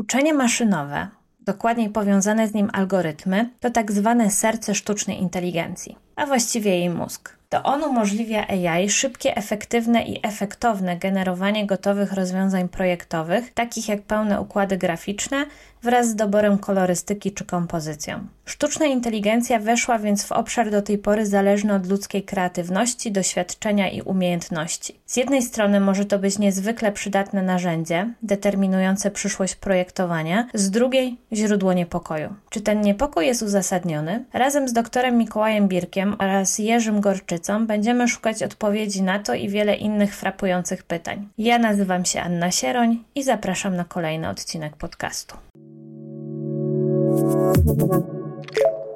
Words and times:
Uczenie 0.00 0.34
maszynowe, 0.34 1.08
dokładniej 1.40 1.90
powiązane 1.90 2.48
z 2.48 2.54
nim 2.54 2.70
algorytmy, 2.72 3.50
to 3.60 3.70
tak 3.70 3.92
zwane 3.92 4.30
serce 4.30 4.74
sztucznej 4.74 5.20
inteligencji, 5.20 5.96
a 6.16 6.26
właściwie 6.26 6.70
jej 6.70 6.90
mózg. 6.90 7.36
To 7.48 7.62
on 7.62 7.82
umożliwia 7.84 8.46
AI 8.48 8.90
szybkie, 8.90 9.36
efektywne 9.36 10.02
i 10.02 10.26
efektowne 10.26 10.96
generowanie 10.96 11.66
gotowych 11.66 12.12
rozwiązań 12.12 12.68
projektowych, 12.68 13.54
takich 13.54 13.88
jak 13.88 14.02
pełne 14.02 14.40
układy 14.40 14.76
graficzne, 14.76 15.46
wraz 15.82 16.08
z 16.08 16.14
doborem 16.14 16.58
kolorystyki 16.58 17.32
czy 17.32 17.44
kompozycją. 17.44 18.26
Sztuczna 18.44 18.86
inteligencja 18.86 19.58
weszła 19.58 19.98
więc 19.98 20.24
w 20.24 20.32
obszar 20.32 20.70
do 20.70 20.82
tej 20.82 20.98
pory 20.98 21.26
zależny 21.26 21.74
od 21.74 21.86
ludzkiej 21.86 22.22
kreatywności, 22.22 23.12
doświadczenia 23.12 23.90
i 23.90 24.02
umiejętności. 24.02 25.00
Z 25.06 25.16
jednej 25.16 25.42
strony 25.42 25.80
może 25.80 26.04
to 26.04 26.18
być 26.18 26.38
niezwykle 26.38 26.92
przydatne 26.92 27.42
narzędzie, 27.42 28.14
determinujące 28.22 29.10
przyszłość 29.10 29.54
projektowania, 29.56 30.48
z 30.54 30.70
drugiej 30.70 31.16
źródło 31.32 31.72
niepokoju. 31.72 32.34
Czy 32.50 32.60
ten 32.60 32.80
niepokój 32.80 33.26
jest 33.26 33.42
uzasadniony? 33.42 34.24
Razem 34.32 34.68
z 34.68 34.72
doktorem 34.72 35.18
Mikołajem 35.18 35.68
Birkiem 35.68 36.16
oraz 36.18 36.58
Jerzym 36.58 37.00
Gorczycą 37.00 37.66
będziemy 37.66 38.08
szukać 38.08 38.42
odpowiedzi 38.42 39.02
na 39.02 39.18
to 39.18 39.34
i 39.34 39.48
wiele 39.48 39.74
innych 39.74 40.16
frapujących 40.16 40.82
pytań. 40.82 41.28
Ja 41.38 41.58
nazywam 41.58 42.04
się 42.04 42.20
Anna 42.20 42.50
Sieroń 42.50 43.04
i 43.14 43.22
zapraszam 43.22 43.76
na 43.76 43.84
kolejny 43.84 44.28
odcinek 44.28 44.76
podcastu. 44.76 45.36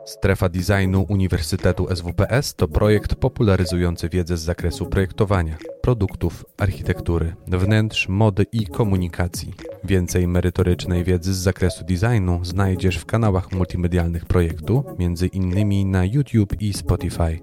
Strefa 0.05 0.49
Designu 0.49 1.07
Uniwersytetu 1.09 1.97
SWPS 1.97 2.55
to 2.55 2.69
projekt 2.69 3.15
popularyzujący 3.15 4.09
wiedzę 4.09 4.37
z 4.37 4.41
zakresu 4.41 4.87
projektowania, 4.87 5.57
produktów, 5.83 6.45
architektury, 6.57 7.35
wnętrz, 7.47 8.09
mody 8.09 8.47
i 8.53 8.67
komunikacji. 8.67 9.55
Więcej 9.85 10.29
merytorycznej 10.29 11.05
wiedzy 11.05 11.35
z 11.35 11.37
zakresu 11.37 11.85
designu 11.85 12.41
znajdziesz 12.43 12.97
w 12.97 13.07
kanałach 13.07 13.53
multimedialnych 13.53 14.27
projektu, 14.27 14.85
innymi 15.33 15.85
na 15.85 16.05
YouTube 16.05 16.63
i 16.63 16.73
Spotify. 16.73 17.41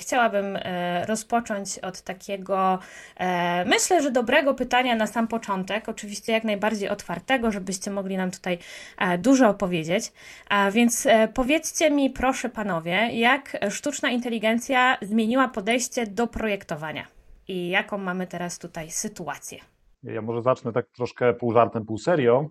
Chciałabym 0.00 0.56
e, 0.56 1.06
rozpocząć 1.06 1.78
od 1.78 2.02
takiego, 2.02 2.78
e, 3.16 3.64
myślę, 3.64 4.02
że 4.02 4.10
dobrego 4.10 4.54
pytania 4.54 4.96
na 4.96 5.06
sam 5.06 5.28
początek, 5.28 5.88
oczywiście 5.88 6.32
jak 6.32 6.44
najbardziej 6.44 6.88
otwartego, 6.88 7.50
żebyście 7.50 7.90
mogli 7.90 8.16
nam 8.16 8.30
tutaj 8.30 8.58
e, 8.98 9.18
dużo 9.18 9.48
opowiedzieć. 9.48 10.12
A 10.48 10.70
więc 10.70 11.08
powiedzcie 11.34 11.90
mi, 11.90 12.10
proszę 12.10 12.48
panowie, 12.48 13.08
jak 13.12 13.56
sztuczna 13.70 14.10
inteligencja 14.10 14.98
zmieniła 15.02 15.48
podejście 15.48 16.06
do 16.06 16.26
projektowania 16.26 17.06
i 17.48 17.68
jaką 17.68 17.98
mamy 17.98 18.26
teraz 18.26 18.58
tutaj 18.58 18.90
sytuację? 18.90 19.58
Ja 20.02 20.22
może 20.22 20.42
zacznę 20.42 20.72
tak 20.72 20.86
troszkę 20.86 21.34
pół 21.34 21.52
żartem, 21.52 21.86
pół 21.86 21.98
serio. 21.98 22.50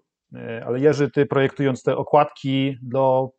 Ale 0.65 0.79
Jerzy, 0.79 1.11
ty 1.11 1.25
projektując 1.25 1.83
te 1.83 1.97
okładki 1.97 2.77
do 2.81 3.29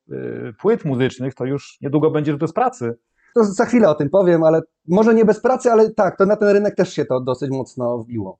płyt 0.60 0.84
muzycznych, 0.84 1.34
to 1.34 1.44
już 1.44 1.78
niedługo 1.80 2.10
będziesz 2.10 2.36
bez 2.36 2.52
pracy. 2.52 2.94
To 3.34 3.44
za 3.44 3.64
chwilę 3.64 3.88
o 3.88 3.94
tym 3.94 4.10
powiem, 4.10 4.42
ale 4.42 4.60
może 4.88 5.14
nie 5.14 5.24
bez 5.24 5.40
pracy, 5.40 5.70
ale 5.70 5.90
tak, 5.90 6.18
to 6.18 6.26
na 6.26 6.36
ten 6.36 6.48
rynek 6.48 6.74
też 6.74 6.92
się 6.92 7.04
to 7.04 7.20
dosyć 7.20 7.50
mocno 7.50 7.98
wbiło. 7.98 8.38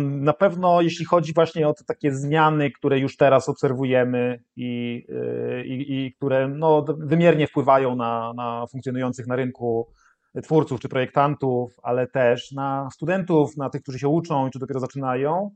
Na 0.00 0.32
pewno 0.32 0.80
jeśli 0.80 1.04
chodzi 1.04 1.32
właśnie 1.34 1.68
o 1.68 1.74
te 1.74 1.84
takie 1.84 2.14
zmiany, 2.14 2.70
które 2.70 2.98
już 2.98 3.16
teraz 3.16 3.48
obserwujemy 3.48 4.42
i, 4.56 5.02
y, 5.10 5.64
i, 5.66 6.06
i 6.06 6.14
które 6.14 6.48
no, 6.48 6.84
wymiernie 6.98 7.46
wpływają 7.46 7.96
na, 7.96 8.32
na 8.36 8.66
funkcjonujących 8.70 9.26
na 9.26 9.36
rynku 9.36 9.88
twórców 10.42 10.80
czy 10.80 10.88
projektantów, 10.88 11.76
ale 11.82 12.06
też 12.06 12.52
na 12.52 12.88
studentów, 12.92 13.56
na 13.56 13.70
tych, 13.70 13.82
którzy 13.82 13.98
się 13.98 14.08
uczą 14.08 14.50
czy 14.50 14.58
dopiero 14.58 14.80
zaczynają, 14.80 15.50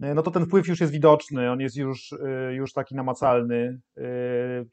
no 0.00 0.22
to 0.22 0.30
ten 0.30 0.46
wpływ 0.46 0.68
już 0.68 0.80
jest 0.80 0.92
widoczny, 0.92 1.50
on 1.50 1.60
jest 1.60 1.76
już, 1.76 2.12
y, 2.12 2.54
już 2.54 2.72
taki 2.72 2.94
namacalny. 2.94 3.80
Y, 3.98 4.02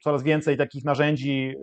coraz 0.02 0.22
więcej 0.22 0.56
takich 0.56 0.84
narzędzi 0.84 1.54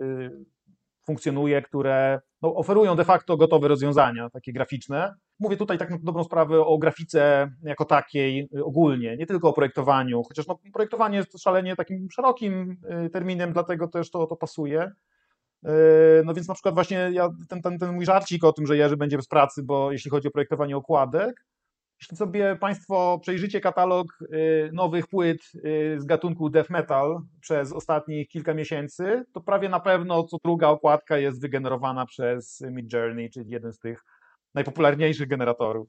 funkcjonuje, 1.06 1.62
które 1.62 2.20
no, 2.42 2.54
oferują 2.54 2.96
de 2.96 3.04
facto 3.04 3.36
gotowe 3.36 3.68
rozwiązania, 3.68 4.30
takie 4.30 4.52
graficzne. 4.52 5.14
Mówię 5.40 5.56
tutaj 5.56 5.78
tak 5.78 5.90
na 5.90 5.98
dobrą 6.02 6.24
sprawę 6.24 6.60
o 6.60 6.78
grafice 6.78 7.50
jako 7.62 7.84
takiej 7.84 8.48
y, 8.56 8.64
ogólnie, 8.64 9.16
nie 9.16 9.26
tylko 9.26 9.48
o 9.48 9.52
projektowaniu, 9.52 10.22
chociaż 10.22 10.46
no, 10.46 10.58
projektowanie 10.72 11.16
jest 11.16 11.42
szalenie 11.42 11.76
takim 11.76 12.08
szerokim 12.10 12.76
y, 13.06 13.10
terminem, 13.10 13.52
dlatego 13.52 13.88
też 13.88 14.10
to, 14.10 14.26
to 14.26 14.36
pasuje. 14.36 14.90
Y, 15.66 15.68
no 16.24 16.34
więc 16.34 16.48
na 16.48 16.54
przykład 16.54 16.74
właśnie 16.74 17.10
ja, 17.12 17.30
ten, 17.48 17.62
ten, 17.62 17.78
ten 17.78 17.94
mój 17.94 18.04
żarcik 18.04 18.44
o 18.44 18.52
tym, 18.52 18.66
że 18.66 18.76
Jerzy 18.76 18.96
będzie 18.96 19.16
bez 19.16 19.28
pracy, 19.28 19.62
bo 19.62 19.92
jeśli 19.92 20.10
chodzi 20.10 20.28
o 20.28 20.30
projektowanie 20.30 20.76
okładek, 20.76 21.44
jeśli 22.00 22.16
sobie 22.16 22.56
Państwo 22.60 23.18
przejrzycie 23.22 23.60
katalog 23.60 24.06
y, 24.22 24.70
nowych 24.72 25.06
płyt 25.06 25.38
y, 25.54 25.96
z 26.00 26.04
gatunku 26.04 26.50
death 26.50 26.70
metal 26.70 27.20
przez 27.40 27.72
ostatnich 27.72 28.28
kilka 28.28 28.54
miesięcy, 28.54 29.24
to 29.32 29.40
prawie 29.40 29.68
na 29.68 29.80
pewno 29.80 30.24
co 30.24 30.36
druga 30.44 30.68
okładka 30.68 31.18
jest 31.18 31.40
wygenerowana 31.40 32.06
przez 32.06 32.60
Midjourney, 32.70 33.30
czyli 33.30 33.50
jeden 33.50 33.72
z 33.72 33.78
tych 33.78 34.04
najpopularniejszych 34.54 35.28
generatorów. 35.28 35.88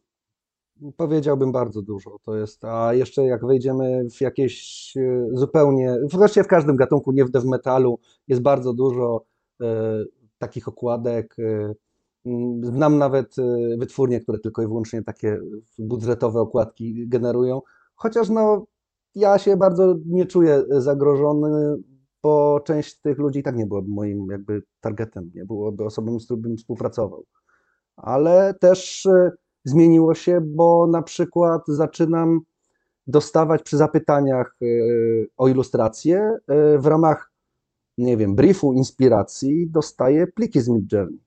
Powiedziałbym 0.98 1.52
bardzo 1.52 1.82
dużo. 1.82 2.18
To 2.26 2.36
jest, 2.36 2.66
a 2.66 2.94
jeszcze 2.94 3.24
jak 3.24 3.46
wejdziemy 3.46 4.10
w 4.10 4.22
jakieś 4.22 4.92
y, 4.98 5.28
zupełnie, 5.34 5.96
właściwie 6.12 6.44
w 6.44 6.48
każdym 6.48 6.76
gatunku, 6.76 7.12
nie 7.12 7.26
w 7.26 7.32
death 7.32 7.46
metalu, 7.46 8.00
jest 8.28 8.42
bardzo 8.42 8.74
dużo 8.74 9.26
takich 10.38 10.68
okładek 10.68 11.36
Mm, 11.38 11.76
znam 12.62 12.98
nawet 12.98 13.38
y, 13.38 13.78
wytwórnie, 13.78 14.20
które 14.20 14.40
tylko 14.40 14.62
i 14.62 14.68
wyłącznie 14.68 15.04
takie 15.04 15.40
budżetowe 15.80 16.42
okładki 16.42 17.08
generują, 17.08 17.62
chociaż 17.96 18.30
no, 18.30 18.66
ja 19.16 19.38
się 19.38 19.58
bardzo 19.58 19.96
nie 20.06 20.26
czuję 20.26 20.64
zagrożony, 20.70 21.78
bo 22.24 22.60
część 22.66 23.02
tych 23.02 23.18
ludzi 23.18 23.40
i 23.40 23.44
tak 23.44 23.56
nie 23.56 23.66
byłaby 23.66 23.88
moim 23.90 24.28
jakby 24.32 24.64
targetem, 24.82 25.32
nie 25.36 25.46
byłoby 25.46 25.84
osobą, 25.86 26.20
z 26.20 26.26
którą 26.26 26.42
bym 26.42 26.58
współpracował. 26.58 27.26
Ale 27.96 28.54
też 28.54 29.06
y, 29.06 29.32
zmieniło 29.64 30.14
się, 30.14 30.42
bo 30.42 30.88
na 30.88 31.02
przykład 31.02 31.62
zaczynam 31.68 32.40
dostawać 33.08 33.64
przy 33.64 33.78
zapytaniach 33.78 34.56
y, 34.62 35.28
o 35.38 35.48
ilustrację 35.48 36.38
w 36.80 36.86
ramach, 36.86 37.32
nie 37.98 38.18
wiem, 38.18 38.36
briefu, 38.36 38.74
inspiracji, 38.74 39.70
dostaję 39.70 40.28
pliki 40.28 40.62
z 40.62 40.70
Midjourney. 40.70 41.25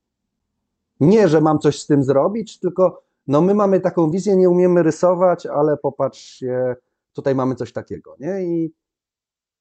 Nie, 1.01 1.29
że 1.29 1.41
mam 1.41 1.59
coś 1.59 1.83
z 1.83 1.87
tym 1.87 2.03
zrobić, 2.03 2.59
tylko 2.59 3.03
no 3.27 3.41
my 3.41 3.55
mamy 3.55 3.81
taką 3.81 4.11
wizję, 4.11 4.37
nie 4.37 4.51
umiemy 4.51 4.83
rysować, 4.83 5.47
ale 5.47 5.77
popatrzcie, 5.77 6.77
tutaj 7.13 7.35
mamy 7.35 7.55
coś 7.55 7.73
takiego, 7.73 8.17
nie? 8.21 8.43
I 8.43 8.75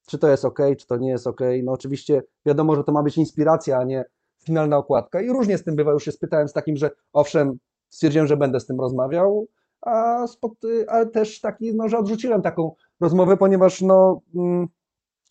czy 0.08 0.18
to 0.18 0.28
jest 0.28 0.46
ok, 0.46 0.59
czy 0.78 0.88
to 0.88 0.98
nie 0.98 1.09
jest 1.09 1.28
ok. 1.28 1.42
No 1.64 1.72
oczywiście 1.72 2.24
wiadomo, 2.46 2.75
że 2.75 2.84
to 2.84 2.92
ma 2.92 3.03
być 3.03 3.18
inspiracja, 3.18 3.78
a 3.78 3.84
nie 3.84 4.06
finalna 4.44 4.78
okładka. 4.78 5.22
I 5.22 5.30
różnie 5.30 5.58
z 5.58 5.64
tym 5.64 5.75
bywa. 5.75 5.92
Już 5.92 6.03
się 6.03 6.12
spytałem 6.12 6.48
z 6.48 6.53
takim, 6.53 6.78
że 6.78 6.92
owszem, 7.14 7.58
stwierdziłem, 7.90 8.28
że 8.28 8.38
będę 8.38 8.59
z 8.59 8.66
tym 8.66 8.80
rozmawiał, 8.80 9.48
a 9.81 10.28
spod, 10.28 10.54
ale 10.88 11.06
też 11.06 11.42
taki, 11.42 11.75
no, 11.75 11.90
że 11.90 11.98
odrzuciłem 11.98 12.42
taką 12.42 12.75
rozmowę, 13.00 13.38
ponieważ 13.38 13.81
no, 13.81 14.22
mm, 14.36 14.68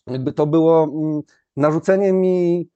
jakby 0.07 0.33
to 0.33 0.47
było 0.47 0.83
mm, 0.83 1.21
narzucenie 1.55 2.13
mi 2.13 2.69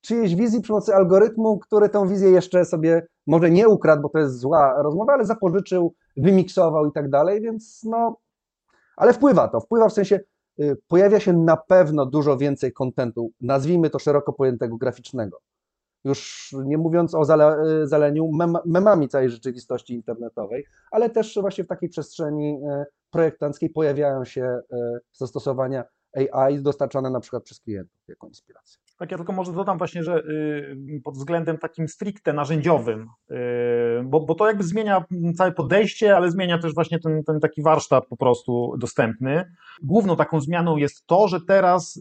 czyjejś 0.00 0.34
wizji 0.34 0.60
przy 0.60 0.68
pomocy 0.68 0.94
algorytmu, 0.94 1.58
który 1.58 1.88
tą 1.88 2.08
wizję 2.08 2.30
jeszcze 2.30 2.64
sobie 2.64 3.06
może 3.26 3.50
nie 3.50 3.68
ukradł, 3.68 4.02
bo 4.02 4.08
to 4.08 4.18
jest 4.18 4.38
zła 4.38 4.82
rozmowa, 4.82 5.12
ale 5.12 5.24
zapożyczył, 5.24 5.94
wymiksował 6.16 6.86
i 6.86 6.92
tak 6.92 7.10
dalej, 7.10 7.40
więc 7.40 7.84
no, 7.84 8.16
ale 8.96 9.12
wpływa 9.12 9.48
to, 9.48 9.60
wpływa 9.60 9.88
w 9.88 9.92
sensie, 9.92 10.20
y, 10.60 10.76
pojawia 10.88 11.20
się 11.20 11.32
na 11.32 11.56
pewno 11.56 12.06
dużo 12.06 12.36
więcej 12.36 12.72
kontentu, 12.72 13.30
nazwijmy 13.40 13.90
to 13.90 13.98
szeroko 13.98 14.32
pojętego 14.32 14.76
graficznego. 14.76 15.38
Już 16.04 16.50
nie 16.64 16.78
mówiąc 16.78 17.14
o 17.14 17.24
zale, 17.24 17.62
y, 17.82 17.86
zaleniu 17.86 18.32
mem, 18.32 18.56
memami 18.66 19.08
całej 19.08 19.30
rzeczywistości 19.30 19.94
internetowej, 19.94 20.64
ale 20.90 21.10
też 21.10 21.38
właśnie 21.40 21.64
w 21.64 21.68
takiej 21.68 21.88
przestrzeni 21.88 22.54
y, 22.54 22.84
projektanckiej 23.10 23.70
pojawiają 23.70 24.24
się 24.24 24.60
zastosowania 25.12 25.84
AI 26.32 26.62
dostarczane 26.62 27.10
na 27.10 27.20
przykład 27.20 27.42
przez 27.42 27.60
klientów 27.60 27.98
jako 28.08 28.28
inspirację. 28.28 28.87
Tak, 28.98 29.10
ja 29.10 29.16
tylko 29.16 29.32
może 29.32 29.52
dodam 29.52 29.78
właśnie, 29.78 30.02
że 30.02 30.22
y, 30.24 31.00
pod 31.04 31.14
względem 31.14 31.58
takim 31.58 31.88
stricte 31.88 32.32
narzędziowym, 32.32 33.08
y, 33.30 33.34
bo, 34.04 34.20
bo 34.20 34.34
to 34.34 34.46
jakby 34.46 34.62
zmienia 34.62 35.04
całe 35.36 35.52
podejście, 35.52 36.16
ale 36.16 36.30
zmienia 36.30 36.58
też 36.58 36.74
właśnie 36.74 36.98
ten, 36.98 37.24
ten 37.24 37.40
taki 37.40 37.62
warsztat 37.62 38.06
po 38.06 38.16
prostu 38.16 38.74
dostępny. 38.78 39.44
Główną 39.82 40.16
taką 40.16 40.40
zmianą 40.40 40.76
jest 40.76 41.06
to, 41.06 41.28
że 41.28 41.40
teraz 41.40 41.96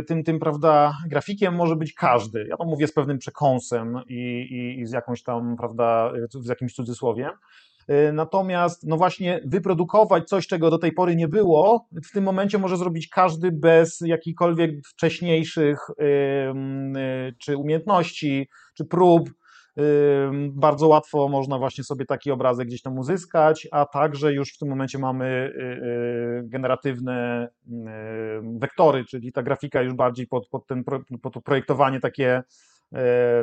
y, 0.00 0.02
tym, 0.02 0.24
tym 0.24 0.38
prawda, 0.38 0.96
grafikiem 1.06 1.54
może 1.54 1.76
być 1.76 1.92
każdy. 1.92 2.46
Ja 2.48 2.56
to 2.56 2.64
mówię 2.64 2.86
z 2.86 2.92
pewnym 2.92 3.18
przekąsem 3.18 4.00
i, 4.08 4.14
i, 4.50 4.80
i 4.80 4.86
z 4.86 4.92
jakąś 4.92 5.22
tam, 5.22 5.56
prawda, 5.56 6.12
z 6.40 6.48
jakimś 6.48 6.74
cudzysłowiem. 6.74 7.30
Y, 7.90 8.12
natomiast, 8.12 8.86
no 8.86 8.96
właśnie, 8.96 9.40
wyprodukować 9.44 10.28
coś, 10.28 10.46
czego 10.46 10.70
do 10.70 10.78
tej 10.78 10.92
pory 10.92 11.16
nie 11.16 11.28
było, 11.28 11.88
w 12.08 12.12
tym 12.12 12.24
momencie 12.24 12.58
może 12.58 12.76
zrobić 12.76 13.08
każdy 13.08 13.52
bez 13.52 14.00
jakichkolwiek 14.00 14.70
wcześniejszych 14.86 15.78
y, 15.90 17.34
czy 17.38 17.56
umiejętności, 17.56 18.48
czy 18.76 18.84
prób. 18.84 19.30
Bardzo 20.50 20.88
łatwo 20.88 21.28
można 21.28 21.58
właśnie 21.58 21.84
sobie 21.84 22.04
taki 22.04 22.30
obrazek 22.30 22.68
gdzieś 22.68 22.82
tam 22.82 22.98
uzyskać, 22.98 23.68
a 23.72 23.86
także 23.86 24.32
już 24.32 24.54
w 24.54 24.58
tym 24.58 24.68
momencie 24.68 24.98
mamy 24.98 25.52
generatywne 26.44 27.48
wektory, 28.60 29.04
czyli 29.04 29.32
ta 29.32 29.42
grafika 29.42 29.82
już 29.82 29.94
bardziej 29.94 30.26
pod, 30.26 30.48
pod, 30.48 30.66
ten, 30.66 30.84
pod 31.22 31.34
to 31.34 31.40
projektowanie 31.40 32.00
takie 32.00 32.42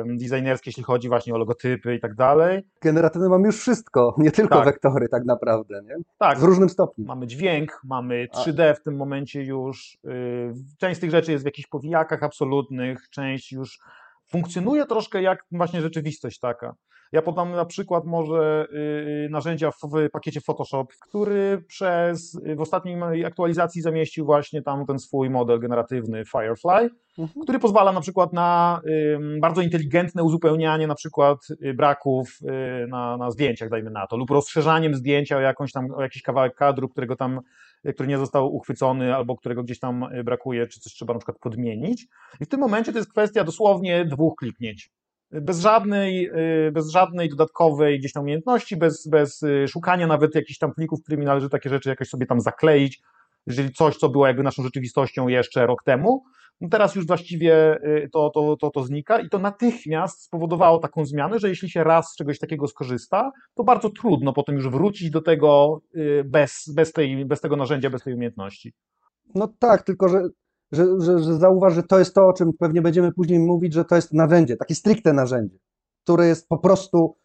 designerskie, 0.06 0.68
jeśli 0.68 0.82
chodzi 0.82 1.08
właśnie 1.08 1.34
o 1.34 1.38
logotypy 1.38 1.94
i 1.94 2.00
tak 2.00 2.14
dalej. 2.14 2.62
Generatywne 2.82 3.28
mamy 3.28 3.46
już 3.46 3.58
wszystko, 3.58 4.14
nie 4.18 4.30
tylko 4.30 4.54
tak. 4.54 4.64
wektory 4.64 5.08
tak 5.08 5.24
naprawdę, 5.24 5.82
nie? 5.82 5.94
Tak. 6.18 6.38
W 6.38 6.42
różnym 6.42 6.68
stopniu. 6.68 7.06
Mamy 7.06 7.26
dźwięk, 7.26 7.80
mamy 7.84 8.26
3D 8.26 8.74
w 8.74 8.82
tym 8.82 8.96
momencie 8.96 9.44
już. 9.44 9.98
Y, 10.04 10.54
część 10.78 10.96
z 10.96 11.00
tych 11.00 11.10
rzeczy 11.10 11.32
jest 11.32 11.44
w 11.44 11.46
jakichś 11.46 11.68
powijakach 11.68 12.22
absolutnych, 12.22 13.10
część 13.10 13.52
już 13.52 13.78
funkcjonuje 14.26 14.86
troszkę 14.86 15.22
jak 15.22 15.44
właśnie 15.50 15.82
rzeczywistość 15.82 16.38
taka. 16.38 16.74
Ja 17.12 17.22
podam 17.22 17.52
na 17.52 17.64
przykład 17.64 18.04
może 18.04 18.66
y, 19.26 19.28
narzędzia 19.30 19.70
w 19.70 20.10
pakiecie 20.12 20.40
Photoshop, 20.40 20.86
który 21.00 21.64
przez 21.68 22.40
w 22.56 22.60
ostatniej 22.60 23.24
aktualizacji 23.24 23.82
zamieścił 23.82 24.24
właśnie 24.24 24.62
tam 24.62 24.86
ten 24.86 24.98
swój 24.98 25.30
model 25.30 25.60
generatywny 25.60 26.24
Firefly, 26.24 26.90
mhm. 27.18 27.42
który 27.42 27.58
pozwala 27.58 27.92
na 27.92 28.00
przykład 28.00 28.32
na 28.32 28.80
bardzo 29.40 29.62
inteligentne 29.62 30.22
uzupełnianie 30.22 30.86
na 30.86 30.94
przykład 30.94 31.38
y, 31.64 31.74
braków 31.74 32.38
y, 32.42 32.86
na, 32.86 33.16
na 33.16 33.30
zdjęciach, 33.30 33.70
dajmy 33.70 33.90
na 33.90 34.06
to, 34.06 34.16
lub 34.16 34.30
rozszerzaniem 34.30 34.94
zdjęcia 34.94 35.36
o, 35.36 35.40
jakąś 35.40 35.72
tam, 35.72 35.90
o 35.94 36.02
jakiś 36.02 36.22
kawałek 36.22 36.54
kadru, 36.54 36.88
którego 36.88 37.16
tam 37.16 37.40
który 37.94 38.08
nie 38.08 38.18
został 38.18 38.54
uchwycony 38.54 39.14
albo 39.14 39.36
którego 39.36 39.62
gdzieś 39.62 39.78
tam 39.78 40.04
brakuje, 40.24 40.66
czy 40.66 40.80
coś 40.80 40.92
trzeba 40.92 41.14
na 41.14 41.18
przykład 41.18 41.38
podmienić. 41.38 42.06
I 42.40 42.44
w 42.44 42.48
tym 42.48 42.60
momencie 42.60 42.92
to 42.92 42.98
jest 42.98 43.10
kwestia 43.10 43.44
dosłownie 43.44 44.04
dwóch 44.04 44.34
kliknięć 44.36 44.90
bez 45.30 45.60
żadnej, 45.60 46.30
y, 46.68 46.72
bez 46.72 46.90
żadnej 46.90 47.28
dodatkowej 47.28 47.98
gdzieś 47.98 48.12
tam 48.12 48.22
umiejętności, 48.22 48.76
bez, 48.76 49.08
bez 49.08 49.42
y, 49.42 49.68
szukania 49.68 50.06
nawet 50.06 50.34
jakichś 50.34 50.58
tam 50.58 50.74
plików, 50.74 51.02
którymi 51.02 51.24
należy 51.24 51.48
takie 51.48 51.70
rzeczy 51.70 51.88
jakoś 51.88 52.08
sobie 52.08 52.26
tam 52.26 52.40
zakleić, 52.40 53.00
jeżeli 53.46 53.72
coś, 53.72 53.96
co 53.96 54.08
było 54.08 54.26
jakby 54.26 54.42
naszą 54.42 54.62
rzeczywistością 54.62 55.28
jeszcze 55.28 55.66
rok 55.66 55.82
temu, 55.84 56.24
no 56.60 56.68
teraz 56.68 56.94
już 56.94 57.06
właściwie 57.06 57.76
y, 57.84 58.08
to, 58.12 58.30
to, 58.30 58.56
to, 58.56 58.70
to 58.70 58.82
znika 58.82 59.20
i 59.20 59.28
to 59.28 59.38
natychmiast 59.38 60.22
spowodowało 60.22 60.78
taką 60.78 61.04
zmianę, 61.04 61.38
że 61.38 61.48
jeśli 61.48 61.70
się 61.70 61.84
raz 61.84 62.12
z 62.12 62.16
czegoś 62.16 62.38
takiego 62.38 62.66
skorzysta, 62.66 63.30
to 63.54 63.64
bardzo 63.64 63.90
trudno 63.90 64.32
potem 64.32 64.54
już 64.54 64.68
wrócić 64.68 65.10
do 65.10 65.22
tego 65.22 65.80
bez, 66.24 66.72
bez, 66.74 66.92
tej, 66.92 67.24
bez 67.26 67.40
tego 67.40 67.56
narzędzia, 67.56 67.90
bez 67.90 68.02
tej 68.02 68.14
umiejętności. 68.14 68.72
No 69.34 69.48
tak, 69.58 69.82
tylko 69.82 70.08
że 70.08 70.22
że, 70.72 71.00
że, 71.00 71.18
że 71.18 71.34
zauważ, 71.34 71.74
że 71.74 71.82
to 71.82 71.98
jest 71.98 72.14
to, 72.14 72.28
o 72.28 72.32
czym 72.32 72.52
pewnie 72.58 72.82
będziemy 72.82 73.12
później 73.12 73.38
mówić, 73.38 73.72
że 73.72 73.84
to 73.84 73.96
jest 73.96 74.12
narzędzie, 74.12 74.56
takie 74.56 74.74
stricte 74.74 75.12
narzędzie, 75.12 75.58
które 76.04 76.26
jest 76.26 76.48
po 76.48 76.58
prostu, 76.58 77.16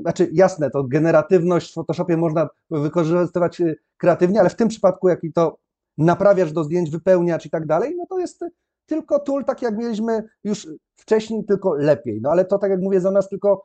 znaczy 0.00 0.30
jasne, 0.32 0.70
to 0.70 0.84
generatywność 0.84 1.70
w 1.70 1.74
Photoshopie 1.74 2.16
można 2.16 2.48
wykorzystywać 2.70 3.60
y, 3.60 3.76
kreatywnie, 3.96 4.40
ale 4.40 4.50
w 4.50 4.56
tym 4.56 4.68
przypadku, 4.68 5.08
jaki 5.08 5.32
to 5.32 5.58
naprawiasz 5.98 6.52
do 6.52 6.64
zdjęć, 6.64 6.90
wypełniacz 6.90 7.46
i 7.46 7.50
tak 7.50 7.66
dalej, 7.66 7.94
no 7.96 8.04
to 8.08 8.18
jest 8.18 8.44
tylko 8.86 9.18
tool, 9.18 9.44
tak 9.44 9.62
jak 9.62 9.76
mieliśmy 9.76 10.22
już 10.44 10.68
wcześniej, 10.96 11.44
tylko 11.44 11.74
lepiej. 11.74 12.20
No 12.22 12.30
ale 12.30 12.44
to, 12.44 12.58
tak 12.58 12.70
jak 12.70 12.80
mówię, 12.80 13.00
za 13.00 13.10
nas 13.10 13.28
tylko 13.28 13.64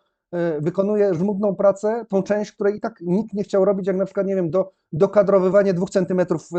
wykonuje 0.60 1.14
żmudną 1.14 1.56
pracę, 1.56 2.06
tą 2.10 2.24
część, 2.24 2.52
której 2.52 2.78
i 2.78 2.80
tak 2.80 2.94
nikt 3.02 3.34
nie 3.34 3.44
chciał 3.44 3.66
robić, 3.66 3.88
jak 3.88 3.96
na 3.96 4.06
przykład, 4.06 4.28
nie 4.28 4.36
wiem, 4.36 4.50
do, 4.50 4.72
dokadrowywanie 4.92 5.74
dwóch 5.74 5.90
centymetrów 5.90 6.50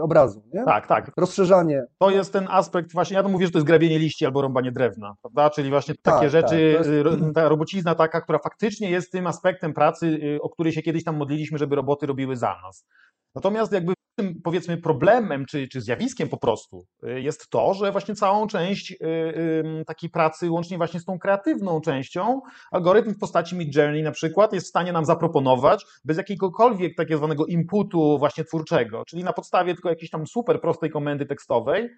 obrazu. 0.00 0.42
Nie? 0.54 0.64
Tak, 0.64 0.86
tak. 0.86 1.10
Rozszerzanie. 1.16 1.84
To 1.98 2.10
jest 2.10 2.32
ten 2.32 2.46
aspekt, 2.50 2.92
właśnie 2.92 3.16
ja 3.16 3.22
to 3.22 3.28
mówię, 3.28 3.46
że 3.46 3.52
to 3.52 3.58
jest 3.58 3.66
grabienie 3.66 3.98
liści 3.98 4.26
albo 4.26 4.42
rąbanie 4.42 4.72
drewna, 4.72 5.14
prawda? 5.22 5.50
Czyli 5.50 5.70
właśnie 5.70 5.94
takie 6.02 6.20
tak, 6.20 6.30
rzeczy, 6.30 6.74
tak, 6.78 6.86
jest... 6.86 7.34
ta 7.34 7.48
robocizna 7.48 7.94
taka, 7.94 8.20
która 8.20 8.38
faktycznie 8.38 8.90
jest 8.90 9.12
tym 9.12 9.26
aspektem 9.26 9.74
pracy, 9.74 10.06
y, 10.06 10.42
o 10.42 10.48
której 10.48 10.72
się 10.72 10.82
kiedyś 10.82 11.04
tam 11.04 11.16
modliliśmy, 11.16 11.58
żeby 11.58 11.76
roboty 11.76 12.06
robiły 12.06 12.36
za 12.36 12.56
nas. 12.62 12.86
Natomiast 13.34 13.72
jakby 13.72 13.94
tym 14.14 14.40
powiedzmy 14.44 14.76
problemem 14.76 15.46
czy, 15.46 15.68
czy 15.68 15.80
zjawiskiem 15.80 16.28
po 16.28 16.36
prostu 16.36 16.86
y, 17.04 17.20
jest 17.20 17.50
to, 17.50 17.74
że 17.74 17.92
właśnie 17.92 18.14
całą 18.14 18.46
część 18.46 18.92
y, 18.92 19.84
takiej 19.86 20.10
pracy, 20.10 20.50
łącznie 20.50 20.76
właśnie 20.76 21.00
z 21.00 21.04
tą 21.04 21.18
kreatywną 21.18 21.80
częścią, 21.80 22.40
algorytm 22.70 23.14
w 23.14 23.18
postaci 23.18 23.56
Mid 23.56 23.76
Journey 23.76 24.02
na 24.02 24.10
przykład 24.10 24.52
jest 24.52 24.66
w 24.66 24.68
stanie 24.68 24.92
nam 24.92 25.04
zaproponować 25.04 25.84
bez 26.04 26.16
jakiegokolwiek 26.16 26.96
tak 26.96 27.16
zwanego 27.16 27.46
inputu 27.46 28.18
właśnie 28.18 28.44
twórczego, 28.44 29.04
czyli 29.04 29.24
na 29.24 29.32
podstawie 29.32 29.74
tylko 29.74 29.88
jakiejś 29.88 30.10
tam 30.10 30.26
super 30.26 30.60
prostej 30.60 30.90
komendy 30.90 31.26
tekstowej, 31.26 31.88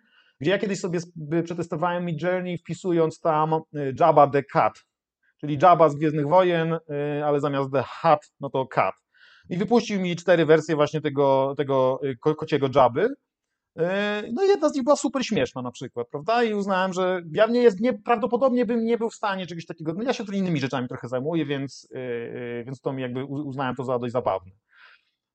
gdzie 0.40 0.50
ja 0.50 0.58
kiedyś 0.58 0.80
sobie 0.80 1.00
przetestowałem 1.44 2.04
Mid 2.04 2.22
Journey 2.22 2.58
wpisując 2.58 3.20
tam 3.20 3.60
Jabba 4.00 4.26
the 4.26 4.42
Cat, 4.42 4.72
czyli 5.40 5.58
Jabba 5.62 5.88
z 5.88 5.96
Gwiezdnych 5.96 6.28
Wojen, 6.28 6.78
ale 7.24 7.40
zamiast 7.40 7.72
the 7.72 7.82
Hat, 7.82 8.20
no 8.40 8.50
to 8.50 8.66
Cat 8.66 9.05
i 9.50 9.56
wypuścił 9.56 10.00
mi 10.00 10.16
cztery 10.16 10.46
wersje 10.46 10.76
właśnie 10.76 11.00
tego, 11.00 11.54
tego 11.56 12.00
y, 12.04 12.34
kociego 12.36 12.68
Jabby. 12.74 13.04
Y, 13.04 13.82
no 14.32 14.44
i 14.44 14.48
jedna 14.48 14.68
z 14.68 14.74
nich 14.74 14.84
była 14.84 14.96
super 14.96 15.26
śmieszna 15.26 15.62
na 15.62 15.70
przykład, 15.70 16.08
prawda? 16.10 16.44
I 16.44 16.54
uznałem, 16.54 16.92
że 16.92 17.22
ja 17.32 17.46
nie 17.46 17.62
jest, 17.62 17.80
nie, 17.80 17.92
prawdopodobnie 17.92 18.66
bym 18.66 18.84
nie 18.84 18.98
był 18.98 19.10
w 19.10 19.14
stanie 19.14 19.46
czegoś 19.46 19.66
takiego, 19.66 19.94
no 19.94 20.02
ja 20.02 20.12
się 20.12 20.24
tu 20.24 20.32
innymi 20.32 20.60
rzeczami 20.60 20.88
trochę 20.88 21.08
zajmuję, 21.08 21.46
więc, 21.46 21.88
yy, 21.90 22.64
więc 22.64 22.80
to 22.80 22.92
mi 22.92 23.02
jakby 23.02 23.24
uznałem 23.24 23.76
to 23.76 23.84
za 23.84 23.98
dość 23.98 24.12
zabawne. 24.12 24.52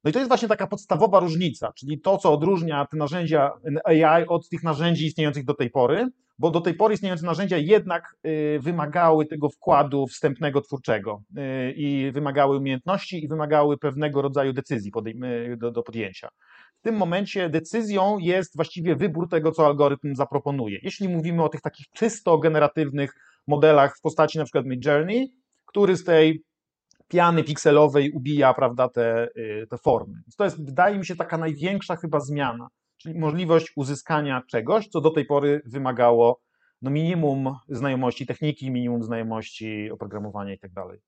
No 0.04 0.10
i 0.10 0.14
to 0.14 0.20
jest 0.20 0.30
właśnie 0.30 0.48
taka 0.48 0.68
podstawowa 0.68 1.20
różnica, 1.20 1.72
czyli 1.74 2.00
to, 2.00 2.18
co 2.18 2.34
odróżnia 2.34 2.86
te 2.92 2.98
narzędzia 2.98 3.52
AI 3.84 4.28
od 4.28 4.50
tych 4.50 4.64
narzędzi 4.64 5.06
istniejących 5.06 5.46
do 5.46 5.54
tej 5.54 5.70
pory, 5.70 6.08
bo 6.40 6.52
do 6.52 6.62
tej 6.62 6.74
pory 6.74 6.94
istniejące 6.94 7.26
narzędzia 7.26 7.58
jednak 7.58 8.16
y, 8.26 8.60
wymagały 8.62 9.26
tego 9.26 9.50
wkładu 9.50 10.08
wstępnego 10.08 10.62
twórczego 10.62 11.22
y, 11.38 11.74
i 11.78 12.12
wymagały 12.12 12.58
umiejętności 12.58 13.24
i 13.24 13.28
wymagały 13.28 13.78
pewnego 13.78 14.22
rodzaju 14.22 14.54
decyzji 14.54 14.92
do, 15.58 15.72
do 15.72 15.84
podjęcia. 15.84 16.30
W 16.80 16.82
tym 16.82 16.96
momencie 16.96 17.50
decyzją 17.50 18.18
jest 18.20 18.56
właściwie 18.56 18.96
wybór 18.96 19.30
tego, 19.30 19.52
co 19.52 19.66
algorytm 19.66 20.16
zaproponuje. 20.16 20.80
Jeśli 20.84 21.10
mówimy 21.10 21.44
o 21.44 21.50
tych 21.50 21.62
takich 21.62 21.90
czysto 21.90 22.38
generatywnych 22.38 23.16
modelach 23.48 23.98
w 23.98 24.02
postaci 24.02 24.38
na 24.38 24.44
przykład 24.44 24.66
Midjourney, 24.66 25.34
który 25.66 25.96
z 25.96 26.04
tej 26.04 26.44
piany 27.12 27.44
pikselowej 27.44 28.12
ubija 28.12 28.54
prawda, 28.54 28.90
te, 28.90 29.30
y, 29.38 29.68
te 29.70 29.78
formy. 29.78 30.14
To 30.38 30.44
jest, 30.44 30.66
wydaje 30.66 30.98
mi 30.98 31.06
się, 31.06 31.16
taka 31.16 31.38
największa 31.38 31.96
chyba 31.96 32.20
zmiana, 32.20 32.68
czyli 32.98 33.20
możliwość 33.20 33.74
uzyskania 33.76 34.42
czegoś, 34.48 34.88
co 34.88 35.02
do 35.02 35.12
tej 35.12 35.26
pory 35.26 35.62
wymagało 35.66 36.40
no, 36.82 36.92
minimum 36.92 37.56
znajomości 37.70 38.26
techniki, 38.26 38.72
minimum 38.72 39.04
znajomości 39.04 39.92
oprogramowania 39.92 40.52
itd. 40.52 40.74
Tak 40.76 41.00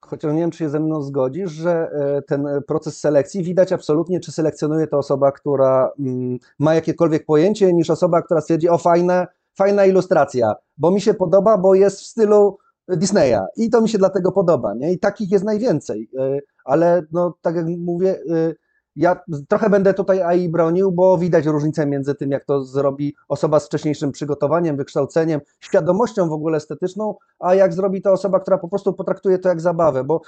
Chociaż 0.00 0.32
nie 0.32 0.40
wiem, 0.40 0.50
czy 0.50 0.58
się 0.58 0.70
ze 0.70 0.80
mną 0.80 1.02
zgodzisz, 1.02 1.50
że 1.50 1.70
e, 1.72 2.22
ten 2.22 2.46
proces 2.66 3.00
selekcji 3.00 3.42
widać 3.42 3.72
absolutnie, 3.72 4.20
czy 4.20 4.32
selekcjonuje 4.32 4.86
to 4.86 4.98
osoba, 4.98 5.32
która 5.32 5.90
mm, 5.98 6.38
ma 6.58 6.74
jakiekolwiek 6.74 7.24
pojęcie, 7.24 7.72
niż 7.72 7.90
osoba, 7.90 8.22
która 8.22 8.40
stwierdzi, 8.40 8.68
o 8.68 8.78
fajne, 8.78 9.26
fajna 9.54 9.84
ilustracja, 9.84 10.54
bo 10.76 10.90
mi 10.90 11.00
się 11.00 11.14
podoba, 11.14 11.58
bo 11.58 11.74
jest 11.74 12.00
w 12.00 12.06
stylu 12.06 12.58
Disneya 12.88 13.40
i 13.56 13.70
to 13.70 13.80
mi 13.80 13.88
się 13.88 13.98
dlatego 13.98 14.32
podoba, 14.32 14.74
nie? 14.74 14.92
I 14.92 14.98
takich 14.98 15.30
jest 15.30 15.44
najwięcej, 15.44 16.10
e, 16.18 16.38
ale 16.64 17.02
no 17.12 17.34
tak 17.42 17.56
jak 17.56 17.66
mówię, 17.78 18.18
e, 18.30 18.54
ja 18.96 19.20
trochę 19.48 19.70
będę 19.70 19.94
tutaj 19.94 20.22
AI 20.22 20.48
bronił, 20.48 20.92
bo 20.92 21.18
widać 21.18 21.46
różnicę 21.46 21.86
między 21.86 22.14
tym, 22.14 22.30
jak 22.30 22.44
to 22.44 22.64
zrobi 22.64 23.14
osoba 23.28 23.60
z 23.60 23.66
wcześniejszym 23.66 24.12
przygotowaniem, 24.12 24.76
wykształceniem, 24.76 25.40
świadomością 25.60 26.28
w 26.28 26.32
ogóle 26.32 26.56
estetyczną, 26.56 27.14
a 27.38 27.54
jak 27.54 27.72
zrobi 27.72 28.02
to 28.02 28.12
osoba, 28.12 28.40
która 28.40 28.58
po 28.58 28.68
prostu 28.68 28.92
potraktuje 28.92 29.38
to 29.38 29.48
jak 29.48 29.60
zabawę, 29.60 30.04
bo 30.04 30.20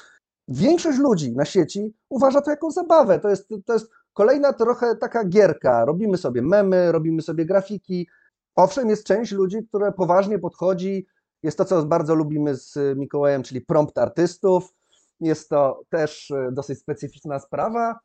większość 0.49 0.99
ludzi 0.99 1.33
na 1.33 1.45
sieci 1.45 1.95
uważa 2.11 2.41
to 2.41 2.51
jako 2.51 2.71
zabawę. 2.71 3.19
To 3.19 3.29
jest, 3.29 3.49
to 3.67 3.73
jest 3.73 3.91
kolejna 4.13 4.53
trochę 4.53 4.97
taka 4.97 5.25
gierka. 5.25 5.85
Robimy 5.85 6.17
sobie 6.17 6.43
memy, 6.43 6.93
robimy 6.93 7.23
sobie 7.23 7.47
grafiki. 7.47 8.09
Owszem, 8.57 8.89
jest 8.89 9.07
część 9.07 9.33
ludzi, 9.33 9.59
które 9.69 9.93
poważnie 9.93 10.39
podchodzi 10.39 11.07
jest 11.43 11.59
to, 11.59 11.65
co 11.65 11.87
bardzo 11.87 12.15
lubimy 12.15 12.55
z 12.55 12.79
Mikołajem, 12.97 13.43
czyli 13.43 13.61
prompt 13.61 13.99
artystów. 13.99 14.75
Jest 15.21 15.49
to 15.49 15.83
też 15.89 16.31
e, 16.31 16.49
dosyć 16.53 16.79
specyficzna 16.79 17.39
sprawa. 17.39 17.99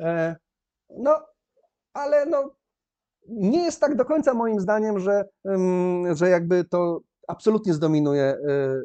E, 0.00 0.36
no, 0.98 1.26
ale 1.92 2.26
no, 2.26 2.54
nie 3.28 3.64
jest 3.64 3.80
tak 3.80 3.96
do 3.96 4.04
końca 4.04 4.34
moim 4.34 4.60
zdaniem, 4.60 4.98
że, 4.98 5.24
że 6.12 6.28
jakby 6.28 6.64
to 6.64 7.00
absolutnie 7.28 7.74
zdominuje 7.74 8.22
e, 8.24 8.38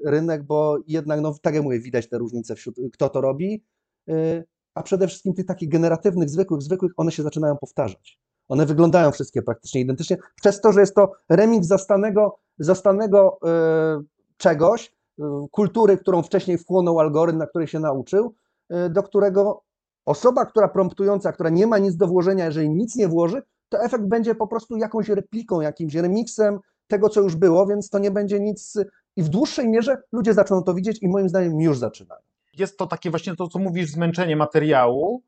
rynek, 0.05 0.43
bo 0.43 0.77
jednak, 0.87 1.21
no, 1.21 1.35
tak 1.41 1.53
jak 1.53 1.63
mówię, 1.63 1.79
widać 1.79 2.09
te 2.09 2.17
różnice 2.17 2.55
wśród, 2.55 2.75
kto 2.93 3.09
to 3.09 3.21
robi, 3.21 3.63
a 4.73 4.83
przede 4.83 5.07
wszystkim 5.07 5.33
tych 5.33 5.45
takich 5.45 5.69
generatywnych, 5.69 6.29
zwykłych, 6.29 6.61
zwykłych, 6.61 6.91
one 6.97 7.11
się 7.11 7.23
zaczynają 7.23 7.57
powtarzać. 7.57 8.19
One 8.53 8.65
wyglądają 8.65 9.11
wszystkie 9.11 9.41
praktycznie 9.41 9.81
identycznie, 9.81 10.17
przez 10.35 10.61
to, 10.61 10.71
że 10.71 10.79
jest 10.79 10.95
to 10.95 11.11
remix 11.29 11.67
zastanego, 11.67 12.39
zastanego 12.59 13.37
yy, 13.43 14.05
czegoś, 14.37 14.93
yy, 15.17 15.25
kultury, 15.51 15.97
którą 15.97 16.23
wcześniej 16.23 16.57
wchłonął 16.57 16.99
algorytm, 16.99 17.39
na 17.39 17.47
której 17.47 17.67
się 17.67 17.79
nauczył, 17.79 18.35
yy, 18.69 18.89
do 18.89 19.03
którego 19.03 19.63
osoba, 20.05 20.45
która 20.45 20.67
promptująca, 20.67 21.31
która 21.31 21.49
nie 21.49 21.67
ma 21.67 21.77
nic 21.77 21.95
do 21.95 22.07
włożenia, 22.07 22.45
jeżeli 22.45 22.69
nic 22.69 22.95
nie 22.95 23.07
włoży, 23.07 23.41
to 23.69 23.83
efekt 23.83 24.05
będzie 24.05 24.35
po 24.35 24.47
prostu 24.47 24.77
jakąś 24.77 25.09
repliką, 25.09 25.61
jakimś 25.61 25.95
remixem 25.95 26.59
tego, 26.87 27.09
co 27.09 27.21
już 27.21 27.35
było, 27.35 27.67
więc 27.67 27.89
to 27.89 27.99
nie 27.99 28.11
będzie 28.11 28.39
nic 28.39 28.77
i 29.15 29.23
w 29.23 29.29
dłuższej 29.29 29.69
mierze 29.69 29.97
ludzie 30.11 30.33
zaczną 30.33 30.63
to 30.63 30.73
widzieć 30.73 31.01
i 31.01 31.07
moim 31.07 31.29
zdaniem 31.29 31.61
już 31.61 31.77
zaczynają. 31.77 32.21
Jest 32.57 32.77
to 32.77 32.87
takie 32.87 33.09
właśnie 33.09 33.35
to, 33.35 33.47
co 33.47 33.59
mówisz, 33.59 33.91
zmęczenie 33.91 34.35
materiału. 34.35 35.23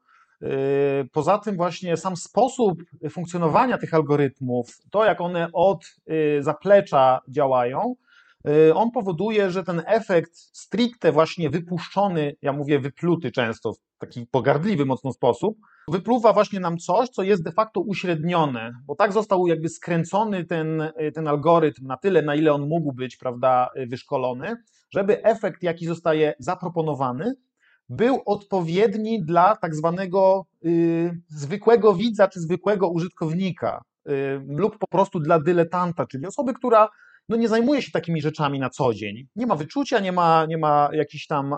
Yy, 0.46 1.10
poza 1.12 1.38
tym 1.38 1.56
właśnie 1.56 1.98
sam 1.98 2.16
sposób 2.16 2.84
funkcjonowania 3.10 3.78
tych 3.78 3.94
algorytmów, 3.94 4.78
to 4.92 5.06
jak 5.06 5.22
one 5.22 5.50
od 5.54 5.86
yy, 6.08 6.44
zaplecza 6.44 7.20
działają, 7.30 7.96
yy, 8.46 8.74
on 8.74 8.92
powoduje, 8.92 9.52
że 9.52 9.64
ten 9.64 9.82
efekt 9.86 10.32
stricte 10.36 11.12
właśnie 11.12 11.50
wypuszczony, 11.50 12.36
ja 12.42 12.54
mówię 12.54 12.80
wypluty 12.80 13.32
często 13.32 13.74
w 13.74 13.78
taki 13.98 14.28
pogardliwy 14.32 14.86
mocno 14.86 15.12
sposób, 15.12 15.58
wypluwa 15.88 16.34
właśnie 16.34 16.60
nam 16.60 16.78
coś, 16.78 17.10
co 17.10 17.24
jest 17.24 17.44
de 17.44 17.52
facto 17.52 17.82
uśrednione, 17.82 18.72
bo 18.86 18.96
tak 18.96 19.14
został 19.14 19.48
jakby 19.48 19.70
skręcony 19.70 20.46
ten, 20.46 20.92
ten 21.14 21.28
algorytm 21.28 21.88
na 21.88 21.98
tyle, 21.98 22.22
na 22.22 22.36
ile 22.36 22.54
on 22.54 22.68
mógł 22.68 22.94
być, 22.94 23.18
prawda, 23.18 23.70
wyszkolony, 23.88 24.56
żeby 24.92 25.24
efekt, 25.24 25.64
jaki 25.64 25.86
zostaje 25.86 26.34
zaproponowany, 26.40 27.36
był 27.90 28.22
odpowiedni 28.26 29.24
dla 29.24 29.56
tak 29.56 29.76
zwanego 29.76 30.46
y, 30.66 31.22
zwykłego 31.28 31.94
widza 31.94 32.28
czy 32.28 32.40
zwykłego 32.40 32.90
użytkownika 32.90 33.82
y, 34.08 34.12
lub 34.48 34.78
po 34.78 34.88
prostu 34.88 35.20
dla 35.20 35.40
dyletanta, 35.40 36.06
czyli 36.06 36.26
osoby, 36.26 36.54
która 36.54 36.90
no 37.30 37.36
nie 37.36 37.48
zajmuje 37.48 37.82
się 37.82 37.92
takimi 37.92 38.22
rzeczami 38.22 38.60
na 38.60 38.70
co 38.70 38.94
dzień. 38.94 39.28
Nie 39.36 39.48
ma 39.48 39.56
wyczucia, 39.56 40.00
nie 40.00 40.12
ma, 40.12 40.46
nie 40.46 40.58
ma 40.58 40.90
jakiejś 40.94 41.28
tam 41.28 41.54
y, 41.54 41.58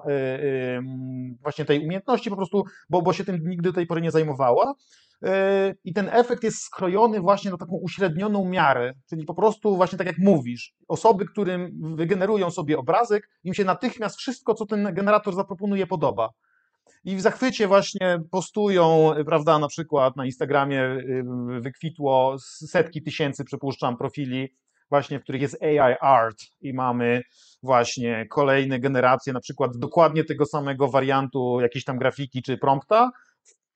właśnie 1.41 1.65
tej 1.65 1.79
umiejętności 1.79 2.29
po 2.29 2.35
prostu, 2.35 2.63
bo, 2.89 3.01
bo 3.01 3.13
się 3.13 3.25
tym 3.25 3.49
nigdy 3.49 3.69
do 3.69 3.73
tej 3.73 3.87
pory 3.87 4.01
nie 4.01 4.11
zajmowała. 4.11 4.73
Y, 5.25 5.29
I 5.83 5.93
ten 5.93 6.09
efekt 6.11 6.43
jest 6.43 6.57
skrojony 6.57 7.19
właśnie 7.19 7.51
na 7.51 7.57
taką 7.57 7.75
uśrednioną 7.75 8.45
miarę, 8.45 8.93
czyli 9.09 9.25
po 9.25 9.33
prostu 9.33 9.75
właśnie 9.75 9.97
tak 9.97 10.07
jak 10.07 10.17
mówisz, 10.17 10.73
osoby, 10.87 11.25
którym 11.25 11.71
wygenerują 11.95 12.51
sobie 12.51 12.77
obrazek, 12.77 13.29
im 13.43 13.53
się 13.53 13.65
natychmiast 13.65 14.17
wszystko, 14.17 14.53
co 14.53 14.65
ten 14.65 14.93
generator 14.93 15.35
zaproponuje, 15.35 15.87
podoba. 15.87 16.29
I 17.03 17.15
w 17.15 17.21
zachwycie 17.21 17.67
właśnie 17.67 18.19
postują, 18.31 19.11
prawda, 19.25 19.59
na 19.59 19.67
przykład 19.67 20.15
na 20.15 20.25
Instagramie 20.25 20.97
wykwitło 21.61 22.35
setki 22.67 23.03
tysięcy, 23.03 23.43
przypuszczam, 23.43 23.97
profili 23.97 24.53
właśnie, 24.89 25.19
w 25.19 25.23
których 25.23 25.41
jest 25.41 25.63
AI 25.63 25.95
art 26.01 26.37
i 26.61 26.73
mamy 26.73 27.21
właśnie 27.63 28.25
kolejne 28.29 28.79
generacje, 28.79 29.33
na 29.33 29.39
przykład 29.39 29.77
dokładnie 29.77 30.23
tego 30.23 30.45
samego 30.45 30.87
wariantu 30.87 31.61
jakiejś 31.61 31.85
tam 31.85 31.97
grafiki 31.97 32.41
czy 32.41 32.57
prompta 32.57 33.11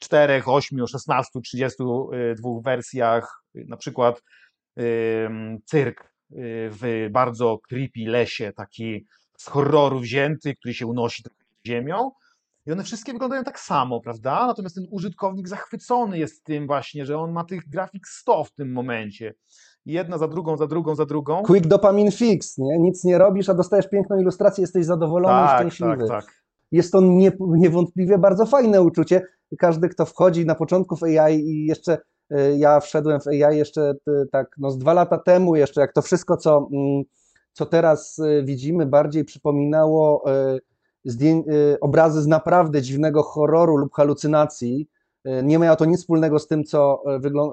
4, 0.01 0.43
8, 0.45 0.87
16, 0.87 1.41
32 1.41 2.61
wersjach, 2.63 3.43
na 3.53 3.77
przykład 3.77 4.21
cyrk 5.65 6.03
y, 6.03 6.69
w 6.71 7.07
bardzo 7.11 7.59
creepy 7.69 8.05
lesie, 8.05 8.53
taki 8.53 9.05
z 9.37 9.47
horroru 9.47 9.99
wzięty, 9.99 10.55
który 10.55 10.73
się 10.73 10.87
unosi 10.87 11.23
ziemią. 11.67 12.11
I 12.65 12.71
one 12.71 12.83
wszystkie 12.83 13.13
wyglądają 13.13 13.43
tak 13.43 13.59
samo, 13.59 14.01
prawda? 14.01 14.47
Natomiast 14.47 14.75
ten 14.75 14.87
użytkownik 14.91 15.47
zachwycony 15.47 16.17
jest 16.17 16.43
tym 16.43 16.67
właśnie, 16.67 17.05
że 17.05 17.17
on 17.17 17.31
ma 17.31 17.43
tych 17.43 17.69
grafik 17.69 18.07
100 18.07 18.43
w 18.43 18.51
tym 18.51 18.71
momencie 18.71 19.33
jedna 19.85 20.17
za 20.17 20.27
drugą, 20.27 20.57
za 20.57 20.67
drugą, 20.67 20.95
za 20.95 21.05
drugą. 21.05 21.43
Quick 21.43 21.67
dopamine 21.67 22.11
fix, 22.11 22.57
nie? 22.57 22.79
Nic 22.79 23.03
nie 23.03 23.17
robisz, 23.17 23.49
a 23.49 23.53
dostajesz 23.53 23.89
piękną 23.89 24.19
ilustrację, 24.19 24.61
jesteś 24.61 24.85
zadowolony 24.85 25.47
tak, 25.47 25.67
i 25.67 25.71
szczęśliwy. 25.71 26.07
Tak, 26.07 26.25
tak. 26.25 26.40
Jest 26.71 26.91
to 26.91 27.01
nie, 27.01 27.31
niewątpliwie 27.39 28.17
bardzo 28.17 28.45
fajne 28.45 28.81
uczucie. 28.81 29.21
Każdy, 29.57 29.89
kto 29.89 30.05
wchodzi 30.05 30.45
na 30.45 30.55
początku 30.55 30.95
w 30.95 31.03
AI 31.03 31.39
i 31.39 31.65
jeszcze 31.65 31.97
e, 32.29 32.57
ja 32.57 32.79
wszedłem 32.79 33.19
w 33.21 33.27
AI 33.27 33.57
jeszcze 33.57 33.93
e, 34.07 34.25
tak 34.31 34.55
no 34.57 34.71
z 34.71 34.77
dwa 34.77 34.93
lata 34.93 35.17
temu 35.17 35.55
jeszcze, 35.55 35.81
jak 35.81 35.93
to 35.93 36.01
wszystko, 36.01 36.37
co, 36.37 36.69
mm, 36.73 37.03
co 37.53 37.65
teraz 37.65 38.19
e, 38.19 38.43
widzimy, 38.43 38.85
bardziej 38.85 39.25
przypominało 39.25 40.23
obrazy 41.81 42.21
z 42.21 42.27
naprawdę 42.27 42.81
dziwnego 42.81 43.23
horroru 43.23 43.77
lub 43.77 43.93
halucynacji, 43.93 44.87
nie 45.25 45.59
miało 45.59 45.75
to 45.75 45.85
nic 45.85 45.99
wspólnego 45.99 46.39
z 46.39 46.47
tym, 46.47 46.63
co, 46.63 47.03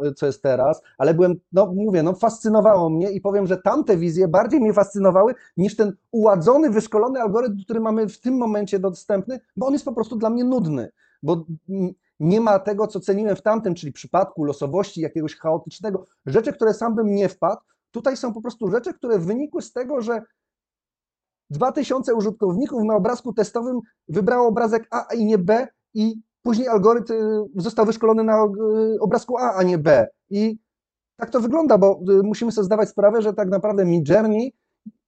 e, 0.04 0.14
co 0.14 0.26
jest 0.26 0.42
teraz, 0.42 0.82
ale 0.98 1.14
byłem, 1.14 1.34
no 1.52 1.66
mówię, 1.66 2.02
no 2.02 2.14
fascynowało 2.14 2.90
mnie 2.90 3.10
i 3.10 3.20
powiem, 3.20 3.46
że 3.46 3.56
tamte 3.56 3.96
wizje 3.96 4.28
bardziej 4.28 4.60
mnie 4.60 4.72
fascynowały 4.72 5.34
niż 5.56 5.76
ten 5.76 5.92
uładzony, 6.10 6.70
wyszkolony 6.70 7.20
algorytm, 7.20 7.64
który 7.64 7.80
mamy 7.80 8.08
w 8.08 8.20
tym 8.20 8.36
momencie 8.36 8.78
dostępny, 8.78 9.40
bo 9.56 9.66
on 9.66 9.72
jest 9.72 9.84
po 9.84 9.92
prostu 9.92 10.16
dla 10.16 10.30
mnie 10.30 10.44
nudny, 10.44 10.90
bo 11.22 11.44
nie 12.20 12.40
ma 12.40 12.58
tego, 12.58 12.86
co 12.86 13.00
ceniłem 13.00 13.36
w 13.36 13.42
tamtym, 13.42 13.74
czyli 13.74 13.92
przypadku 13.92 14.44
losowości, 14.44 15.00
jakiegoś 15.00 15.36
chaotycznego, 15.36 16.04
rzeczy, 16.26 16.52
które 16.52 16.74
sam 16.74 16.94
bym 16.94 17.14
nie 17.14 17.28
wpadł. 17.28 17.60
Tutaj 17.90 18.16
są 18.16 18.32
po 18.34 18.42
prostu 18.42 18.70
rzeczy, 18.70 18.94
które 18.94 19.18
wynikły 19.18 19.62
z 19.62 19.72
tego, 19.72 20.00
że 20.00 20.22
2000 21.50 22.14
użytkowników 22.14 22.82
na 22.84 22.94
obrazku 22.94 23.32
testowym 23.32 23.80
wybrało 24.08 24.48
obrazek 24.48 24.86
A 24.90 25.14
i 25.14 25.24
nie 25.24 25.38
B 25.38 25.68
i 25.94 26.20
Później 26.48 26.68
algorytm 26.68 27.12
y, 27.12 27.44
został 27.56 27.86
wyszkolony 27.86 28.24
na 28.24 28.44
y, 28.44 29.00
obrazku 29.00 29.38
A, 29.38 29.54
a 29.54 29.62
nie 29.62 29.78
B. 29.78 30.08
I 30.30 30.58
tak 31.16 31.30
to 31.30 31.40
wygląda, 31.40 31.78
bo 31.78 32.00
y, 32.10 32.22
musimy 32.22 32.52
sobie 32.52 32.64
zdawać 32.64 32.88
sprawę, 32.88 33.22
że 33.22 33.34
tak 33.34 33.48
naprawdę 33.48 33.84
Midjourney, 33.84 34.54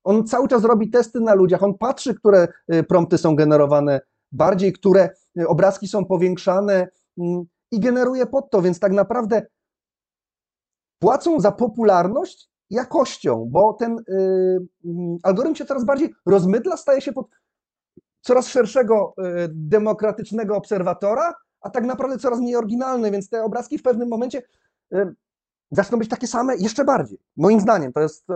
on 0.04 0.26
cały 0.26 0.48
czas 0.48 0.64
robi 0.64 0.90
testy 0.90 1.20
na 1.20 1.34
ludziach, 1.34 1.62
on 1.62 1.78
patrzy, 1.78 2.14
które 2.14 2.48
prompty 2.88 3.18
są 3.18 3.36
generowane 3.36 4.00
bardziej, 4.32 4.72
które 4.72 5.10
obrazki 5.46 5.88
są 5.88 6.04
powiększane 6.04 6.88
mm, 7.18 7.44
i 7.70 7.80
generuje 7.80 8.26
pod 8.26 8.50
to, 8.50 8.62
więc 8.62 8.80
tak 8.80 8.92
naprawdę 8.92 9.46
płacą 10.98 11.40
za 11.40 11.52
popularność 11.52 12.50
jakością, 12.70 13.48
bo 13.50 13.72
ten 13.72 13.98
y, 14.08 14.58
algorytm 15.22 15.54
się 15.54 15.64
coraz 15.64 15.84
bardziej 15.84 16.14
rozmydla, 16.26 16.76
staje 16.76 17.00
się 17.00 17.12
pod 17.12 17.26
coraz 18.20 18.48
szerszego 18.48 19.14
e, 19.18 19.48
demokratycznego 19.52 20.56
obserwatora, 20.56 21.34
a 21.60 21.70
tak 21.70 21.84
naprawdę 21.84 22.18
coraz 22.18 22.40
mniej 22.40 22.56
oryginalny, 22.56 23.10
więc 23.10 23.28
te 23.28 23.44
obrazki 23.44 23.78
w 23.78 23.82
pewnym 23.82 24.08
momencie 24.08 24.42
e, 24.92 25.12
zaczną 25.70 25.98
być 25.98 26.08
takie 26.08 26.26
same 26.26 26.56
jeszcze 26.56 26.84
bardziej. 26.84 27.18
Moim 27.36 27.60
zdaniem 27.60 27.92
to 27.92 28.00
jest, 28.00 28.26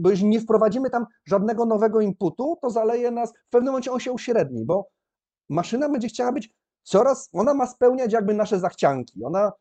bo 0.00 0.10
jeśli 0.10 0.26
nie 0.26 0.40
wprowadzimy 0.40 0.90
tam 0.90 1.06
żadnego 1.24 1.66
nowego 1.66 2.00
inputu, 2.00 2.58
to 2.62 2.70
zaleje 2.70 3.10
nas, 3.10 3.30
w 3.30 3.50
pewnym 3.50 3.72
momencie 3.72 3.92
on 3.92 4.00
się 4.00 4.12
uśredni, 4.12 4.64
bo 4.64 4.88
maszyna 5.48 5.88
będzie 5.88 6.08
chciała 6.08 6.32
być 6.32 6.54
coraz, 6.82 7.28
ona 7.32 7.54
ma 7.54 7.66
spełniać 7.66 8.12
jakby 8.12 8.34
nasze 8.34 8.60
zachcianki, 8.60 9.24
ona 9.24 9.52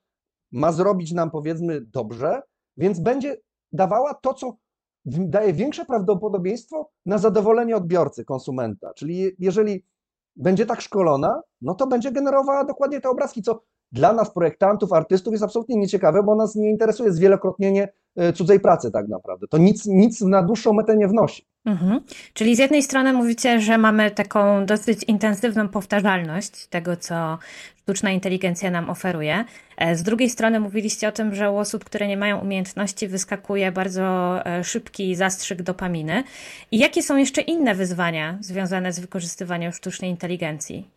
ma 0.51 0.72
zrobić 0.72 1.12
nam 1.12 1.32
powiedzmy 1.32 1.82
dobrze, 1.82 2.41
więc 2.77 3.00
będzie 3.00 3.38
dawała 3.72 4.13
to, 4.13 4.34
co 4.34 4.58
daje 5.05 5.53
większe 5.53 5.85
prawdopodobieństwo 5.85 6.89
na 7.05 7.17
zadowolenie 7.17 7.75
odbiorcy, 7.75 8.25
konsumenta. 8.25 8.93
Czyli 8.93 9.35
jeżeli 9.39 9.85
będzie 10.35 10.65
tak 10.65 10.81
szkolona, 10.81 11.41
no 11.62 11.75
to 11.75 11.88
będzie 11.88 12.12
generowała 12.12 12.63
dokładnie 12.65 13.01
te 13.01 13.09
obrazki, 13.09 13.41
co 13.41 13.62
dla 13.91 14.13
nas, 14.13 14.31
projektantów, 14.31 14.93
artystów 14.93 15.31
jest 15.31 15.43
absolutnie 15.43 15.75
nieciekawe, 15.75 16.24
bo 16.24 16.35
nas 16.35 16.55
nie 16.55 16.69
interesuje 16.69 17.12
zwielokrotnienie 17.12 17.93
e, 18.15 18.33
cudzej 18.33 18.59
pracy 18.59 18.91
tak 18.91 19.07
naprawdę. 19.07 19.47
To 19.47 19.57
nic, 19.57 19.85
nic 19.85 20.21
na 20.21 20.43
dłuższą 20.43 20.74
metę 20.74 20.97
nie 20.97 21.07
wnosi. 21.07 21.47
Mhm. 21.65 22.01
Czyli 22.34 22.55
z 22.55 22.60
jednej 22.60 22.84
strony 22.84 23.13
mówicie, 23.13 23.62
że 23.62 23.77
mamy 23.77 24.12
taką 24.12 24.65
dosyć 24.65 25.03
intensywną 25.03 25.69
powtarzalność 25.69 26.67
tego, 26.67 26.98
co 26.98 27.38
sztuczna 27.86 28.12
inteligencja 28.12 28.72
nam 28.72 28.89
oferuje. 28.89 29.45
E, 29.77 29.95
z 29.95 30.03
drugiej 30.03 30.29
strony 30.29 30.60
mówiliście 30.60 31.07
o 31.07 31.12
tym, 31.12 31.36
że 31.36 31.51
u 31.51 31.57
osób, 31.57 31.86
które 31.86 32.07
nie 32.07 32.17
mają 32.17 32.39
umiejętności, 32.39 33.07
wyskakuje 33.07 33.72
bardzo 33.72 34.39
e, 34.45 34.63
szybki 34.63 35.15
zastrzyk 35.15 35.62
dopaminy. 35.62 36.24
I 36.72 36.79
jakie 36.79 37.03
są 37.03 37.17
jeszcze 37.17 37.41
inne 37.41 37.75
wyzwania 37.75 38.38
związane 38.41 38.93
z 38.93 39.00
wykorzystywaniem 39.00 39.72
sztucznej 39.72 40.12
inteligencji? 40.12 40.89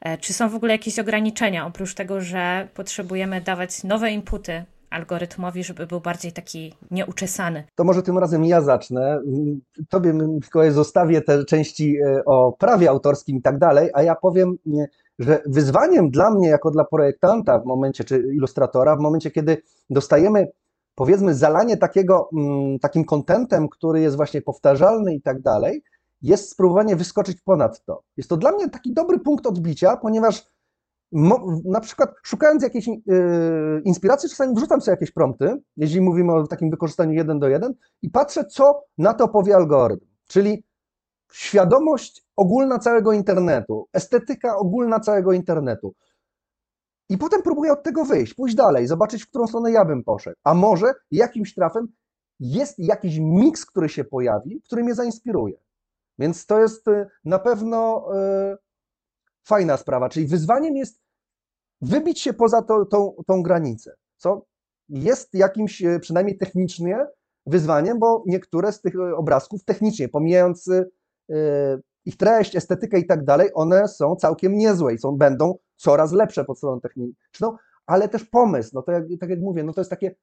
E, 0.00 0.18
czy 0.18 0.32
są 0.32 0.48
w 0.48 0.54
ogóle 0.54 0.72
jakieś 0.72 0.98
ograniczenia, 0.98 1.66
oprócz 1.66 1.94
tego, 1.94 2.20
że 2.20 2.68
potrzebujemy 2.74 3.40
dawać 3.40 3.84
nowe 3.84 4.10
inputy 4.10 4.64
algorytmowi, 4.94 5.64
żeby 5.64 5.86
był 5.86 6.00
bardziej 6.00 6.32
taki 6.32 6.72
nieuczesany? 6.90 7.64
To 7.74 7.84
może 7.84 8.02
tym 8.02 8.18
razem 8.18 8.44
ja 8.44 8.60
zacznę. 8.60 9.20
Tobie, 9.88 10.12
Mikołaj, 10.12 10.70
zostawię 10.70 11.22
te 11.22 11.44
części 11.44 11.96
o 12.26 12.52
prawie 12.52 12.90
autorskim 12.90 13.36
i 13.36 13.42
tak 13.42 13.58
dalej, 13.58 13.90
a 13.94 14.02
ja 14.02 14.14
powiem 14.14 14.56
że 15.18 15.42
wyzwaniem 15.46 16.10
dla 16.10 16.30
mnie, 16.30 16.48
jako 16.48 16.70
dla 16.70 16.84
projektanta 16.84 17.58
w 17.58 17.66
momencie, 17.66 18.04
czy 18.04 18.18
ilustratora, 18.18 18.96
w 18.96 19.00
momencie, 19.00 19.30
kiedy 19.30 19.62
dostajemy, 19.90 20.48
powiedzmy, 20.94 21.34
zalanie 21.34 21.76
takiego, 21.76 22.28
mm, 22.32 22.78
takim 22.78 23.04
kontentem, 23.04 23.68
który 23.68 24.00
jest 24.00 24.16
właśnie 24.16 24.42
powtarzalny 24.42 25.14
i 25.14 25.22
tak 25.22 25.42
dalej, 25.42 25.82
jest 26.22 26.50
spróbowanie 26.50 26.96
wyskoczyć 26.96 27.40
ponad 27.40 27.84
to. 27.84 28.02
Jest 28.16 28.30
to 28.30 28.36
dla 28.36 28.52
mnie 28.52 28.70
taki 28.70 28.94
dobry 28.94 29.18
punkt 29.18 29.46
odbicia, 29.46 29.96
ponieważ 29.96 30.46
na 31.64 31.80
przykład 31.80 32.10
szukając 32.22 32.62
jakiejś 32.62 32.86
yy, 32.86 33.82
inspiracji, 33.84 34.28
czasami 34.28 34.54
wrzucam 34.54 34.80
sobie 34.80 34.92
jakieś 34.92 35.10
prompty, 35.10 35.56
jeśli 35.76 36.00
mówimy 36.00 36.32
o 36.32 36.46
takim 36.46 36.70
wykorzystaniu 36.70 37.12
jeden 37.12 37.38
do 37.38 37.48
jeden 37.48 37.74
i 38.02 38.10
patrzę, 38.10 38.44
co 38.44 38.84
na 38.98 39.14
to 39.14 39.28
powie 39.28 39.54
algorytm. 39.54 40.06
Czyli 40.26 40.64
świadomość 41.32 42.24
ogólna 42.36 42.78
całego 42.78 43.12
internetu, 43.12 43.88
estetyka 43.92 44.56
ogólna 44.56 45.00
całego 45.00 45.32
internetu. 45.32 45.94
I 47.08 47.18
potem 47.18 47.42
próbuję 47.42 47.72
od 47.72 47.82
tego 47.82 48.04
wyjść, 48.04 48.34
pójść 48.34 48.54
dalej, 48.54 48.86
zobaczyć, 48.86 49.22
w 49.22 49.28
którą 49.28 49.46
stronę 49.46 49.72
ja 49.72 49.84
bym 49.84 50.04
poszedł. 50.04 50.36
A 50.44 50.54
może 50.54 50.94
jakimś 51.10 51.54
trafem 51.54 51.88
jest 52.40 52.78
jakiś 52.78 53.18
miks, 53.18 53.66
który 53.66 53.88
się 53.88 54.04
pojawi, 54.04 54.62
który 54.62 54.84
mnie 54.84 54.94
zainspiruje. 54.94 55.56
Więc 56.18 56.46
to 56.46 56.60
jest 56.60 56.88
y, 56.88 57.06
na 57.24 57.38
pewno 57.38 58.06
y, 58.52 58.56
fajna 59.44 59.76
sprawa. 59.76 60.08
Czyli 60.08 60.26
wyzwaniem 60.26 60.76
jest 60.76 61.03
wybić 61.84 62.20
się 62.20 62.32
poza 62.32 62.62
to, 62.62 62.84
tą, 62.84 63.14
tą 63.26 63.42
granicę, 63.42 63.94
co 64.16 64.46
jest 64.88 65.34
jakimś 65.34 65.82
y, 65.82 66.00
przynajmniej 66.00 66.38
technicznie 66.38 67.06
wyzwaniem, 67.46 67.98
bo 67.98 68.22
niektóre 68.26 68.72
z 68.72 68.80
tych 68.80 68.94
obrazków 69.16 69.64
technicznie, 69.64 70.08
pomijając 70.08 70.70
ich 72.04 72.16
treść, 72.16 72.56
estetykę 72.56 72.98
i 72.98 73.06
tak 73.06 73.24
dalej, 73.24 73.50
one 73.54 73.88
są 73.88 74.16
całkiem 74.16 74.56
niezłe 74.56 74.94
i 74.94 74.98
są, 74.98 75.16
będą 75.16 75.58
coraz 75.76 76.12
lepsze 76.12 76.44
pod 76.44 76.58
stroną 76.58 76.80
techniczną, 76.80 77.56
ale 77.86 78.08
też 78.08 78.24
pomysł, 78.24 78.70
no 78.74 78.82
to 78.82 78.92
jak, 78.92 79.04
tak 79.20 79.30
jak 79.30 79.40
mówię, 79.40 79.64
no 79.64 79.72
to 79.72 79.80
jest 79.80 79.90
takie, 79.90 80.14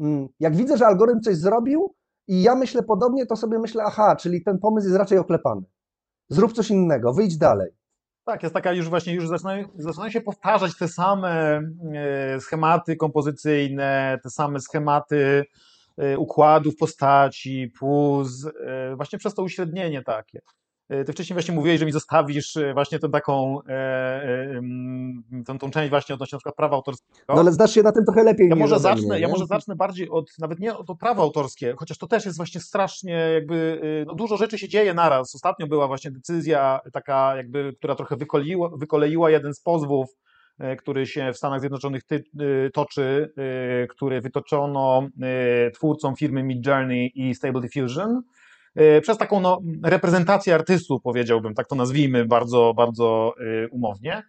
mm, 0.00 0.28
jak 0.40 0.56
widzę, 0.56 0.76
że 0.76 0.86
algorytm 0.86 1.20
coś 1.20 1.36
zrobił 1.36 1.94
i 2.28 2.42
ja 2.42 2.54
myślę 2.54 2.82
podobnie, 2.82 3.26
to 3.26 3.36
sobie 3.36 3.58
myślę, 3.58 3.82
aha, 3.86 4.16
czyli 4.16 4.44
ten 4.44 4.58
pomysł 4.58 4.86
jest 4.86 4.98
raczej 4.98 5.18
oklepany. 5.18 5.62
Zrób 6.28 6.52
coś 6.52 6.70
innego, 6.70 7.12
wyjdź 7.12 7.36
dalej. 7.38 7.70
Tak, 8.24 8.42
jest 8.42 8.54
taka 8.54 8.72
już 8.72 8.88
właśnie, 8.88 9.14
już 9.14 9.28
zaczynają, 9.28 9.68
zaczynają 9.78 10.10
się 10.10 10.20
powtarzać 10.20 10.76
te 10.78 10.88
same 10.88 11.62
e, 11.94 12.40
schematy 12.40 12.96
kompozycyjne, 12.96 14.18
te 14.22 14.30
same 14.30 14.60
schematy 14.60 15.44
e, 15.96 16.18
układów 16.18 16.76
postaci, 16.76 17.72
puz, 17.78 18.46
e, 18.46 18.96
właśnie 18.96 19.18
przez 19.18 19.34
to 19.34 19.42
uśrednienie 19.42 20.02
takie. 20.02 20.40
E, 20.92 21.04
ty 21.04 21.12
wcześniej 21.12 21.34
właśnie 21.34 21.54
mówiłeś, 21.54 21.80
że 21.80 21.86
mi 21.86 21.92
zostawisz 21.92 22.56
e, 22.56 22.74
właśnie 22.74 22.98
tę 22.98 23.08
taką, 23.08 23.62
e, 23.68 24.60
tą, 25.46 25.58
tą 25.58 25.70
część 25.70 25.90
właśnie 25.90 26.14
odnośnie 26.14 26.36
na 26.36 26.38
przykład 26.38 26.56
prawa 26.56 26.76
autorskiego. 26.76 27.34
No 27.34 27.40
ale 27.40 27.52
znasz 27.52 27.74
się 27.74 27.82
na 27.82 27.92
tym 27.92 28.04
trochę 28.04 28.22
lepiej 28.22 28.48
ja 28.48 28.56
może 28.56 28.78
zacznę, 28.78 29.08
mnie, 29.08 29.20
Ja 29.20 29.28
może 29.28 29.46
zacznę 29.46 29.76
bardziej 29.76 30.10
od, 30.10 30.38
nawet 30.38 30.58
nie 30.58 30.76
o 30.76 30.84
to 30.84 30.94
prawo 30.94 31.22
autorskie, 31.22 31.74
chociaż 31.78 31.98
to 31.98 32.06
też 32.06 32.24
jest 32.24 32.36
właśnie 32.36 32.60
strasznie 32.60 33.12
jakby, 33.12 33.80
no 34.06 34.14
dużo 34.14 34.36
rzeczy 34.36 34.58
się 34.58 34.68
dzieje 34.68 34.94
naraz. 34.94 35.34
Ostatnio 35.34 35.66
była 35.66 35.86
właśnie 35.86 36.10
decyzja 36.10 36.80
taka 36.92 37.36
jakby, 37.36 37.72
która 37.78 37.94
trochę 37.94 38.16
wykoleiła, 38.16 38.70
wykoleiła 38.76 39.30
jeden 39.30 39.54
z 39.54 39.60
pozwów, 39.60 40.06
który 40.78 41.06
się 41.06 41.32
w 41.32 41.36
Stanach 41.36 41.60
Zjednoczonych 41.60 42.04
ty, 42.04 42.24
toczy, 42.74 43.32
który 43.90 44.20
wytoczono 44.20 45.08
twórcom 45.74 46.16
firmy 46.16 46.42
Midjourney 46.42 47.12
i 47.14 47.34
Stable 47.34 47.60
Diffusion, 47.60 48.22
przez 49.02 49.18
taką 49.18 49.40
no, 49.40 49.60
reprezentację 49.84 50.54
artystów, 50.54 51.02
powiedziałbym, 51.02 51.54
tak 51.54 51.68
to 51.68 51.74
nazwijmy 51.74 52.24
bardzo, 52.24 52.74
bardzo 52.76 53.34
e, 53.40 53.68
umownie. 53.68 54.22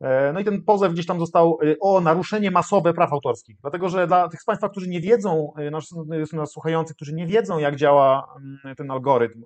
E, 0.00 0.32
no 0.32 0.40
i 0.40 0.44
ten 0.44 0.62
pozew 0.62 0.92
gdzieś 0.92 1.06
tam 1.06 1.20
został 1.20 1.58
o 1.80 2.00
naruszenie 2.00 2.50
masowe 2.50 2.94
praw 2.94 3.12
autorskich. 3.12 3.56
Dlatego, 3.60 3.88
że 3.88 4.06
dla 4.06 4.28
tych 4.28 4.40
z 4.40 4.44
Państwa, 4.44 4.68
którzy 4.68 4.88
nie 4.88 5.00
wiedzą, 5.00 5.52
nas, 5.70 5.84
nas 6.32 6.52
słuchających, 6.52 6.96
którzy 6.96 7.14
nie 7.14 7.26
wiedzą, 7.26 7.58
jak 7.58 7.76
działa 7.76 8.34
mm, 8.64 8.76
ten 8.76 8.90
algorytm, 8.90 9.42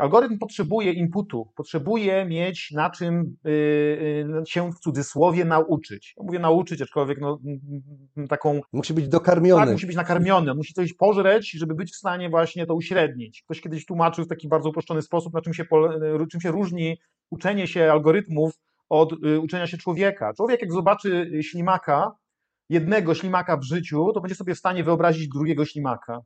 algorytm 0.00 0.38
potrzebuje 0.38 0.92
inputu, 0.92 1.48
potrzebuje 1.56 2.24
mieć 2.24 2.70
na 2.70 2.90
czym 2.90 3.36
y, 3.46 3.50
y, 3.50 4.46
się 4.46 4.72
w 4.72 4.78
cudzysłowie 4.78 5.44
nauczyć. 5.44 6.14
Mówię 6.20 6.38
nauczyć, 6.38 6.82
aczkolwiek 6.82 7.20
no, 7.20 7.38
taką. 8.28 8.60
Musi 8.72 8.94
być 8.94 9.08
dokarmiony. 9.08 9.64
Tak, 9.64 9.72
musi 9.72 9.86
być 9.86 9.96
nakarmiony, 9.96 10.54
musi 10.54 10.74
coś 10.74 10.94
pożreć, 10.94 11.50
żeby 11.50 11.74
być 11.74 11.92
w 11.92 11.96
stanie 11.96 12.30
właśnie 12.30 12.66
to 12.66 12.74
uśrednić. 12.74 13.42
Ktoś 13.42 13.60
kiedyś 13.60 13.86
tłumaczył 13.86 14.24
w 14.24 14.28
taki 14.28 14.48
bardzo 14.48 14.68
uproszczony 14.68 15.02
sposób, 15.02 15.34
na 15.34 15.40
czym 15.40 15.54
się, 15.54 15.64
czym 16.30 16.40
się 16.40 16.50
różni 16.50 16.98
uczenie 17.30 17.66
się 17.66 17.92
algorytmów 17.92 18.52
od 18.88 19.12
uczenia 19.42 19.66
się 19.66 19.78
człowieka. 19.78 20.32
Człowiek, 20.36 20.60
jak 20.60 20.72
zobaczy 20.72 21.30
ślimaka, 21.42 22.12
jednego 22.68 23.14
ślimaka 23.14 23.56
w 23.56 23.62
życiu, 23.62 24.12
to 24.14 24.20
będzie 24.20 24.34
sobie 24.34 24.54
w 24.54 24.58
stanie 24.58 24.84
wyobrazić 24.84 25.28
drugiego 25.28 25.64
ślimaka. 25.64 26.20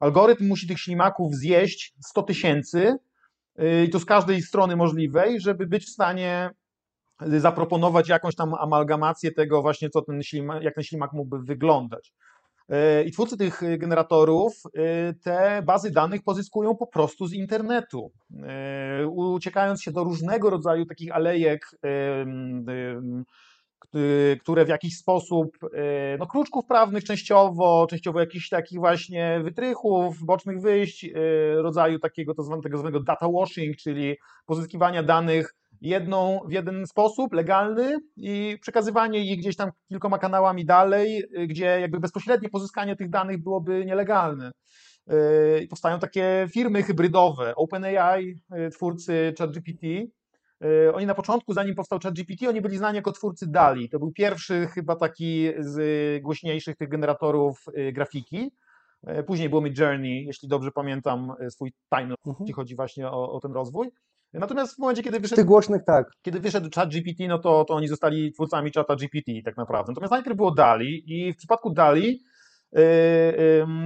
Algorytm 0.00 0.48
musi 0.48 0.68
tych 0.68 0.78
ślimaków 0.78 1.34
zjeść 1.34 1.94
100 2.00 2.22
tysięcy 2.22 2.94
y, 3.60 3.84
i 3.84 3.90
to 3.90 3.98
z 3.98 4.04
każdej 4.04 4.42
strony 4.42 4.76
możliwej, 4.76 5.40
żeby 5.40 5.66
być 5.66 5.84
w 5.84 5.92
stanie 5.92 6.50
zaproponować 7.20 8.08
jakąś 8.08 8.34
tam 8.34 8.54
amalgamację 8.54 9.32
tego 9.32 9.62
właśnie, 9.62 9.90
co 9.90 10.02
ten 10.02 10.22
ślimak, 10.22 10.62
jak 10.62 10.74
ten 10.74 10.84
ślimak 10.84 11.12
mógłby 11.12 11.38
wyglądać. 11.42 12.12
Y, 12.72 13.04
I 13.04 13.12
twórcy 13.12 13.36
tych 13.36 13.62
generatorów 13.78 14.52
y, 14.66 15.14
te 15.24 15.62
bazy 15.66 15.90
danych 15.90 16.22
pozyskują 16.22 16.76
po 16.76 16.86
prostu 16.86 17.26
z 17.26 17.32
internetu, 17.32 18.12
uciekając 19.10 19.82
się 19.82 19.92
do 19.92 20.04
różnego 20.04 20.50
rodzaju 20.50 20.86
takich 20.86 21.12
alejek 21.12 21.70
które 24.40 24.64
w 24.64 24.68
jakiś 24.68 24.96
sposób, 24.96 25.58
e, 25.74 26.16
no 26.18 26.26
kruczków 26.26 26.66
prawnych 26.66 27.04
częściowo, 27.04 27.86
częściowo 27.90 28.20
jakichś 28.20 28.48
takich 28.48 28.78
właśnie 28.78 29.40
wytrychów, 29.44 30.24
bocznych 30.24 30.60
wyjść, 30.60 31.04
e, 31.04 31.08
rodzaju 31.62 31.98
takiego 31.98 32.34
to 32.34 32.42
zwanego, 32.42 33.00
data 33.00 33.28
washing, 33.28 33.76
czyli 33.76 34.16
pozyskiwania 34.46 35.02
danych 35.02 35.54
jedną, 35.80 36.40
w 36.48 36.52
jeden 36.52 36.86
sposób 36.86 37.32
legalny 37.32 37.98
i 38.16 38.58
przekazywanie 38.60 39.24
ich 39.24 39.38
gdzieś 39.38 39.56
tam 39.56 39.70
kilkoma 39.88 40.18
kanałami 40.18 40.64
dalej, 40.64 41.22
e, 41.36 41.46
gdzie 41.46 41.64
jakby 41.64 42.00
bezpośrednie 42.00 42.48
pozyskanie 42.48 42.96
tych 42.96 43.10
danych 43.10 43.42
byłoby 43.42 43.84
nielegalne. 43.84 44.50
I 45.62 45.68
powstają 45.68 45.98
takie 45.98 46.48
firmy 46.52 46.82
hybrydowe, 46.82 47.54
OpenAI, 47.54 48.34
twórcy 48.72 49.34
ChatGPT, 49.38 49.86
oni 50.94 51.06
na 51.06 51.14
początku, 51.14 51.54
zanim 51.54 51.74
powstał 51.74 51.98
ChatGPT, 52.02 52.48
oni 52.48 52.60
byli 52.60 52.78
znani 52.78 52.96
jako 52.96 53.12
twórcy 53.12 53.46
DALI. 53.46 53.88
To 53.88 53.98
był 53.98 54.12
pierwszy 54.12 54.66
chyba 54.66 54.96
taki 54.96 55.48
z 55.58 56.22
głośniejszych 56.22 56.76
tych 56.76 56.88
generatorów 56.88 57.64
e, 57.74 57.92
grafiki. 57.92 58.50
E, 59.06 59.22
później 59.22 59.48
było 59.48 59.60
Midjourney, 59.60 60.24
jeśli 60.26 60.48
dobrze 60.48 60.70
pamiętam 60.70 61.32
swój 61.48 61.72
timeline, 61.94 62.16
mhm. 62.26 62.36
jeśli 62.40 62.54
chodzi 62.54 62.76
właśnie 62.76 63.08
o, 63.08 63.32
o, 63.32 63.40
ten 63.40 63.52
rozwój. 63.52 63.90
Natomiast 64.32 64.76
w 64.76 64.78
momencie, 64.78 65.02
kiedy 65.02 65.20
wyszedł, 65.20 65.36
tych 65.36 65.46
głośnych, 65.46 65.82
tak. 65.86 66.10
kiedy 66.22 66.40
wyszedł 66.40 66.68
ChatGPT, 66.74 67.28
no 67.28 67.38
to, 67.38 67.64
to 67.64 67.74
oni 67.74 67.88
zostali 67.88 68.32
twórcami 68.32 68.70
czata 68.70 68.96
GPT 68.96 69.32
tak 69.44 69.56
naprawdę. 69.56 69.92
Natomiast 69.92 70.10
najpierw 70.10 70.36
było 70.36 70.50
DALI 70.50 71.02
i 71.06 71.32
w 71.32 71.36
przypadku 71.36 71.70
DALI 71.70 72.22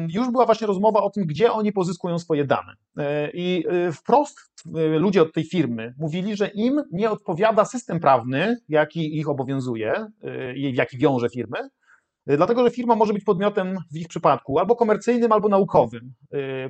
już 0.08 0.30
była 0.30 0.46
właśnie 0.46 0.66
rozmowa 0.66 1.02
o 1.02 1.10
tym, 1.10 1.24
gdzie 1.26 1.52
oni 1.52 1.72
pozyskują 1.72 2.18
swoje 2.18 2.44
dane. 2.44 2.72
Yy, 2.96 3.04
I 3.34 3.64
wprost 3.92 4.38
ludzie 4.98 5.22
od 5.22 5.32
tej 5.32 5.44
firmy 5.44 5.94
mówili, 5.98 6.36
że 6.36 6.48
im 6.48 6.82
nie 6.92 7.10
odpowiada 7.10 7.64
system 7.64 8.00
prawny, 8.00 8.56
jaki 8.68 9.18
ich 9.18 9.28
obowiązuje 9.28 10.06
jaki 10.54 10.98
wiąże 10.98 11.28
firmy, 11.28 11.58
dlatego 12.26 12.64
że 12.64 12.70
firma 12.70 12.94
może 12.94 13.12
być 13.12 13.24
podmiotem 13.24 13.76
w 13.92 13.96
ich 13.96 14.08
przypadku 14.08 14.58
albo 14.58 14.76
komercyjnym, 14.76 15.32
albo 15.32 15.48
naukowym. 15.48 16.14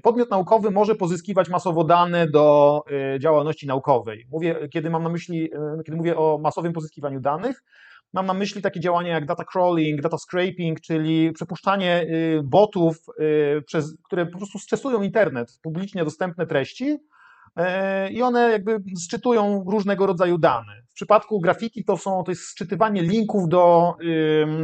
Podmiot 0.03 0.31
naukowy 0.31 0.71
może 0.71 0.95
pozyskiwać 0.95 1.49
masowo 1.49 1.85
dane 1.85 2.27
do 2.27 2.83
działalności 3.21 3.67
naukowej. 3.67 4.27
Mówię, 4.31 4.69
kiedy 4.73 4.91
mam 4.91 5.03
na 5.03 5.09
myśli, 5.09 5.51
kiedy 5.87 5.97
mówię 5.97 6.17
o 6.17 6.39
masowym 6.43 6.73
pozyskiwaniu 6.73 7.21
danych, 7.21 7.65
Mam 8.13 8.27
na 8.27 8.35
myśli 8.35 8.63
takie 8.63 8.81
działania 8.81 9.15
jak 9.15 9.27
data 9.27 9.45
crawling, 9.45 10.01
data 10.01 10.17
scraping, 10.19 10.81
czyli 10.81 11.33
przepuszczanie 11.33 12.03
y, 12.03 12.41
botów, 12.45 12.97
y, 13.21 13.63
przez, 13.63 13.97
które 14.07 14.27
po 14.27 14.39
prostu 14.39 14.59
stresują 14.59 15.03
internet, 15.03 15.59
publicznie 15.63 16.05
dostępne 16.05 16.47
treści 16.47 16.85
y, 16.91 18.11
i 18.11 18.23
one 18.23 18.51
jakby 18.51 18.79
sczytują 18.99 19.65
różnego 19.71 20.07
rodzaju 20.07 20.39
dane. 20.39 20.83
W 20.91 20.95
przypadku 20.95 21.41
grafiki 21.41 21.85
to, 21.85 21.97
są, 21.97 22.23
to 22.25 22.31
jest 22.31 22.43
sczytywanie 22.43 23.03
linków 23.03 23.49
do, 23.49 23.95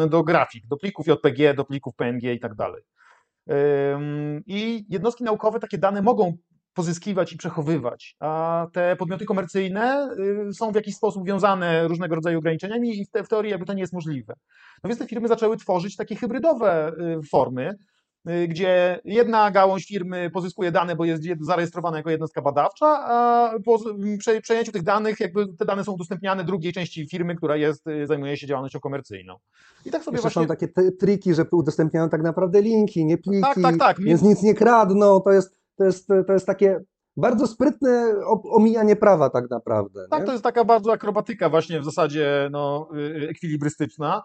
do 0.09 0.23
grafik, 0.23 0.67
do 0.67 0.77
plików 0.77 1.07
JPG, 1.07 1.55
do 1.55 1.65
plików 1.65 1.95
PNG 1.97 2.33
i 2.33 2.41
tak 2.41 2.55
dalej. 2.55 2.83
I 4.47 4.87
jednostki 4.89 5.25
naukowe 5.25 5.61
takie 5.61 5.79
dane 5.79 6.03
mogą 6.03 6.37
pozyskiwać 6.77 7.33
i 7.33 7.37
przechowywać, 7.37 8.17
a 8.21 8.67
te 8.73 8.97
podmioty 8.97 9.25
komercyjne 9.25 10.09
y, 10.49 10.55
są 10.55 10.73
w 10.73 10.75
jakiś 10.75 10.97
sposób 10.97 11.27
wiązane 11.27 11.89
różnego 11.89 12.15
rodzaju 12.15 12.39
ograniczeniami 12.39 13.01
i 13.01 13.07
w, 13.25 13.29
teorii 13.29 13.51
jakby 13.51 13.67
to 13.67 13.73
nie 13.73 13.81
jest 13.81 13.93
możliwe. 13.93 14.35
No 14.85 14.89
więc 14.89 15.01
te 15.01 15.07
firmy 15.07 15.29
zaczęły 15.29 15.57
tworzyć 15.57 15.97
takie 15.97 16.17
hybrydowe 16.17 16.93
y, 17.19 17.23
formy, 17.31 17.75
y, 18.29 18.49
gdzie 18.49 19.01
jedna 19.05 19.51
gałąź 19.51 19.87
firmy 19.87 20.31
pozyskuje 20.31 20.73
dane, 20.73 20.97
bo 20.97 21.05
jest 21.05 21.23
zarejestrowana 21.41 21.97
jako 21.97 22.11
jednostka 22.11 22.43
badawcza, 22.43 22.87
a 22.87 23.51
po 23.65 23.79
przejęciu 24.43 24.73
tych 24.73 24.83
danych, 24.83 25.21
jakby 25.21 25.47
te 25.59 25.65
dane 25.65 25.85
są 25.85 25.93
udostępniane 25.93 26.45
drugiej 26.45 26.73
części 26.73 27.09
firmy, 27.09 27.35
która 27.35 27.57
jest, 27.57 27.85
zajmuje 28.05 28.37
się 28.37 28.47
działalnością 28.47 28.81
komercyjną. 28.81 29.37
I 29.85 29.91
tak 29.91 30.05
sobie 30.05 30.19
właśnie... 30.19 30.43
są 30.43 30.49
takie 30.49 30.69
triki, 31.01 31.35
że 31.35 31.45
udostępniają 31.53 32.09
tak 32.09 32.23
naprawdę 32.23 32.63
linki, 32.63 33.05
nie 33.05 33.19
pliki, 33.19 33.43
tak, 33.43 33.63
tak, 33.63 33.79
tak. 33.79 34.01
więc 34.01 34.23
nic 34.23 34.43
nie 34.43 34.55
kradną, 34.55 35.21
to 35.21 35.33
jest 35.33 35.57
to 35.77 35.85
jest, 35.85 36.09
to 36.27 36.33
jest 36.33 36.47
takie 36.47 36.81
bardzo 37.17 37.47
sprytne 37.47 38.15
omijanie 38.45 38.97
prawa 38.97 39.31
tak 39.31 39.51
naprawdę. 39.51 40.07
Tak, 40.11 40.25
to 40.25 40.33
jest 40.33 40.45
taka 40.45 40.65
bardzo 40.65 40.93
akrobatyka 40.93 41.49
właśnie 41.49 41.81
w 41.81 41.85
zasadzie 41.85 42.49
no, 42.51 42.89
y, 42.95 42.99
y, 42.99 43.29
ekwilibrystyczna. 43.29 44.23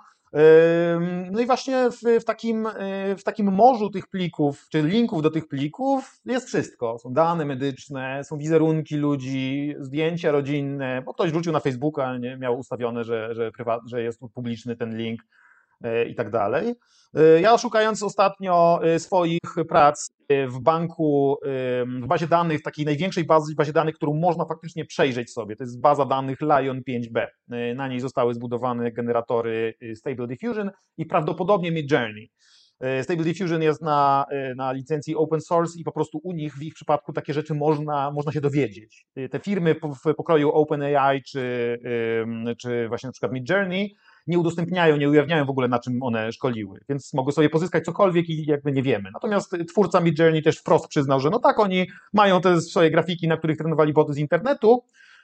No 1.31 1.39
i 1.39 1.45
właśnie 1.45 1.89
w, 1.91 2.21
w, 2.21 2.23
takim, 2.23 2.65
y, 2.65 3.15
w 3.17 3.23
takim 3.23 3.51
morzu 3.51 3.89
tych 3.89 4.07
plików, 4.07 4.67
czy 4.69 4.81
linków 4.81 5.21
do 5.21 5.31
tych 5.31 5.47
plików 5.47 6.21
jest 6.25 6.47
wszystko. 6.47 6.99
Są 6.99 7.13
dane 7.13 7.45
medyczne, 7.45 8.23
są 8.23 8.37
wizerunki 8.37 8.95
ludzi, 8.95 9.75
zdjęcia 9.79 10.31
rodzinne, 10.31 11.01
bo 11.05 11.13
ktoś 11.13 11.31
rzucił 11.31 11.51
na 11.51 11.59
Facebooka, 11.59 12.17
nie, 12.17 12.37
miał 12.37 12.59
ustawione, 12.59 13.03
że, 13.03 13.35
że, 13.35 13.51
prywat, 13.51 13.81
że 13.85 14.03
jest 14.03 14.19
publiczny 14.33 14.75
ten 14.75 14.97
link 14.97 15.21
i 16.09 16.15
tak 16.15 16.31
dalej. 16.31 16.73
Ja 17.41 17.57
szukając 17.57 18.03
ostatnio 18.03 18.79
swoich 18.97 19.39
prac 19.69 20.09
w 20.47 20.59
banku, 20.59 21.37
w 22.01 22.07
bazie 22.07 22.27
danych, 22.27 22.61
takiej 22.61 22.85
największej 22.85 23.23
bazy, 23.23 23.55
bazie 23.55 23.73
danych, 23.73 23.95
którą 23.95 24.13
można 24.13 24.45
faktycznie 24.45 24.85
przejrzeć 24.85 25.31
sobie, 25.31 25.55
to 25.55 25.63
jest 25.63 25.81
baza 25.81 26.05
danych 26.05 26.37
Lion 26.41 26.81
5B. 26.89 27.27
Na 27.75 27.87
niej 27.87 27.99
zostały 27.99 28.33
zbudowane 28.33 28.91
generatory 28.91 29.73
Stable 29.95 30.27
Diffusion 30.27 30.71
i 30.97 31.05
prawdopodobnie 31.05 31.71
Midjourney. 31.71 32.31
E, 32.81 33.03
Stable 33.03 33.23
Diffusion 33.23 33.61
jest 33.61 33.81
na, 33.81 34.25
e, 34.31 34.55
na 34.55 34.71
licencji 34.71 35.15
open 35.15 35.41
source 35.41 35.79
i 35.79 35.83
po 35.83 35.91
prostu 35.91 36.19
u 36.23 36.31
nich 36.31 36.57
w 36.57 36.63
ich 36.63 36.73
przypadku 36.73 37.13
takie 37.13 37.33
rzeczy 37.33 37.53
można, 37.53 38.11
można 38.11 38.31
się 38.31 38.41
dowiedzieć. 38.41 39.05
E, 39.15 39.29
te 39.29 39.39
firmy 39.39 39.75
w 40.05 40.15
pokroju 40.15 40.51
OpenAI 40.51 41.23
czy, 41.23 41.77
czy 42.57 42.87
właśnie 42.87 43.07
na 43.07 43.11
przykład 43.11 43.31
Midjourney 43.31 43.95
nie 44.27 44.39
udostępniają, 44.39 44.97
nie 44.97 45.09
ujawniają 45.09 45.45
w 45.45 45.49
ogóle 45.49 45.67
na 45.67 45.79
czym 45.79 46.03
one 46.03 46.31
szkoliły, 46.31 46.79
więc 46.89 47.13
mogą 47.13 47.31
sobie 47.31 47.49
pozyskać 47.49 47.85
cokolwiek 47.85 48.29
i 48.29 48.45
jakby 48.45 48.71
nie 48.71 48.83
wiemy. 48.83 49.09
Natomiast 49.13 49.55
twórca 49.69 49.99
Midjourney 49.99 50.41
też 50.41 50.57
wprost 50.57 50.87
przyznał, 50.87 51.19
że 51.19 51.29
no 51.29 51.39
tak, 51.39 51.59
oni 51.59 51.87
mają 52.13 52.41
te 52.41 52.61
swoje 52.61 52.91
grafiki, 52.91 53.27
na 53.27 53.37
których 53.37 53.57
trenowali 53.57 53.93
boty 53.93 54.13
z 54.13 54.17
internetu, 54.17 54.83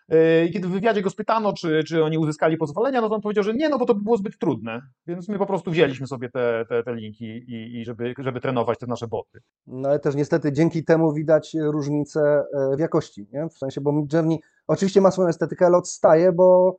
Yy, 0.10 0.45
I 0.45 0.51
kiedy 0.51 0.67
w 0.67 0.71
wywiadzie 0.71 1.01
go 1.01 1.10
spytano, 1.10 1.53
czy, 1.53 1.83
czy 1.83 2.03
oni 2.03 2.17
uzyskali 2.17 2.57
pozwolenia, 2.57 3.01
no 3.01 3.10
to 3.10 3.15
on 3.15 3.21
powiedział, 3.21 3.43
że 3.43 3.53
nie, 3.53 3.69
no 3.69 3.77
bo 3.77 3.86
to 3.86 3.95
by 3.95 4.03
było 4.03 4.17
zbyt 4.17 4.38
trudne. 4.38 4.81
Więc 5.07 5.29
my 5.29 5.38
po 5.38 5.45
prostu 5.45 5.71
wzięliśmy 5.71 6.07
sobie 6.07 6.29
te, 6.29 6.65
te, 6.69 6.83
te 6.83 6.95
linki, 6.95 7.25
i, 7.25 7.79
i 7.79 7.86
żeby, 7.86 8.13
żeby 8.17 8.41
trenować 8.41 8.79
te 8.79 8.88
nasze 8.88 9.07
boty. 9.07 9.39
No 9.67 9.89
ale 9.89 9.99
też 9.99 10.15
niestety 10.15 10.51
dzięki 10.51 10.83
temu 10.83 11.13
widać 11.13 11.55
różnicę 11.60 12.43
e, 12.53 12.75
w 12.77 12.79
jakości, 12.79 13.27
nie? 13.33 13.49
W 13.49 13.57
sensie, 13.57 13.81
bo 13.81 13.91
Midjourney 13.91 14.39
oczywiście 14.67 15.01
ma 15.01 15.12
swoją 15.12 15.27
estetykę, 15.27 15.65
ale 15.65 15.77
odstaje, 15.77 16.31
bo 16.31 16.77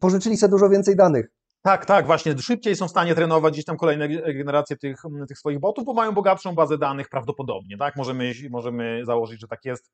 pożyczyli 0.00 0.36
sobie 0.36 0.50
dużo 0.50 0.68
więcej 0.68 0.96
danych. 0.96 1.30
Tak, 1.62 1.86
tak, 1.86 2.06
właśnie. 2.06 2.38
Szybciej 2.38 2.76
są 2.76 2.86
w 2.86 2.90
stanie 2.90 3.14
trenować 3.14 3.52
gdzieś 3.52 3.64
tam 3.64 3.76
kolejne 3.76 4.08
generacje 4.08 4.76
tych, 4.76 4.96
tych 5.28 5.38
swoich 5.38 5.60
botów, 5.60 5.84
bo 5.84 5.94
mają 5.94 6.12
bogatszą 6.12 6.54
bazę 6.54 6.78
danych 6.78 7.08
prawdopodobnie, 7.08 7.76
tak? 7.76 7.96
Możemy, 7.96 8.32
możemy 8.50 9.02
założyć, 9.04 9.40
że 9.40 9.48
tak 9.48 9.64
jest 9.64 9.90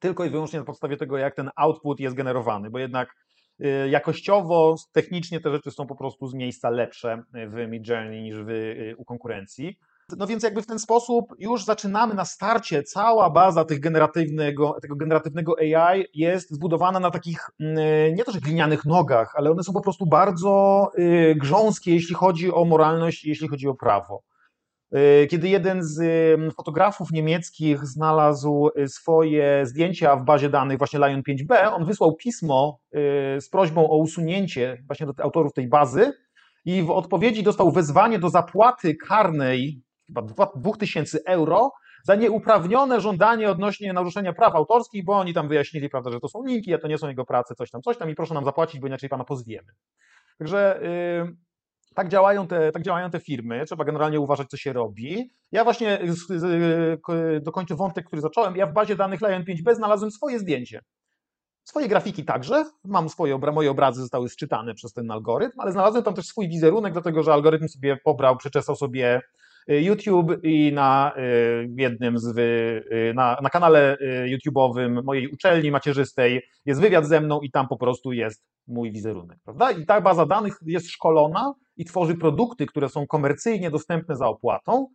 tylko 0.00 0.24
i 0.24 0.30
wyłącznie 0.30 0.58
na 0.58 0.64
podstawie 0.64 0.96
tego, 0.96 1.18
jak 1.18 1.34
ten 1.34 1.50
output 1.56 2.00
jest 2.00 2.16
generowany, 2.16 2.70
bo 2.70 2.78
jednak 2.78 3.14
y, 3.60 3.88
jakościowo, 3.88 4.74
technicznie 4.92 5.40
te 5.40 5.50
rzeczy 5.50 5.70
są 5.70 5.86
po 5.86 5.96
prostu 5.96 6.26
z 6.26 6.34
miejsca 6.34 6.70
lepsze 6.70 7.22
w 7.32 7.68
Midjourney 7.68 8.22
niż 8.22 8.36
w, 8.42 8.48
y, 8.50 8.94
u 8.98 9.04
konkurencji. 9.04 9.78
No 10.18 10.26
więc 10.26 10.42
jakby 10.42 10.62
w 10.62 10.66
ten 10.66 10.78
sposób 10.78 11.34
już 11.38 11.64
zaczynamy 11.64 12.14
na 12.14 12.24
starcie, 12.24 12.82
cała 12.82 13.30
baza 13.30 13.64
tych 13.64 13.80
generatywnego, 13.80 14.76
tego 14.82 14.96
generatywnego 14.96 15.56
AI 15.58 16.04
jest 16.14 16.50
zbudowana 16.50 17.00
na 17.00 17.10
takich 17.10 17.50
mm, 17.60 18.14
nie 18.14 18.24
to, 18.24 18.32
że 18.32 18.40
glinianych 18.40 18.84
nogach, 18.84 19.32
ale 19.36 19.50
one 19.50 19.62
są 19.62 19.72
po 19.72 19.80
prostu 19.80 20.06
bardzo 20.06 20.90
y, 20.98 21.34
grząskie, 21.36 21.94
jeśli 21.94 22.14
chodzi 22.14 22.52
o 22.52 22.64
moralność, 22.64 23.24
jeśli 23.24 23.48
chodzi 23.48 23.68
o 23.68 23.74
prawo. 23.74 24.22
E, 24.92 25.26
kiedy 25.26 25.48
jeden 25.48 25.82
z 25.82 26.00
fotografów 26.56 27.10
niemieckich 27.12 27.86
znalazł 27.86 28.68
e, 28.76 28.88
swoje 28.88 29.66
zdjęcia 29.66 30.16
w 30.16 30.24
bazie 30.24 30.50
danych 30.50 30.78
właśnie 30.78 30.98
Lion 30.98 31.22
5B, 31.22 31.72
on 31.72 31.84
wysłał 31.84 32.16
pismo 32.16 32.78
z 33.40 33.48
prośbą 33.48 33.90
o 33.90 33.96
usunięcie 33.96 34.82
właśnie 34.86 35.06
do 35.06 35.12
autorów 35.24 35.52
tej 35.52 35.68
bazy 35.68 36.12
i 36.64 36.82
w 36.82 36.90
odpowiedzi 36.90 37.42
dostał 37.42 37.70
wezwanie 37.70 38.18
do 38.18 38.28
zapłaty 38.28 38.94
karnej 38.94 39.82
chyba 40.14 40.52
2000 40.56 41.18
euro 41.26 41.70
za 42.04 42.14
nieuprawnione 42.14 43.00
żądanie 43.00 43.50
odnośnie 43.50 43.92
naruszenia 43.92 44.32
praw 44.32 44.54
autorskich, 44.54 45.04
bo 45.04 45.12
oni 45.12 45.34
tam 45.34 45.48
wyjaśnili, 45.48 45.88
prawda, 45.88 46.10
że 46.10 46.20
to 46.20 46.28
są 46.28 46.44
linki, 46.44 46.74
a 46.74 46.78
to 46.78 46.88
nie 46.88 46.98
są 46.98 47.08
jego 47.08 47.24
prace, 47.24 47.54
coś 47.54 47.70
tam, 47.70 47.82
coś 47.82 47.98
tam 47.98 48.10
i 48.10 48.14
proszę 48.14 48.34
nam 48.34 48.44
zapłacić, 48.44 48.80
bo 48.80 48.86
inaczej 48.86 49.08
pana 49.08 49.24
pozwiemy. 49.24 49.72
Także 50.38 50.80
yy, 50.82 51.36
tak 51.94 52.08
działają, 52.08 52.46
te, 52.46 52.72
tak 52.72 52.82
działają 52.82 53.10
te 53.10 53.20
firmy, 53.20 53.64
trzeba 53.66 53.84
generalnie 53.84 54.20
uważać, 54.20 54.48
co 54.48 54.56
się 54.56 54.72
robi. 54.72 55.30
Ja 55.52 55.64
właśnie 55.64 55.98
dokończę 57.40 57.74
wątek, 57.74 58.06
który 58.06 58.22
zacząłem. 58.22 58.56
Ja 58.56 58.66
w 58.66 58.72
bazie 58.72 58.96
danych 58.96 59.20
Lion 59.20 59.42
5B 59.42 59.74
znalazłem 59.74 60.10
swoje 60.10 60.38
zdjęcie. 60.38 60.80
Swoje 61.64 61.88
grafiki 61.88 62.24
także, 62.24 62.64
mam 62.84 63.08
swoje, 63.08 63.38
moje 63.38 63.70
obrazy 63.70 64.00
zostały 64.00 64.28
sczytane 64.28 64.74
przez 64.74 64.92
ten 64.92 65.10
algorytm, 65.10 65.60
ale 65.60 65.72
znalazłem 65.72 66.04
tam 66.04 66.14
też 66.14 66.26
swój 66.26 66.48
wizerunek, 66.48 66.92
dlatego 66.92 67.22
że 67.22 67.32
algorytm 67.32 67.68
sobie 67.68 67.96
pobrał, 68.04 68.36
przeczesał 68.36 68.76
sobie 68.76 69.20
YouTube 69.68 70.32
i 70.42 70.72
na 70.72 71.12
y, 71.16 71.68
jednym 71.76 72.18
z, 72.18 72.38
y, 72.38 73.12
na, 73.14 73.38
na 73.42 73.50
kanale 73.50 73.96
YouTube'owym 74.26 75.04
mojej 75.04 75.28
uczelni 75.28 75.70
macierzystej 75.70 76.42
jest 76.64 76.80
wywiad 76.80 77.06
ze 77.06 77.20
mną 77.20 77.40
i 77.40 77.50
tam 77.50 77.68
po 77.68 77.76
prostu 77.76 78.12
jest 78.12 78.44
mój 78.66 78.92
wizerunek, 78.92 79.38
prawda? 79.44 79.70
I 79.70 79.86
ta 79.86 80.00
baza 80.00 80.26
danych 80.26 80.54
jest 80.66 80.90
szkolona 80.90 81.54
i 81.76 81.84
tworzy 81.84 82.14
produkty, 82.14 82.66
które 82.66 82.88
są 82.88 83.06
komercyjnie 83.06 83.70
dostępne 83.70 84.16
za 84.16 84.26
opłatą, 84.28 84.86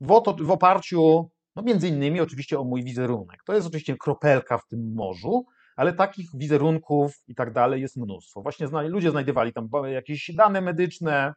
w, 0.00 0.22
w 0.40 0.50
oparciu, 0.50 1.30
no 1.56 1.62
między 1.62 1.88
innymi 1.88 2.20
oczywiście 2.20 2.60
o 2.60 2.64
mój 2.64 2.84
wizerunek. 2.84 3.40
To 3.46 3.54
jest 3.54 3.66
oczywiście 3.66 3.96
kropelka 3.96 4.58
w 4.58 4.66
tym 4.66 4.94
morzu, 4.94 5.44
ale 5.76 5.92
takich 5.92 6.26
wizerunków 6.34 7.12
i 7.28 7.34
tak 7.34 7.52
dalej 7.52 7.80
jest 7.80 7.96
mnóstwo. 7.96 8.42
Właśnie 8.42 8.66
ludzie 8.66 9.10
znajdowali 9.10 9.52
tam 9.52 9.68
jakieś 9.92 10.30
dane 10.34 10.60
medyczne, 10.60 11.34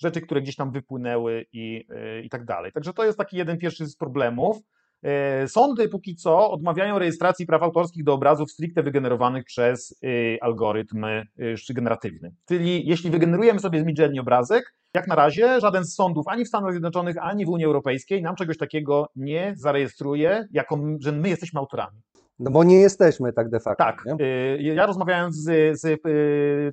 rzeczy, 0.00 0.20
które 0.20 0.42
gdzieś 0.42 0.56
tam 0.56 0.72
wypłynęły 0.72 1.46
i, 1.52 1.86
i 2.24 2.28
tak 2.30 2.44
dalej. 2.44 2.72
Także 2.72 2.92
to 2.92 3.04
jest 3.04 3.18
taki 3.18 3.36
jeden 3.36 3.58
pierwszy 3.58 3.86
z 3.86 3.96
problemów. 3.96 4.62
E, 5.02 5.48
sądy 5.48 5.88
póki 5.88 6.16
co 6.16 6.50
odmawiają 6.50 6.98
rejestracji 6.98 7.46
praw 7.46 7.62
autorskich 7.62 8.04
do 8.04 8.14
obrazów 8.14 8.50
stricte 8.50 8.82
wygenerowanych 8.82 9.44
przez 9.44 9.98
y, 10.04 10.38
algorytm 10.40 11.04
y, 11.04 11.26
generatywny. 11.70 12.34
Czyli 12.48 12.86
jeśli 12.86 13.10
wygenerujemy 13.10 13.60
sobie 13.60 13.80
z 13.80 13.84
Midjourney 13.84 14.20
obrazek, 14.20 14.74
jak 14.94 15.06
na 15.06 15.14
razie 15.14 15.60
żaden 15.60 15.84
z 15.84 15.94
sądów 15.94 16.28
ani 16.28 16.44
w 16.44 16.48
Stanach 16.48 16.72
Zjednoczonych, 16.72 17.16
ani 17.20 17.46
w 17.46 17.48
Unii 17.48 17.66
Europejskiej 17.66 18.22
nam 18.22 18.36
czegoś 18.36 18.58
takiego 18.58 19.08
nie 19.16 19.52
zarejestruje, 19.56 20.46
jako 20.50 20.78
że 21.00 21.12
my 21.12 21.28
jesteśmy 21.28 21.60
autorami. 21.60 22.00
No 22.40 22.50
bo 22.50 22.64
nie 22.64 22.76
jesteśmy 22.76 23.32
tak 23.32 23.48
de 23.50 23.60
facto. 23.60 23.84
Tak. 23.84 24.04
Nie? 24.04 24.26
Y, 24.26 24.62
ja 24.62 24.86
rozmawiając 24.86 25.36
z, 25.36 25.80
z, 25.80 26.02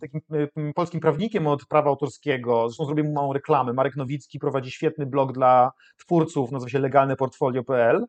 takim 0.02 0.22
polskim 0.76 1.00
prawnikiem 1.00 1.48
od 1.48 1.66
prawa 1.66 1.90
autorskiego, 1.90 2.70
zresztą 2.70 2.86
zrobię 2.86 3.04
mu 3.04 3.14
małą 3.14 3.34
reklamę, 3.34 3.74
Marek 3.74 3.96
Nowicki 3.96 4.40
prowadzi 4.40 4.72
świetny 4.72 5.06
blog 5.06 5.32
dla 5.32 5.72
twórców, 5.98 6.52
nazywa 6.52 6.70
się 6.70 6.80
legalneportfolio.pl 6.80 8.06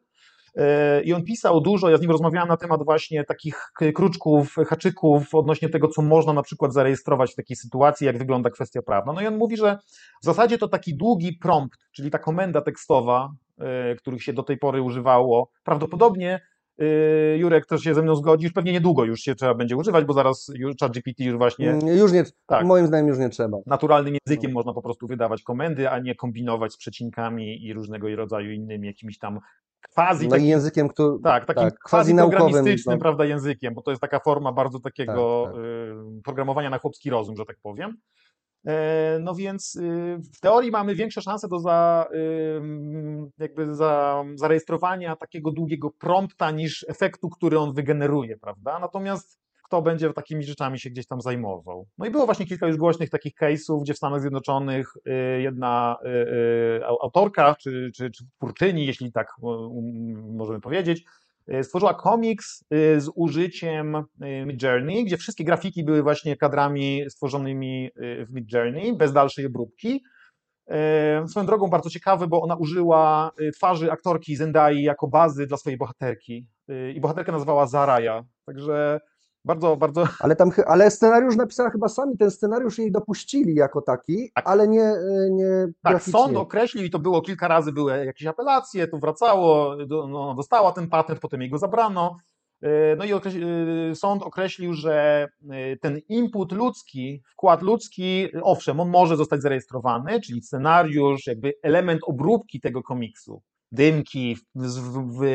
I 1.05 1.13
on 1.13 1.25
pisał 1.25 1.61
dużo, 1.61 1.91
ja 1.91 1.97
z 1.97 2.01
nim 2.01 2.11
rozmawiałem 2.11 2.49
na 2.49 2.57
temat 2.57 2.85
właśnie 2.85 3.25
takich 3.25 3.71
kruczków, 3.95 4.55
haczyków 4.67 5.35
odnośnie 5.35 5.69
tego, 5.69 5.89
co 5.89 6.03
można 6.03 6.33
na 6.33 6.43
przykład 6.43 6.73
zarejestrować 6.73 7.33
w 7.33 7.37
takiej 7.37 7.57
sytuacji, 7.57 8.07
jak 8.07 8.19
wygląda 8.19 8.51
kwestia 8.51 8.83
prawna. 8.83 9.13
No 9.13 9.21
i 9.21 9.27
on 9.27 9.37
mówi, 9.37 9.57
że 9.57 9.79
w 10.23 10.25
zasadzie 10.25 10.59
to 10.59 10.69
taki 10.69 10.97
długi 10.97 11.33
prompt, 11.33 11.79
czyli 11.93 12.11
ta 12.11 12.19
komenda 12.19 12.61
tekstowa, 12.61 13.33
których 13.99 14.23
się 14.23 14.33
do 14.33 14.43
tej 14.43 14.59
pory 14.59 14.83
używało, 14.83 15.51
prawdopodobnie 15.65 16.41
Jurek 17.37 17.67
też 17.67 17.81
się 17.81 17.95
ze 17.95 18.03
mną 18.03 18.17
zgodzisz, 18.17 18.53
pewnie 18.53 18.73
niedługo 18.73 19.05
już 19.05 19.21
się 19.21 19.35
trzeba 19.35 19.55
będzie 19.55 19.77
używać, 19.77 20.05
bo 20.05 20.13
zaraz 20.13 20.53
ChatGPT 20.81 21.21
już 21.21 21.37
właśnie... 21.37 21.71
Mm, 21.71 21.87
już 21.87 22.13
nie, 22.13 22.25
tak, 22.47 22.67
moim 22.67 22.87
zdaniem 22.87 23.09
już 23.09 23.19
nie 23.19 23.29
trzeba. 23.29 23.59
Naturalnym 23.67 24.15
językiem 24.27 24.51
no. 24.51 24.55
można 24.55 24.73
po 24.73 24.83
prostu 24.83 25.07
wydawać 25.07 25.43
komendy, 25.43 25.91
a 25.91 25.99
nie 25.99 26.15
kombinować 26.15 26.73
z 26.73 26.77
przecinkami 26.77 27.67
i 27.67 27.73
różnego 27.73 28.17
rodzaju 28.17 28.53
innymi 28.53 28.87
jakimiś 28.87 29.19
tam 29.19 29.41
quasi. 29.95 30.25
No 30.25 30.31
takim, 30.31 30.47
językiem, 30.47 30.89
który. 30.89 31.19
Tak, 31.23 31.45
takim 31.45 31.63
tak, 31.63 31.79
quasi 31.79 32.15
programistycznym, 32.15 32.97
no. 32.97 33.01
prawda, 33.01 33.25
językiem, 33.25 33.75
bo 33.75 33.83
to 33.83 33.91
jest 33.91 34.01
taka 34.01 34.21
forma 34.21 34.53
bardzo 34.53 34.81
takiego 34.81 35.43
tak, 35.45 35.55
tak. 35.55 35.63
Y, 36.19 36.23
programowania 36.25 36.71
na 36.71 36.79
chłopski 36.79 37.11
rozum, 37.11 37.37
że 37.37 37.45
tak 37.45 37.57
powiem. 37.63 37.97
E, 38.67 39.19
no 39.21 39.35
więc 39.35 39.77
y, 39.77 40.19
w 40.35 40.41
teorii 40.41 40.71
mamy 40.71 40.95
większe 40.95 41.23
szanse 41.23 41.49
do 41.49 41.61
za, 41.61 42.07
y, 42.15 42.61
jakby 43.39 43.75
za, 43.75 44.25
zarejestrowania 44.35 45.17
takiego 45.17 45.51
długiego 45.51 45.91
prompta 45.91 46.51
niż 46.51 46.87
efektu, 46.89 47.29
który 47.29 47.59
on 47.59 47.75
wygeneruje, 47.75 48.37
prawda? 48.37 48.79
Natomiast 48.79 49.39
kto 49.63 49.83
będzie 49.83 50.13
takimi 50.13 50.45
rzeczami 50.45 50.79
się 50.79 50.91
gdzieś 50.91 51.07
tam 51.07 51.21
zajmował. 51.21 51.87
No 51.99 52.07
i 52.07 52.11
było 52.11 52.27
właśnie 52.27 52.47
kilka 52.47 52.67
już 52.67 52.77
głośnych 52.77 53.11
takich 53.11 53.35
case'ów, 53.35 53.83
gdzie 53.83 53.95
w 53.95 53.97
Stanach 53.97 54.21
Zjednoczonych 54.21 54.93
y, 54.97 55.43
jedna 55.43 55.97
autorka, 57.03 57.55
czy, 57.55 57.91
czy, 57.95 58.11
czy 58.11 58.25
twórczyni, 58.37 58.87
jeśli 58.87 59.13
tak 59.13 59.29
możemy 60.37 60.61
powiedzieć, 60.61 61.05
stworzyła 61.63 61.95
komiks 61.95 62.65
z 62.99 63.11
użyciem 63.15 64.05
Midjourney, 64.47 65.05
gdzie 65.05 65.17
wszystkie 65.17 65.45
grafiki 65.45 65.85
były 65.85 66.03
właśnie 66.03 66.37
kadrami 66.37 67.03
stworzonymi 67.11 67.91
w 67.97 68.27
Midjourney, 68.31 68.97
bez 68.97 69.13
dalszej 69.13 69.47
obróbki. 69.47 70.03
Swoją 71.27 71.47
drogą 71.47 71.69
bardzo 71.69 71.91
ciekawe, 71.91 72.27
bo 72.27 72.43
ona 72.43 72.57
użyła 72.57 73.31
twarzy 73.55 73.93
aktorki 73.93 74.37
Zendai 74.37 74.83
jako 74.83 75.09
bazy 75.09 75.47
dla 75.47 75.57
swojej 75.57 75.79
bohaterki 75.79 76.47
i 76.95 77.01
bohaterkę 77.01 77.33
nazwała 77.33 77.67
Zaraya. 77.67 78.25
Także 78.47 79.01
bardzo, 79.45 79.77
bardzo. 79.77 80.05
Ale 80.21 80.37
tam, 80.37 80.51
ale 80.67 80.91
scenariusz 80.91 81.37
napisała 81.37 81.71
chyba 81.71 81.89
sami, 81.89 82.17
ten 82.19 82.31
scenariusz 82.31 82.79
jej 82.79 82.93
dopuścili 82.93 83.55
jako 83.55 83.83
taki, 83.83 84.31
tak. 84.35 84.47
ale 84.49 84.69
nie, 84.69 84.83
e, 84.83 85.29
nie 85.31 85.67
Tak, 85.83 85.93
graficznie. 85.93 86.13
sąd 86.21 86.37
określił 86.37 86.85
i 86.85 86.91
to 86.91 86.99
było 86.99 87.23
kilka 87.23 87.49
razy, 87.49 87.73
były 87.73 88.05
jakieś 88.07 88.27
apelacje, 88.27 88.89
tu 88.89 88.99
wracało, 88.99 89.77
no, 90.09 90.35
dostała 90.35 90.73
ten 90.73 90.89
patent, 90.89 91.21
potem 91.21 91.41
jej 91.41 91.51
go 91.51 91.59
zabrano. 91.59 92.17
No 92.97 93.05
i 93.05 93.11
sąd 93.95 94.23
określił, 94.23 94.75
że 94.75 95.27
ten 95.81 95.99
input 96.09 96.53
ludzki, 96.53 97.23
wkład 97.33 97.63
ludzki, 97.63 98.29
owszem, 98.43 98.81
on 98.81 98.89
może 98.89 99.17
zostać 99.17 99.43
zarejestrowany, 99.43 100.21
czyli 100.21 100.43
scenariusz, 100.43 101.27
jakby 101.27 101.53
element 101.63 102.01
obróbki 102.07 102.61
tego 102.61 102.83
komiksu, 102.83 103.43
dymki, 103.73 104.37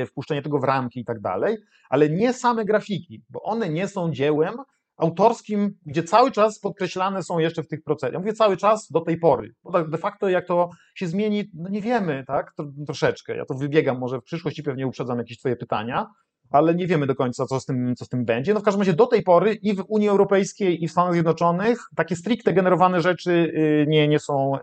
wpuszczenie 0.08 0.42
tego 0.42 0.60
w 0.60 0.64
ramki 0.64 1.00
i 1.00 1.06
tak 1.06 1.20
dalej, 1.20 1.58
ale 1.90 2.10
nie 2.10 2.34
same 2.34 2.66
grafiki, 2.66 3.24
bo 3.30 3.42
one 3.42 3.70
nie 3.70 3.88
są 3.88 4.12
dziełem 4.12 4.56
autorskim, 4.98 5.78
gdzie 5.86 6.04
cały 6.04 6.32
czas 6.32 6.60
podkreślane 6.60 7.24
są 7.24 7.40
jeszcze 7.40 7.64
w 7.64 7.68
tych 7.68 7.84
procesach. 7.84 8.14
Ja 8.14 8.20
mówię 8.20 8.34
cały 8.34 8.58
czas 8.58 8.88
do 8.92 9.02
tej 9.02 9.18
pory, 9.18 9.54
bo 9.64 9.72
tak 9.72 9.90
de 9.90 9.98
facto 9.98 10.30
jak 10.30 10.48
to 10.48 10.70
się 10.96 11.08
zmieni, 11.08 11.50
no 11.54 11.70
nie 11.70 11.82
wiemy, 11.82 12.24
tak, 12.28 12.54
troszeczkę. 12.86 13.38
Ja 13.38 13.46
to 13.46 13.54
wybiegam, 13.54 14.00
może 14.00 14.20
w 14.20 14.24
przyszłości 14.24 14.64
pewnie 14.64 14.88
uprzedzam 14.88 15.18
jakieś 15.18 15.38
twoje 15.38 15.56
pytania, 15.56 16.08
ale 16.50 16.76
nie 16.76 16.88
wiemy 16.88 17.08
do 17.08 17.16
końca, 17.16 17.46
co 17.46 17.60
z 17.60 17.66
tym, 17.66 17.96
co 17.96 18.06
z 18.06 18.10
tym 18.10 18.26
będzie. 18.26 18.54
No 18.54 18.60
w 18.60 18.64
każdym 18.64 18.82
razie 18.82 18.94
do 18.94 19.06
tej 19.06 19.24
pory 19.24 19.54
i 19.54 19.76
w 19.76 19.84
Unii 19.88 20.10
Europejskiej, 20.10 20.84
i 20.84 20.88
w 20.88 20.92
Stanach 20.92 21.14
Zjednoczonych 21.14 21.80
takie 21.96 22.16
stricte 22.16 22.54
generowane 22.54 23.02
rzeczy 23.02 23.32
y, 23.32 23.86
nie, 23.88 24.08
nie, 24.08 24.20
są, 24.20 24.58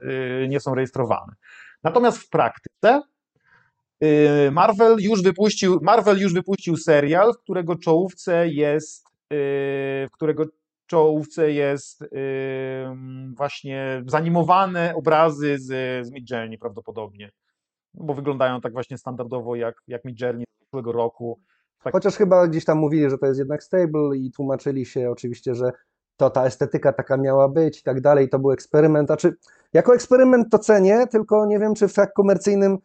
y, 0.44 0.48
nie 0.48 0.60
są 0.60 0.74
rejestrowane. 0.74 1.32
Natomiast 1.82 2.18
w 2.18 2.28
praktyce 2.28 3.02
Marvel 4.52 4.96
już 5.00 5.22
wypuścił, 5.22 5.78
Marvel 5.82 6.18
już 6.18 6.34
wypuścił 6.34 6.76
serial, 6.76 7.32
w 7.34 7.38
którego 7.38 7.76
czołówce 7.76 8.48
jest 8.48 9.10
w 9.30 10.08
którego 10.12 10.44
czołówce 10.86 11.52
jest 11.52 12.04
właśnie 13.36 14.02
zanimowane 14.06 14.94
obrazy 14.94 15.58
z, 15.58 15.66
z 16.06 16.10
Mid 16.10 16.30
Journey 16.30 16.58
prawdopodobnie, 16.58 17.30
bo 17.94 18.14
wyglądają 18.14 18.60
tak 18.60 18.72
właśnie 18.72 18.98
standardowo 18.98 19.56
jak, 19.56 19.74
jak 19.88 20.04
Mid 20.04 20.20
Journey 20.20 20.44
z 20.44 20.64
zeszłego 20.64 20.92
roku. 20.92 21.40
Tak. 21.82 21.92
Chociaż 21.92 22.16
chyba 22.16 22.48
gdzieś 22.48 22.64
tam 22.64 22.78
mówili, 22.78 23.10
że 23.10 23.18
to 23.18 23.26
jest 23.26 23.38
jednak 23.38 23.62
stable 23.62 24.16
i 24.16 24.30
tłumaczyli 24.30 24.86
się 24.86 25.10
oczywiście, 25.10 25.54
że 25.54 25.72
to 26.16 26.30
ta 26.30 26.44
estetyka 26.44 26.92
taka 26.92 27.16
miała 27.16 27.48
być 27.48 27.80
i 27.80 27.82
tak 27.82 28.00
dalej, 28.00 28.28
to 28.28 28.38
był 28.38 28.50
eksperyment. 28.50 29.10
A 29.10 29.16
czy 29.16 29.36
jako 29.72 29.94
eksperyment 29.94 30.50
to 30.50 30.58
cenię, 30.58 31.06
tylko 31.10 31.46
nie 31.46 31.58
wiem, 31.58 31.74
czy 31.74 31.88
w 31.88 31.94
tak 31.94 32.12
komercyjnym 32.12 32.72
y, 32.72 32.78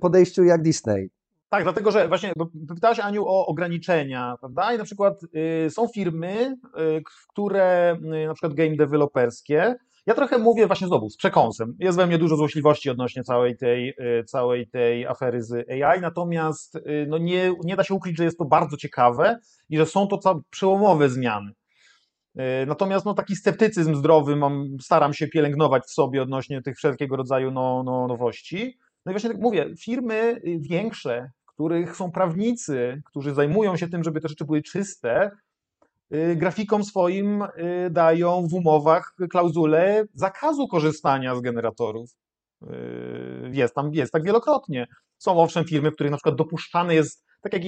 podejściu 0.00 0.44
jak 0.44 0.62
Disney. 0.62 1.10
Tak, 1.48 1.62
dlatego 1.62 1.90
że 1.90 2.08
właśnie 2.08 2.32
pytałaś 2.74 3.00
Aniu 3.00 3.24
o 3.26 3.46
ograniczenia, 3.46 4.36
prawda? 4.40 4.74
I 4.74 4.78
na 4.78 4.84
przykład 4.84 5.20
y, 5.66 5.70
są 5.70 5.88
firmy, 5.88 6.56
y, 6.98 7.02
które 7.28 7.96
y, 8.24 8.26
na 8.26 8.34
przykład 8.34 8.54
game 8.54 8.76
deweloperskie, 8.76 9.76
ja 10.06 10.14
trochę 10.14 10.38
mówię 10.38 10.66
właśnie 10.66 10.86
znowu 10.86 11.10
z 11.10 11.16
przekąsem. 11.16 11.76
Jest 11.78 11.98
we 11.98 12.06
mnie 12.06 12.18
dużo 12.18 12.36
złośliwości 12.36 12.90
odnośnie 12.90 13.24
całej 13.24 13.56
tej, 13.56 13.88
y, 14.20 14.24
całej 14.24 14.66
tej 14.66 15.06
afery 15.06 15.42
z 15.42 15.70
AI, 15.70 16.00
natomiast 16.00 16.76
y, 16.76 17.06
no 17.08 17.18
nie, 17.18 17.54
nie 17.64 17.76
da 17.76 17.84
się 17.84 17.94
ukryć, 17.94 18.16
że 18.16 18.24
jest 18.24 18.38
to 18.38 18.44
bardzo 18.44 18.76
ciekawe 18.76 19.38
i 19.70 19.76
że 19.76 19.86
są 19.86 20.06
to 20.06 20.42
przełomowe 20.50 21.08
zmiany. 21.08 21.50
Y, 22.36 22.66
natomiast 22.66 23.06
no, 23.06 23.14
taki 23.14 23.36
sceptycyzm 23.36 23.94
zdrowy 23.94 24.36
mam, 24.36 24.68
staram 24.80 25.14
się 25.14 25.28
pielęgnować 25.28 25.82
w 25.84 25.90
sobie 25.90 26.22
odnośnie 26.22 26.62
tych 26.62 26.76
wszelkiego 26.76 27.16
rodzaju 27.16 27.50
no, 27.50 27.82
no, 27.82 28.06
nowości. 28.06 28.78
No 29.06 29.12
i 29.12 29.14
właśnie 29.14 29.30
tak 29.30 29.40
mówię, 29.40 29.66
firmy 29.76 30.40
większe, 30.58 31.30
których 31.46 31.96
są 31.96 32.12
prawnicy, 32.12 33.02
którzy 33.06 33.34
zajmują 33.34 33.76
się 33.76 33.88
tym, 33.88 34.04
żeby 34.04 34.20
te 34.20 34.28
rzeczy 34.28 34.44
były 34.44 34.62
czyste, 34.62 35.30
y, 36.14 36.36
grafikom 36.36 36.84
swoim 36.84 37.42
y, 37.42 37.48
dają 37.90 38.46
w 38.48 38.54
umowach 38.54 39.14
klauzulę 39.30 40.04
zakazu 40.14 40.68
korzystania 40.68 41.34
z 41.36 41.40
generatorów. 41.40 42.10
Y, 42.62 42.66
jest 43.52 43.74
tam, 43.74 43.94
jest 43.94 44.12
tak 44.12 44.24
wielokrotnie. 44.24 44.86
Są 45.18 45.38
owszem 45.38 45.64
firmy, 45.64 45.90
w 45.90 45.94
których 45.94 46.10
na 46.10 46.16
przykład 46.16 46.36
dopuszczane 46.36 46.94
jest, 46.94 47.24
tak 47.40 47.52
jak 47.52 47.64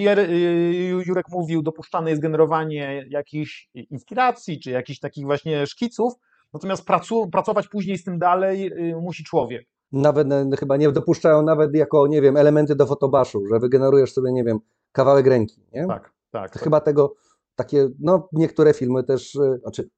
Jurek 1.06 1.26
mówił, 1.30 1.62
dopuszczane 1.62 2.10
jest 2.10 2.22
generowanie 2.22 3.06
jakichś 3.08 3.68
inspiracji, 3.74 4.60
czy 4.60 4.70
jakichś 4.70 4.98
takich 4.98 5.24
właśnie 5.24 5.66
szkiców, 5.66 6.12
natomiast 6.52 6.86
pracu, 6.86 7.30
pracować 7.30 7.68
później 7.68 7.98
z 7.98 8.04
tym 8.04 8.18
dalej 8.18 8.70
musi 9.02 9.24
człowiek 9.24 9.66
nawet 9.94 10.28
chyba 10.58 10.76
nie 10.76 10.92
dopuszczają 10.92 11.42
nawet 11.42 11.74
jako, 11.74 12.06
nie 12.06 12.22
wiem, 12.22 12.36
elementy 12.36 12.74
do 12.74 12.86
fotobaszu, 12.86 13.46
że 13.46 13.58
wygenerujesz 13.58 14.12
sobie, 14.12 14.32
nie 14.32 14.44
wiem, 14.44 14.58
kawałek 14.92 15.26
ręki, 15.26 15.60
nie? 15.72 15.86
Tak, 15.86 16.12
tak. 16.30 16.52
tak. 16.52 16.62
Chyba 16.62 16.80
tego, 16.80 17.14
takie, 17.54 17.88
no 18.00 18.28
niektóre 18.32 18.74
filmy 18.74 19.04
też, 19.04 19.34
y, 19.34 19.58
znaczy 19.62 19.88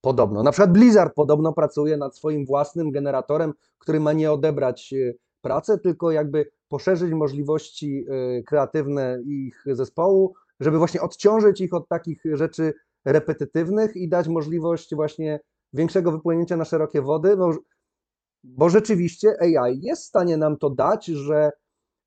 podobno, 0.00 0.42
na 0.42 0.50
przykład 0.50 0.72
Blizzard 0.72 1.14
podobno 1.14 1.52
pracuje 1.52 1.96
nad 1.96 2.16
swoim 2.16 2.46
własnym 2.46 2.90
generatorem, 2.90 3.52
który 3.78 4.00
ma 4.00 4.12
nie 4.12 4.32
odebrać 4.32 4.92
y, 4.92 5.18
pracy, 5.40 5.78
tylko 5.78 6.10
jakby 6.10 6.50
poszerzyć 6.68 7.12
możliwości 7.12 8.06
kreatywne 8.46 9.18
ich 9.26 9.64
zespołu, 9.66 10.34
żeby 10.60 10.78
właśnie 10.78 11.00
odciążyć 11.00 11.60
ich 11.60 11.74
od 11.74 11.88
takich 11.88 12.22
rzeczy 12.32 12.72
repetytywnych 13.04 13.96
i 13.96 14.08
dać 14.08 14.28
możliwość 14.28 14.94
właśnie 14.94 15.40
większego 15.72 16.12
wypłynięcia 16.12 16.56
na 16.56 16.64
szerokie 16.64 17.02
wody, 17.02 17.36
bo 18.44 18.68
rzeczywiście 18.68 19.36
AI 19.40 19.80
jest 19.82 20.02
w 20.02 20.06
stanie 20.06 20.36
nam 20.36 20.56
to 20.56 20.70
dać, 20.70 21.06
że 21.06 21.50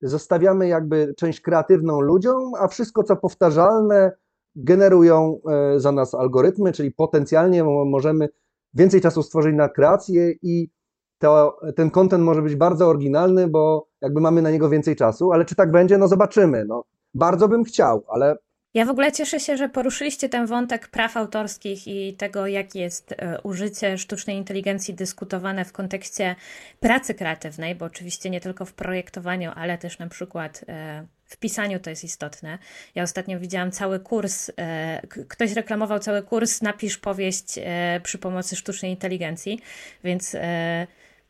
zostawiamy 0.01 0.67
jakby 0.67 1.13
część 1.17 1.41
kreatywną 1.41 2.01
ludziom, 2.01 2.51
a 2.59 2.67
wszystko 2.67 3.03
co 3.03 3.15
powtarzalne 3.15 4.11
generują 4.55 5.39
e, 5.49 5.79
za 5.79 5.91
nas 5.91 6.13
algorytmy, 6.13 6.71
czyli 6.71 6.91
potencjalnie 6.91 7.63
możemy 7.63 8.29
więcej 8.73 9.01
czasu 9.01 9.23
stworzyć 9.23 9.55
na 9.55 9.69
kreację 9.69 10.33
i 10.41 10.69
to, 11.17 11.59
ten 11.75 11.89
kontent 11.91 12.23
może 12.23 12.41
być 12.41 12.55
bardzo 12.55 12.87
oryginalny, 12.87 13.47
bo 13.47 13.87
jakby 14.01 14.21
mamy 14.21 14.41
na 14.41 14.51
niego 14.51 14.69
więcej 14.69 14.95
czasu, 14.95 15.31
ale 15.31 15.45
czy 15.45 15.55
tak 15.55 15.71
będzie, 15.71 15.97
no 15.97 16.07
zobaczymy. 16.07 16.65
No, 16.65 16.83
bardzo 17.13 17.47
bym 17.47 17.63
chciał, 17.63 18.03
ale 18.07 18.37
ja 18.75 18.85
w 18.85 18.89
ogóle 18.89 19.11
cieszę 19.11 19.39
się, 19.39 19.57
że 19.57 19.69
poruszyliście 19.69 20.29
ten 20.29 20.45
wątek 20.45 20.87
praw 20.87 21.17
autorskich 21.17 21.87
i 21.87 22.13
tego, 22.13 22.47
jak 22.47 22.75
jest 22.75 23.11
e, 23.11 23.41
użycie 23.41 23.97
sztucznej 23.97 24.37
inteligencji 24.37 24.93
dyskutowane 24.93 25.65
w 25.65 25.71
kontekście 25.71 26.35
pracy 26.79 27.13
kreatywnej, 27.13 27.75
bo 27.75 27.85
oczywiście 27.85 28.29
nie 28.29 28.41
tylko 28.41 28.65
w 28.65 28.73
projektowaniu, 28.73 29.51
ale 29.55 29.77
też 29.77 29.99
na 29.99 30.07
przykład 30.07 30.65
e, 30.67 31.05
w 31.25 31.37
pisaniu 31.37 31.79
to 31.79 31.89
jest 31.89 32.03
istotne. 32.03 32.57
Ja 32.95 33.03
ostatnio 33.03 33.39
widziałam 33.39 33.71
cały 33.71 33.99
kurs, 33.99 34.51
e, 34.57 35.01
ktoś 35.27 35.53
reklamował 35.53 35.99
cały 35.99 36.23
kurs 36.23 36.61
Napisz 36.61 36.97
powieść 36.97 37.59
przy 38.03 38.17
pomocy 38.17 38.55
sztucznej 38.55 38.91
inteligencji, 38.91 39.59
więc 40.03 40.35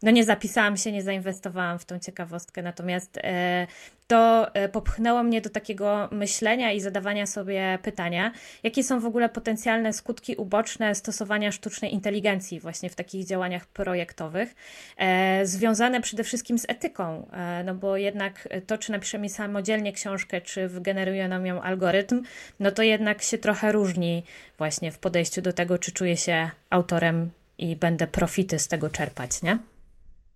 no 0.05 0.11
nie 0.11 0.23
zapisałam 0.23 0.77
się, 0.77 0.91
nie 0.91 1.01
zainwestowałam 1.01 1.79
w 1.79 1.85
tą 1.85 1.99
ciekawostkę, 1.99 2.61
natomiast 2.61 3.17
e, 3.23 3.67
to 4.07 4.53
e, 4.53 4.69
popchnęło 4.69 5.23
mnie 5.23 5.41
do 5.41 5.49
takiego 5.49 6.09
myślenia 6.11 6.71
i 6.71 6.81
zadawania 6.81 7.25
sobie 7.25 7.79
pytania, 7.81 8.31
jakie 8.63 8.83
są 8.83 8.99
w 8.99 9.05
ogóle 9.05 9.29
potencjalne 9.29 9.93
skutki 9.93 10.35
uboczne 10.35 10.95
stosowania 10.95 11.51
sztucznej 11.51 11.93
inteligencji 11.93 12.59
właśnie 12.59 12.89
w 12.89 12.95
takich 12.95 13.25
działaniach 13.25 13.65
projektowych, 13.65 14.55
e, 14.97 15.45
związane 15.45 16.01
przede 16.01 16.23
wszystkim 16.23 16.59
z 16.59 16.65
etyką, 16.67 17.27
no 17.65 17.75
bo 17.75 17.97
jednak 17.97 18.47
to, 18.67 18.77
czy 18.77 18.91
napiszemy 18.91 19.29
samodzielnie 19.29 19.93
książkę, 19.93 20.41
czy 20.41 20.67
wygeneruje 20.67 21.27
nam 21.27 21.45
ją 21.45 21.61
algorytm, 21.61 22.23
no 22.59 22.71
to 22.71 22.83
jednak 22.83 23.21
się 23.21 23.37
trochę 23.37 23.71
różni 23.71 24.23
właśnie 24.57 24.91
w 24.91 24.99
podejściu 24.99 25.41
do 25.41 25.53
tego, 25.53 25.77
czy 25.77 25.91
czuję 25.91 26.17
się 26.17 26.49
autorem 26.69 27.29
i 27.57 27.75
będę 27.75 28.07
profity 28.07 28.59
z 28.59 28.67
tego 28.67 28.89
czerpać, 28.89 29.41
nie? 29.41 29.59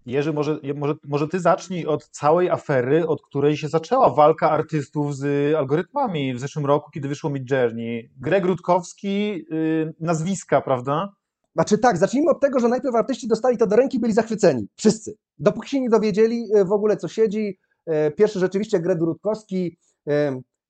Jerzy, 0.10 0.34
może, 0.34 0.60
może, 0.76 0.94
może 1.08 1.28
ty 1.28 1.40
zacznij 1.40 1.86
od 1.86 2.10
całej 2.10 2.50
afery, 2.50 3.08
od 3.08 3.22
której 3.22 3.58
się 3.58 3.68
zaczęła 3.68 4.10
walka 4.10 4.52
artystów 4.52 5.16
z 5.16 5.56
algorytmami 5.56 6.34
w 6.34 6.40
zeszłym 6.40 6.66
roku, 6.66 6.92
kiedy 6.92 7.08
wyszło 7.08 7.30
Mid 7.30 7.52
Journey. 7.52 8.10
Greg 8.18 8.46
Rutkowski, 8.46 9.46
yy, 9.50 9.94
nazwiska, 10.00 10.62
prawda? 10.62 11.10
Znaczy 11.56 11.78
tak, 11.78 11.98
zacznijmy 11.98 12.32
od 12.32 12.42
tego, 12.42 12.60
że 12.60 12.68
najpierw 12.68 12.96
artyści 12.96 13.28
dostali 13.28 13.58
to 13.58 13.68
do 13.68 13.76
ręki, 13.76 14.00
byli 14.00 14.14
zachwyceni. 14.14 14.68
Wszyscy. 14.76 15.16
Dopóki 15.38 15.70
się 15.70 15.82
nie 15.82 15.90
dowiedzieli 15.90 16.48
y, 16.58 16.66
w 16.66 16.72
ogóle, 16.72 16.98
co 16.98 17.08
siedzi. 17.08 17.60
Y, 18.08 18.12
pierwszy 18.12 18.40
rzeczywiście 18.40 18.80
Greg 18.80 19.00
Rutkowski, 19.00 19.78
y, 20.10 20.12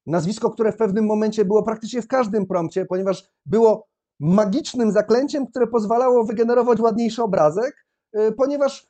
nazwisko, 0.06 0.50
które 0.52 0.72
w 0.72 0.78
pewnym 0.78 1.06
momencie 1.06 1.46
było 1.46 1.64
praktycznie 1.64 2.02
w 2.02 2.08
każdym 2.08 2.46
prompcie, 2.46 2.86
ponieważ 2.86 3.24
było 3.46 3.88
magicznym 4.20 4.92
zaklęciem, 4.92 5.48
które 5.48 5.68
pozwalało 5.68 6.24
wygenerować 6.24 6.80
ładniejszy 6.80 7.24
obrazek, 7.24 7.86
ponieważ 8.38 8.88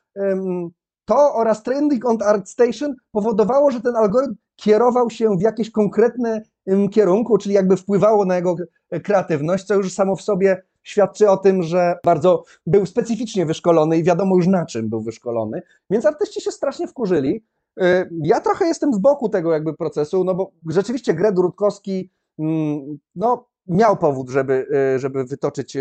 to 1.04 1.34
oraz 1.34 1.62
trending 1.62 2.06
on 2.06 2.22
ArtStation 2.22 2.94
powodowało, 3.12 3.70
że 3.70 3.80
ten 3.80 3.96
algorytm 3.96 4.34
kierował 4.56 5.10
się 5.10 5.36
w 5.38 5.40
jakieś 5.40 5.70
konkretne 5.70 6.42
kierunku, 6.90 7.38
czyli 7.38 7.54
jakby 7.54 7.76
wpływało 7.76 8.24
na 8.24 8.36
jego 8.36 8.56
kreatywność, 9.02 9.64
co 9.64 9.74
już 9.74 9.92
samo 9.92 10.16
w 10.16 10.22
sobie 10.22 10.62
świadczy 10.82 11.30
o 11.30 11.36
tym, 11.36 11.62
że 11.62 11.98
bardzo 12.04 12.44
był 12.66 12.86
specyficznie 12.86 13.46
wyszkolony 13.46 13.98
i 13.98 14.04
wiadomo 14.04 14.36
już 14.36 14.46
na 14.46 14.66
czym 14.66 14.88
był 14.88 15.00
wyszkolony, 15.00 15.62
więc 15.90 16.06
artyści 16.06 16.40
się 16.40 16.50
strasznie 16.50 16.88
wkurzyli. 16.88 17.44
Y, 17.82 18.10
ja 18.22 18.40
trochę 18.40 18.66
jestem 18.66 18.94
z 18.94 18.98
boku 18.98 19.28
tego 19.28 19.52
jakby 19.52 19.74
procesu, 19.74 20.24
no 20.24 20.34
bo 20.34 20.50
rzeczywiście 20.68 21.14
Gred 21.14 21.38
Rutkowski 21.38 22.10
mm, 22.38 22.98
no, 23.14 23.46
miał 23.66 23.96
powód, 23.96 24.30
żeby, 24.30 24.66
żeby 24.96 25.24
wytoczyć, 25.24 25.76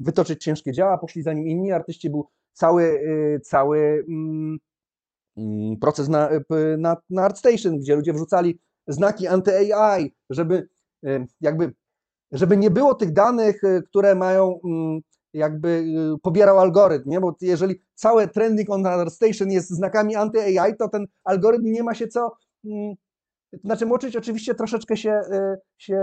wytoczyć 0.00 0.44
ciężkie 0.44 0.72
działa, 0.72 0.98
poszli 0.98 1.22
za 1.22 1.32
nim 1.32 1.48
inni 1.48 1.72
artyści, 1.72 2.10
był 2.10 2.28
cały, 2.52 2.82
y, 2.82 3.40
cały 3.44 4.04
mm, 4.08 4.58
mm, 5.36 5.76
proces 5.76 6.08
na, 6.08 6.30
na, 6.78 6.96
na 7.10 7.22
ArtStation, 7.22 7.78
gdzie 7.78 7.96
ludzie 7.96 8.12
wrzucali 8.12 8.60
znaki 8.86 9.26
anty-AI, 9.26 10.14
żeby 10.30 10.68
jakby, 11.40 11.74
żeby 12.32 12.56
nie 12.56 12.70
było 12.70 12.94
tych 12.94 13.12
danych, 13.12 13.62
które 13.86 14.14
mają 14.14 14.60
mm, 14.64 15.00
jakby 15.32 15.84
pobierał 16.22 16.58
algorytm, 16.58 17.10
nie? 17.10 17.20
bo 17.20 17.36
jeżeli 17.40 17.82
całe 17.94 18.28
trending 18.28 18.70
on 18.70 18.86
our 18.86 19.10
station 19.10 19.50
jest 19.50 19.70
znakami 19.70 20.16
anty-AI, 20.16 20.76
to 20.78 20.88
ten 20.88 21.06
algorytm 21.24 21.72
nie 21.72 21.82
ma 21.82 21.94
się 21.94 22.08
co 22.08 22.36
znaczy 23.64 23.86
moczyć 23.86 24.16
oczywiście 24.16 24.54
troszeczkę 24.54 24.96
się, 24.96 25.20
się, 25.78 26.00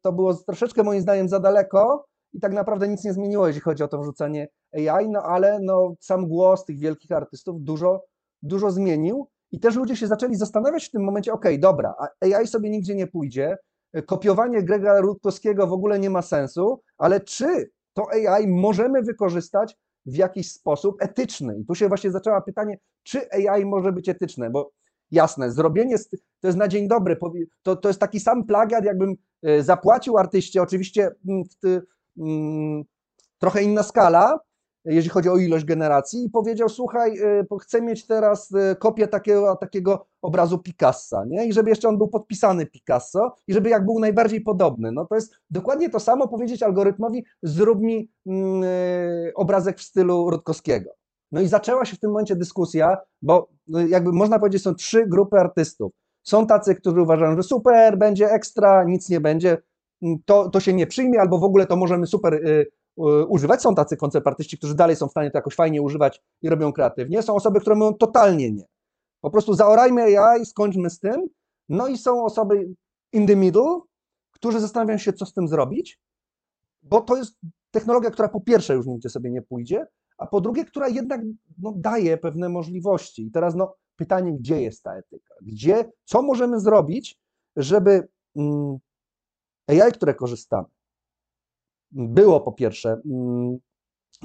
to 0.00 0.12
było 0.12 0.34
troszeczkę 0.34 0.82
moim 0.82 1.00
zdaniem 1.00 1.28
za 1.28 1.40
daleko 1.40 2.04
i 2.32 2.40
tak 2.40 2.52
naprawdę 2.52 2.88
nic 2.88 3.04
nie 3.04 3.12
zmieniło, 3.12 3.46
jeśli 3.46 3.60
chodzi 3.60 3.82
o 3.82 3.88
to 3.88 3.98
wrzucanie 3.98 4.48
AI, 4.74 5.08
no 5.08 5.22
ale 5.22 5.58
no, 5.62 5.94
sam 6.00 6.28
głos 6.28 6.64
tych 6.64 6.78
wielkich 6.78 7.12
artystów 7.12 7.62
dużo, 7.62 8.04
dużo 8.42 8.70
zmienił 8.70 9.28
i 9.52 9.60
też 9.60 9.76
ludzie 9.76 9.96
się 9.96 10.06
zaczęli 10.06 10.34
zastanawiać 10.34 10.84
w 10.84 10.90
tym 10.90 11.04
momencie, 11.04 11.32
ok, 11.32 11.44
dobra, 11.58 11.94
AI 12.20 12.46
sobie 12.46 12.70
nigdzie 12.70 12.94
nie 12.94 13.06
pójdzie, 13.06 13.56
kopiowanie 14.06 14.62
Grega 14.62 15.00
Rutkowskiego 15.00 15.66
w 15.66 15.72
ogóle 15.72 15.98
nie 15.98 16.10
ma 16.10 16.22
sensu, 16.22 16.82
ale 16.98 17.20
czy 17.20 17.70
to 17.92 18.06
AI 18.10 18.48
możemy 18.48 19.02
wykorzystać 19.02 19.76
w 20.06 20.16
jakiś 20.16 20.52
sposób 20.52 20.96
etyczny? 21.02 21.58
I 21.58 21.64
tu 21.64 21.74
się 21.74 21.88
właśnie 21.88 22.10
zaczęło 22.10 22.42
pytanie, 22.42 22.78
czy 23.02 23.20
AI 23.32 23.64
może 23.64 23.92
być 23.92 24.08
etyczne, 24.08 24.50
bo 24.50 24.70
jasne, 25.10 25.52
zrobienie, 25.52 25.96
to 26.40 26.48
jest 26.48 26.58
na 26.58 26.68
dzień 26.68 26.88
dobry, 26.88 27.16
to, 27.62 27.76
to 27.76 27.88
jest 27.88 28.00
taki 28.00 28.20
sam 28.20 28.44
plagiat, 28.44 28.84
jakbym 28.84 29.14
e, 29.42 29.62
zapłacił 29.62 30.18
artyście, 30.18 30.62
oczywiście 30.62 31.10
mm, 31.28 31.44
trochę 33.38 33.62
inna 33.62 33.82
skala, 33.82 34.38
jeśli 34.84 35.10
chodzi 35.10 35.28
o 35.28 35.36
ilość 35.36 35.64
generacji, 35.64 36.24
i 36.24 36.30
powiedział: 36.30 36.68
Słuchaj, 36.68 37.18
y, 37.18 37.58
chcę 37.62 37.82
mieć 37.82 38.06
teraz 38.06 38.50
y, 38.50 38.76
kopię 38.76 39.08
takiego, 39.08 39.56
takiego 39.56 40.06
obrazu 40.22 40.58
Picassa, 40.58 41.24
nie? 41.24 41.46
I 41.46 41.52
żeby 41.52 41.70
jeszcze 41.70 41.88
on 41.88 41.98
był 41.98 42.08
podpisany 42.08 42.66
Picasso, 42.66 43.36
i 43.46 43.52
żeby 43.52 43.68
jak 43.68 43.84
był 43.84 43.98
najbardziej 43.98 44.40
podobny. 44.40 44.92
No 44.92 45.06
to 45.06 45.14
jest 45.14 45.34
dokładnie 45.50 45.90
to 45.90 46.00
samo 46.00 46.28
powiedzieć 46.28 46.62
algorytmowi: 46.62 47.24
zrób 47.42 47.80
mi 47.80 48.10
mm, 48.26 48.64
y, 48.64 49.32
obrazek 49.34 49.78
w 49.78 49.82
stylu 49.82 50.30
Rutkowskiego. 50.30 50.90
No 51.32 51.40
i 51.40 51.48
zaczęła 51.48 51.84
się 51.84 51.96
w 51.96 52.00
tym 52.00 52.10
momencie 52.10 52.36
dyskusja, 52.36 52.96
bo 53.22 53.48
jakby 53.88 54.12
można 54.12 54.38
powiedzieć, 54.38 54.62
są 54.62 54.74
trzy 54.74 55.06
grupy 55.06 55.38
artystów. 55.38 55.92
Są 56.22 56.46
tacy, 56.46 56.74
którzy 56.74 57.02
uważają, 57.02 57.36
że 57.36 57.42
super, 57.42 57.98
będzie 57.98 58.30
ekstra, 58.30 58.84
nic 58.84 59.08
nie 59.08 59.20
będzie, 59.20 59.50
mm, 59.50 59.62
to, 60.24 60.48
to 60.48 60.60
się 60.60 60.72
nie 60.72 60.86
przyjmie, 60.86 61.20
albo 61.20 61.38
w 61.38 61.44
ogóle 61.44 61.66
to 61.66 61.76
możemy 61.76 62.06
super 62.06 62.40
E, 62.98 63.26
używać. 63.26 63.62
Są 63.62 63.74
tacy 63.74 63.96
koncertartyści, 63.96 64.58
którzy 64.58 64.74
dalej 64.74 64.96
są 64.96 65.08
w 65.08 65.10
stanie 65.10 65.30
to 65.30 65.38
jakoś 65.38 65.54
fajnie 65.54 65.82
używać 65.82 66.22
i 66.42 66.48
robią 66.48 66.72
kreatywnie. 66.72 67.22
Są 67.22 67.34
osoby, 67.34 67.60
które 67.60 67.76
mówią 67.76 67.94
totalnie 67.94 68.52
nie. 68.52 68.64
Po 69.20 69.30
prostu 69.30 69.54
zaorajmy 69.54 70.18
AI, 70.18 70.46
skończmy 70.46 70.90
z 70.90 70.98
tym. 70.98 71.26
No 71.68 71.88
i 71.88 71.98
są 71.98 72.24
osoby 72.24 72.68
in 73.12 73.26
the 73.26 73.36
middle, 73.36 73.80
którzy 74.30 74.60
zastanawiają 74.60 74.98
się, 74.98 75.12
co 75.12 75.26
z 75.26 75.32
tym 75.32 75.48
zrobić, 75.48 76.00
bo 76.82 77.00
to 77.00 77.16
jest 77.16 77.38
technologia, 77.70 78.10
która 78.10 78.28
po 78.28 78.40
pierwsze 78.40 78.74
już 78.74 78.86
nigdzie 78.86 79.08
sobie 79.08 79.30
nie 79.30 79.42
pójdzie, 79.42 79.86
a 80.18 80.26
po 80.26 80.40
drugie, 80.40 80.64
która 80.64 80.88
jednak 80.88 81.20
no, 81.58 81.72
daje 81.76 82.18
pewne 82.18 82.48
możliwości. 82.48 83.26
I 83.26 83.30
teraz 83.30 83.54
no, 83.54 83.74
pytanie, 83.96 84.32
gdzie 84.32 84.62
jest 84.62 84.82
ta 84.82 84.94
etyka? 84.96 85.34
Gdzie, 85.42 85.84
co 86.04 86.22
możemy 86.22 86.60
zrobić, 86.60 87.18
żeby 87.56 88.08
mm, 88.36 88.78
AI, 89.70 89.92
które 89.92 90.14
korzystamy, 90.14 90.68
było 91.92 92.40
po 92.40 92.52
pierwsze 92.52 93.00
mm, 93.10 93.58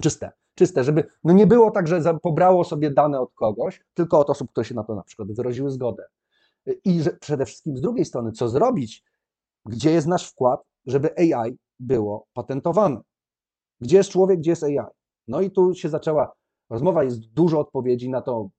czyste, 0.01 0.31
czyste, 0.55 0.84
żeby 0.84 1.03
no 1.23 1.34
nie 1.34 1.47
było 1.47 1.71
tak, 1.71 1.88
że 1.88 2.17
pobrało 2.21 2.63
sobie 2.63 2.91
dane 2.91 3.19
od 3.19 3.34
kogoś, 3.34 3.81
tylko 3.93 4.19
od 4.19 4.29
osób, 4.29 4.51
które 4.51 4.65
się 4.65 4.75
na 4.75 4.84
to 4.84 4.95
na 4.95 5.03
przykład 5.03 5.31
wyraziły 5.31 5.71
zgodę. 5.71 6.03
I 6.86 7.01
że 7.01 7.12
przede 7.12 7.45
wszystkim 7.45 7.77
z 7.77 7.81
drugiej 7.81 8.05
strony, 8.05 8.31
co 8.31 8.49
zrobić, 8.49 9.03
gdzie 9.65 9.91
jest 9.91 10.08
nasz 10.08 10.29
wkład, 10.29 10.62
żeby 10.86 11.10
AI 11.17 11.58
było 11.79 12.27
patentowane. 12.34 13.01
Gdzie 13.81 13.97
jest 13.97 14.10
człowiek, 14.10 14.39
gdzie 14.39 14.51
jest 14.51 14.63
AI? 14.63 14.79
No 15.27 15.41
i 15.41 15.51
tu 15.51 15.73
się 15.73 15.89
zaczęła 15.89 16.36
rozmowa, 16.69 17.03
jest 17.03 17.19
dużo 17.19 17.60
odpowiedzi 17.60 18.10
na 18.10 18.21
to. 18.21 18.49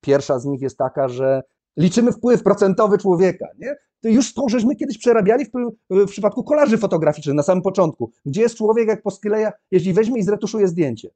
Pierwsza 0.00 0.38
z 0.38 0.44
nich 0.44 0.60
jest 0.60 0.78
taka, 0.78 1.08
że 1.08 1.42
liczymy 1.76 2.12
wpływ 2.12 2.42
procentowy 2.42 2.98
człowieka. 2.98 3.46
Nie? 3.58 3.76
To 4.00 4.08
już 4.08 4.34
to 4.34 4.48
żeśmy 4.48 4.76
kiedyś 4.76 4.98
przerabiali 4.98 5.44
w, 5.44 5.50
w 5.90 6.06
przypadku 6.06 6.44
kolarzy 6.44 6.78
fotograficznych 6.78 7.36
na 7.36 7.42
samym 7.42 7.62
początku. 7.62 8.10
Gdzie 8.24 8.40
jest 8.40 8.56
człowiek, 8.56 8.88
jak 8.88 9.02
poskleja, 9.02 9.52
jeśli 9.70 9.92
weźmie 9.92 10.20
i 10.20 10.22
zretuszuje 10.22 10.68
zdjęcie? 10.68 11.10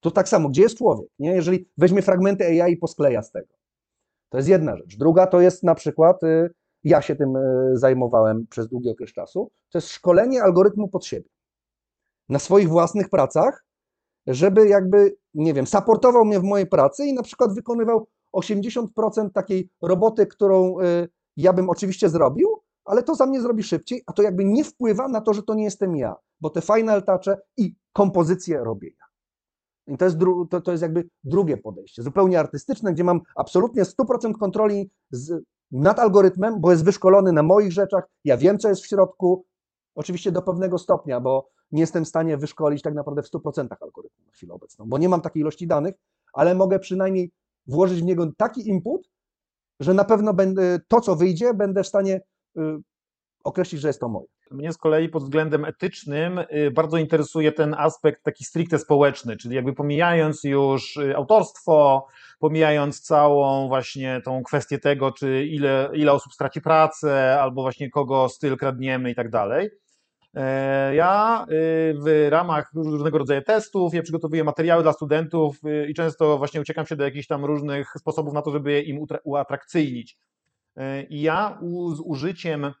To 0.00 0.10
tak 0.10 0.28
samo, 0.28 0.48
gdzie 0.48 0.62
jest 0.62 0.78
człowiek? 0.78 1.08
Nie? 1.18 1.30
Jeżeli 1.30 1.68
weźmie 1.76 2.02
fragmenty 2.02 2.62
AI 2.62 2.72
i 2.72 2.76
poskleja 2.76 3.22
z 3.22 3.30
tego. 3.30 3.54
To 4.28 4.38
jest 4.38 4.48
jedna 4.48 4.76
rzecz. 4.76 4.96
Druga 4.96 5.26
to 5.26 5.40
jest 5.40 5.62
na 5.62 5.74
przykład, 5.74 6.22
y, 6.22 6.54
ja 6.84 7.02
się 7.02 7.16
tym 7.16 7.36
y, 7.36 7.70
zajmowałem 7.72 8.46
przez 8.46 8.68
długi 8.68 8.90
okres 8.90 9.12
czasu, 9.12 9.50
to 9.70 9.78
jest 9.78 9.88
szkolenie 9.88 10.42
algorytmu 10.42 10.88
pod 10.88 11.06
siebie. 11.06 11.28
Na 12.28 12.38
swoich 12.38 12.68
własnych 12.68 13.08
pracach, 13.08 13.64
żeby 14.26 14.68
jakby, 14.68 15.16
nie 15.34 15.54
wiem, 15.54 15.66
supportował 15.66 16.24
mnie 16.24 16.40
w 16.40 16.44
mojej 16.44 16.66
pracy 16.66 17.06
i 17.06 17.14
na 17.14 17.22
przykład 17.22 17.54
wykonywał 17.54 18.08
80% 18.34 19.30
takiej 19.34 19.70
roboty, 19.82 20.26
którą 20.26 20.80
y, 20.80 21.08
ja 21.36 21.52
bym 21.52 21.70
oczywiście 21.70 22.08
zrobił, 22.08 22.48
ale 22.84 23.02
to 23.02 23.14
za 23.14 23.26
mnie 23.26 23.40
zrobi 23.40 23.62
szybciej, 23.62 24.02
a 24.06 24.12
to 24.12 24.22
jakby 24.22 24.44
nie 24.44 24.64
wpływa 24.64 25.08
na 25.08 25.20
to, 25.20 25.34
że 25.34 25.42
to 25.42 25.54
nie 25.54 25.64
jestem 25.64 25.96
ja, 25.96 26.16
bo 26.40 26.50
te 26.50 26.60
final 26.60 27.02
touche 27.02 27.36
i 27.56 27.74
kompozycje 27.92 28.64
robię 28.64 28.88
ja. 28.98 29.04
I 29.94 29.98
to 29.98 30.04
jest, 30.04 30.16
to, 30.50 30.60
to 30.60 30.70
jest 30.70 30.82
jakby 30.82 31.08
drugie 31.24 31.56
podejście, 31.56 32.02
zupełnie 32.02 32.40
artystyczne, 32.40 32.92
gdzie 32.92 33.04
mam 33.04 33.20
absolutnie 33.36 33.82
100% 33.82 34.32
kontroli 34.38 34.90
z, 35.10 35.44
nad 35.70 35.98
algorytmem, 35.98 36.60
bo 36.60 36.70
jest 36.70 36.84
wyszkolony 36.84 37.32
na 37.32 37.42
moich 37.42 37.72
rzeczach, 37.72 38.04
ja 38.24 38.36
wiem, 38.36 38.58
co 38.58 38.68
jest 38.68 38.82
w 38.82 38.86
środku, 38.86 39.44
oczywiście 39.94 40.32
do 40.32 40.42
pewnego 40.42 40.78
stopnia, 40.78 41.20
bo 41.20 41.48
nie 41.72 41.80
jestem 41.80 42.04
w 42.04 42.08
stanie 42.08 42.36
wyszkolić 42.36 42.82
tak 42.82 42.94
naprawdę 42.94 43.22
w 43.22 43.30
100% 43.30 43.66
algorytmu 43.80 44.24
na 44.26 44.32
chwilę 44.32 44.54
obecną, 44.54 44.84
bo 44.88 44.98
nie 44.98 45.08
mam 45.08 45.20
takiej 45.20 45.40
ilości 45.40 45.66
danych, 45.66 45.94
ale 46.32 46.54
mogę 46.54 46.78
przynajmniej 46.78 47.30
włożyć 47.66 48.00
w 48.00 48.04
niego 48.04 48.32
taki 48.36 48.68
input, 48.68 49.08
że 49.80 49.94
na 49.94 50.04
pewno 50.04 50.34
będę, 50.34 50.80
to, 50.88 51.00
co 51.00 51.16
wyjdzie, 51.16 51.54
będę 51.54 51.82
w 51.82 51.86
stanie 51.86 52.20
y, 52.58 52.60
określić, 53.44 53.80
że 53.80 53.88
jest 53.88 54.00
to 54.00 54.08
moje. 54.08 54.26
Mnie 54.50 54.72
z 54.72 54.78
kolei 54.78 55.08
pod 55.08 55.22
względem 55.22 55.64
etycznym 55.64 56.38
y, 56.38 56.70
bardzo 56.70 56.96
interesuje 56.96 57.52
ten 57.52 57.74
aspekt 57.74 58.22
taki 58.22 58.44
stricte 58.44 58.78
społeczny, 58.78 59.36
czyli 59.36 59.54
jakby 59.54 59.72
pomijając 59.72 60.44
już 60.44 60.96
y, 60.96 61.16
autorstwo, 61.16 62.06
pomijając 62.38 63.00
całą 63.00 63.68
właśnie 63.68 64.20
tą 64.24 64.42
kwestię 64.42 64.78
tego, 64.78 65.12
czy 65.12 65.46
ile, 65.46 65.90
ile 65.92 66.12
osób 66.12 66.32
straci 66.32 66.60
pracę, 66.60 67.40
albo 67.40 67.62
właśnie 67.62 67.90
kogo 67.90 68.28
styl 68.28 68.56
kradniemy 68.56 69.10
i 69.10 69.14
tak 69.14 69.30
dalej 69.30 69.70
ja 70.92 71.46
y, 71.50 71.94
w 72.04 72.26
ramach 72.30 72.70
różnego 72.74 73.18
rodzaju 73.18 73.42
testów, 73.42 73.94
ja 73.94 74.02
przygotowuję 74.02 74.44
materiały 74.44 74.82
dla 74.82 74.92
studentów 74.92 75.56
y, 75.64 75.86
i 75.90 75.94
często 75.94 76.38
właśnie 76.38 76.60
uciekam 76.60 76.86
się 76.86 76.96
do 76.96 77.04
jakichś 77.04 77.26
tam 77.26 77.44
różnych 77.44 77.92
sposobów 77.98 78.34
na 78.34 78.42
to, 78.42 78.50
żeby 78.50 78.82
im 78.82 79.06
uatrakcyjnić. 79.24 80.18
E, 80.76 81.02
I 81.02 81.22
ja 81.22 81.58
z 81.94 82.00
użyciem 82.04 82.72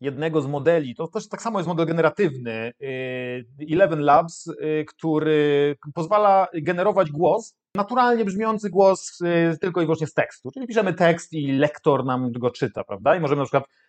jednego 0.00 0.40
z 0.40 0.46
modeli, 0.46 0.94
to 0.94 1.08
też 1.08 1.28
tak 1.28 1.42
samo 1.42 1.58
jest 1.58 1.68
model 1.68 1.86
generatywny, 1.86 2.72
y, 2.82 3.46
Eleven 3.72 4.00
Labs, 4.00 4.52
który 4.88 5.76
pozwala 5.94 6.48
generować 6.62 7.10
głos, 7.10 7.56
naturalnie 7.74 8.24
brzmiący 8.24 8.70
głos 8.70 9.18
tylko 9.60 9.80
i 9.80 9.84
wyłącznie 9.84 10.06
z 10.06 10.14
tekstu. 10.14 10.50
Czyli 10.50 10.66
piszemy 10.66 10.94
tekst 10.94 11.32
i 11.32 11.52
lektor 11.52 12.04
nam 12.04 12.32
go 12.32 12.50
czyta, 12.50 12.84
prawda? 12.84 13.16
I 13.16 13.20
możemy 13.20 13.38
na 13.38 13.44
przykład 13.44 13.64
E, 13.64 13.87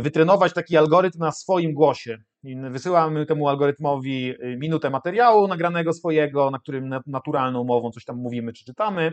wytrenować 0.00 0.52
taki 0.52 0.76
algorytm 0.76 1.18
na 1.18 1.32
swoim 1.32 1.74
głosie. 1.74 2.18
Wysyłamy 2.70 3.26
temu 3.26 3.48
algorytmowi 3.48 4.34
e, 4.40 4.56
minutę 4.56 4.90
materiału 4.90 5.48
nagranego 5.48 5.92
swojego, 5.92 6.50
na 6.50 6.58
którym 6.58 6.94
naturalną 7.06 7.64
mową 7.64 7.90
coś 7.90 8.04
tam 8.04 8.16
mówimy 8.16 8.52
czy 8.52 8.64
czytamy. 8.64 9.12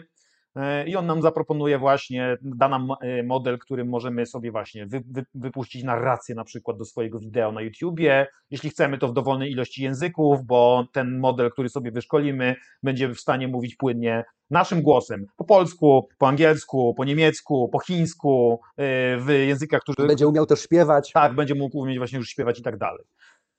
E, 0.55 0.87
i 0.87 0.95
on 0.95 1.05
nam 1.05 1.21
zaproponuje 1.21 1.79
właśnie, 1.79 2.37
da 2.41 2.69
nam 2.69 2.91
e, 3.01 3.23
model, 3.23 3.59
którym 3.59 3.89
możemy 3.89 4.25
sobie 4.25 4.51
właśnie 4.51 4.85
wy, 4.85 5.03
wy, 5.11 5.25
wypuścić 5.35 5.83
narrację 5.83 6.35
na 6.35 6.43
przykład 6.43 6.77
do 6.77 6.85
swojego 6.85 7.19
wideo 7.19 7.51
na 7.51 7.61
YouTubie, 7.61 8.27
jeśli 8.51 8.69
chcemy 8.69 8.97
to 8.97 9.07
w 9.07 9.13
dowolnej 9.13 9.51
ilości 9.51 9.83
języków, 9.83 10.43
bo 10.45 10.87
ten 10.91 11.19
model, 11.19 11.51
który 11.51 11.69
sobie 11.69 11.91
wyszkolimy, 11.91 12.55
będzie 12.83 13.07
w 13.09 13.19
stanie 13.19 13.47
mówić 13.47 13.75
płynnie 13.75 14.23
naszym 14.49 14.81
głosem, 14.81 15.25
po 15.37 15.43
polsku, 15.43 16.07
po 16.17 16.27
angielsku, 16.27 16.93
po 16.97 17.05
niemiecku, 17.05 17.69
po 17.69 17.79
chińsku, 17.79 18.59
e, 18.77 19.17
w 19.17 19.29
językach, 19.29 19.81
które... 19.81 20.07
Będzie 20.07 20.27
umiał 20.27 20.45
też 20.45 20.61
śpiewać. 20.61 21.11
Tak, 21.11 21.35
będzie 21.35 21.55
mógł 21.55 21.77
umieć 21.77 21.97
właśnie 21.97 22.17
już 22.19 22.29
śpiewać 22.29 22.59
i 22.59 22.63
tak 22.63 22.77
dalej. 22.77 23.05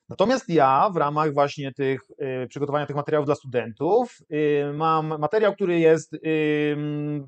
Natomiast 0.09 0.48
ja 0.48 0.90
w 0.90 0.96
ramach 0.96 1.34
właśnie 1.34 1.72
tych 1.72 2.00
y, 2.44 2.46
przygotowania 2.48 2.86
tych 2.86 2.96
materiałów 2.96 3.26
dla 3.26 3.34
studentów 3.34 4.18
y, 4.32 4.72
mam 4.74 5.18
materiał, 5.18 5.55
który 5.55 5.78
jest 5.78 6.14
y, 6.14 6.18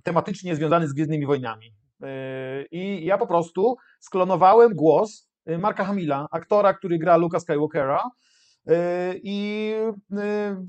tematycznie 0.03 0.57
związany 0.57 0.89
z 0.89 0.93
Gwiezdnymi 0.93 1.27
Wojnami. 1.27 1.73
I 2.71 3.05
ja 3.05 3.19
po 3.19 3.27
prostu 3.27 3.77
sklonowałem 4.01 4.75
głos 4.75 5.29
Marka 5.59 5.85
Hamila, 5.85 6.27
aktora, 6.31 6.75
który 6.75 6.99
gra 6.99 7.17
Luka 7.17 7.41
Skywalkera. 7.41 8.11
I 9.23 9.73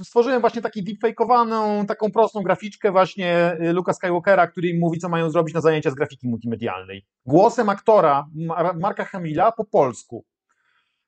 stworzyłem 0.03 0.41
właśnie 0.41 0.62
taki 0.62 0.84
deepfakeowaną, 0.84 1.86
taką 1.86 2.12
prostą 2.12 2.41
graficzkę 2.43 2.91
właśnie 2.91 3.58
Luka 3.60 3.93
Skywalkera, 3.93 4.47
który 4.47 4.68
im 4.68 4.80
mówi, 4.80 4.99
co 4.99 5.10
mają 5.10 5.30
zrobić 5.30 5.55
na 5.55 5.62
zajęcia 5.62 5.91
z 5.91 5.95
grafiki 5.95 6.28
multimedialnej. 6.28 7.05
Głosem 7.26 7.70
aktora 7.70 8.28
Marka 8.80 9.05
Hamila 9.05 9.51
po 9.51 9.66
polsku. 9.66 10.26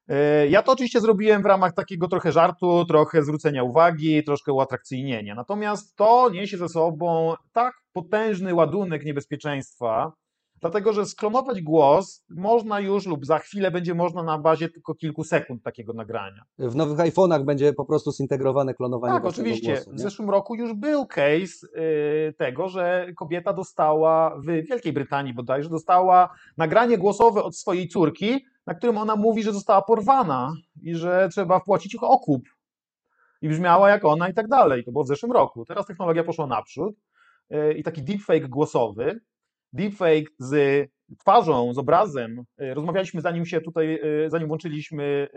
E, 0.09 0.47
ja 0.47 0.63
to 0.63 0.71
oczywiście 0.71 1.01
zrobiłem 1.01 1.41
w 1.41 1.45
ramach 1.45 1.73
takiego 1.73 2.07
trochę 2.07 2.31
żartu, 2.31 2.85
trochę 2.85 3.23
zwrócenia 3.23 3.63
uwagi, 3.63 4.23
troszkę 4.23 4.53
uatrakcyjnienia. 4.53 5.35
Natomiast 5.35 5.95
to 5.95 6.29
niesie 6.29 6.57
ze 6.57 6.69
sobą 6.69 7.33
tak 7.53 7.73
potężny 7.93 8.53
ładunek 8.53 9.05
niebezpieczeństwa, 9.05 10.11
dlatego 10.61 10.93
że 10.93 11.05
sklonować 11.05 11.61
głos 11.61 12.23
można 12.29 12.79
już 12.79 13.05
lub 13.05 13.25
za 13.25 13.39
chwilę 13.39 13.71
będzie 13.71 13.93
można 13.93 14.23
na 14.23 14.37
bazie 14.37 14.69
tylko 14.69 14.95
kilku 14.95 15.23
sekund 15.23 15.63
takiego 15.63 15.93
nagrania. 15.93 16.43
W 16.59 16.75
nowych 16.75 16.97
iPhone'ach 16.97 17.45
będzie 17.45 17.73
po 17.73 17.85
prostu 17.85 18.11
zintegrowane 18.11 18.73
klonowanie 18.73 19.13
Tak, 19.13 19.25
oczywiście. 19.25 19.73
Głosu, 19.73 19.91
w 19.91 19.99
zeszłym 19.99 20.29
roku 20.29 20.55
już 20.55 20.73
był 20.73 21.05
case 21.07 21.67
y, 22.29 22.33
tego, 22.37 22.69
że 22.69 23.07
kobieta 23.15 23.53
dostała 23.53 24.39
w 24.39 24.45
Wielkiej 24.45 24.93
Brytanii 24.93 25.33
bodajże, 25.33 25.69
dostała 25.69 26.29
nagranie 26.57 26.97
głosowe 26.97 27.43
od 27.43 27.57
swojej 27.57 27.87
córki, 27.87 28.45
na 28.69 28.75
którym 28.75 28.97
ona 28.97 29.15
mówi, 29.15 29.43
że 29.43 29.53
została 29.53 29.81
porwana 29.81 30.53
i 30.81 30.95
że 30.95 31.29
trzeba 31.31 31.59
wpłacić 31.59 31.95
okup. 32.01 32.43
I 33.41 33.49
brzmiała 33.49 33.89
jak 33.89 34.05
ona 34.05 34.29
i 34.29 34.33
tak 34.33 34.47
dalej. 34.47 34.83
To 34.83 34.91
było 34.91 35.03
w 35.03 35.07
zeszłym 35.07 35.31
roku. 35.31 35.65
Teraz 35.65 35.85
technologia 35.85 36.23
poszła 36.23 36.47
naprzód 36.47 36.95
y, 37.51 37.73
i 37.73 37.83
taki 37.83 38.03
deepfake 38.03 38.47
głosowy, 38.47 39.19
deepfake 39.73 40.31
z 40.39 40.89
twarzą, 41.17 41.73
z 41.73 41.77
obrazem. 41.77 42.43
Y, 42.61 42.73
rozmawialiśmy 42.73 43.21
zanim 43.21 43.45
się 43.45 43.61
tutaj, 43.61 43.99
y, 44.25 44.29
zanim 44.29 44.47
włączyliśmy 44.47 45.27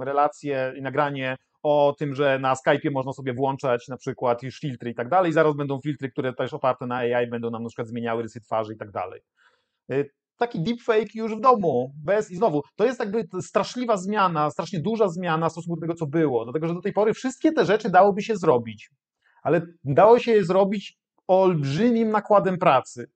relacje 0.00 0.74
i 0.76 0.82
nagranie 0.82 1.36
o 1.62 1.94
tym, 1.98 2.14
że 2.14 2.38
na 2.38 2.54
Skype'ie 2.54 2.90
można 2.90 3.12
sobie 3.12 3.34
włączać 3.34 3.88
na 3.88 3.96
przykład 3.96 4.42
już 4.42 4.58
filtry 4.58 4.90
i 4.90 4.94
tak 4.94 5.08
dalej. 5.08 5.32
Zaraz 5.32 5.56
będą 5.56 5.80
filtry, 5.80 6.10
które 6.10 6.32
też 6.32 6.54
oparte 6.54 6.86
na 6.86 6.96
AI 6.96 7.26
będą 7.26 7.50
nam 7.50 7.62
na 7.62 7.68
przykład 7.68 7.88
zmieniały 7.88 8.22
rysy 8.22 8.40
twarzy 8.40 8.74
i 8.74 8.76
tak 8.76 8.90
dalej 8.90 9.20
taki 10.42 10.60
deepfake 10.60 11.14
już 11.14 11.36
w 11.36 11.40
domu, 11.40 11.92
bez 12.04 12.30
i 12.30 12.36
znowu, 12.36 12.62
to 12.76 12.84
jest 12.84 13.00
jakby 13.00 13.28
straszliwa 13.40 13.96
zmiana, 13.96 14.50
strasznie 14.50 14.80
duża 14.80 15.08
zmiana 15.08 15.48
w 15.48 15.52
stosunku 15.52 15.76
do 15.76 15.80
tego, 15.80 15.94
co 15.94 16.06
było, 16.06 16.44
dlatego 16.44 16.68
że 16.68 16.74
do 16.74 16.80
tej 16.80 16.92
pory 16.92 17.14
wszystkie 17.14 17.52
te 17.52 17.64
rzeczy 17.64 17.90
dałoby 17.90 18.22
się 18.22 18.36
zrobić, 18.36 18.90
ale 19.42 19.66
dało 19.84 20.18
się 20.18 20.32
je 20.32 20.44
zrobić 20.44 20.98
olbrzymim 21.26 22.10
nakładem 22.10 22.58
pracy, 22.58 23.10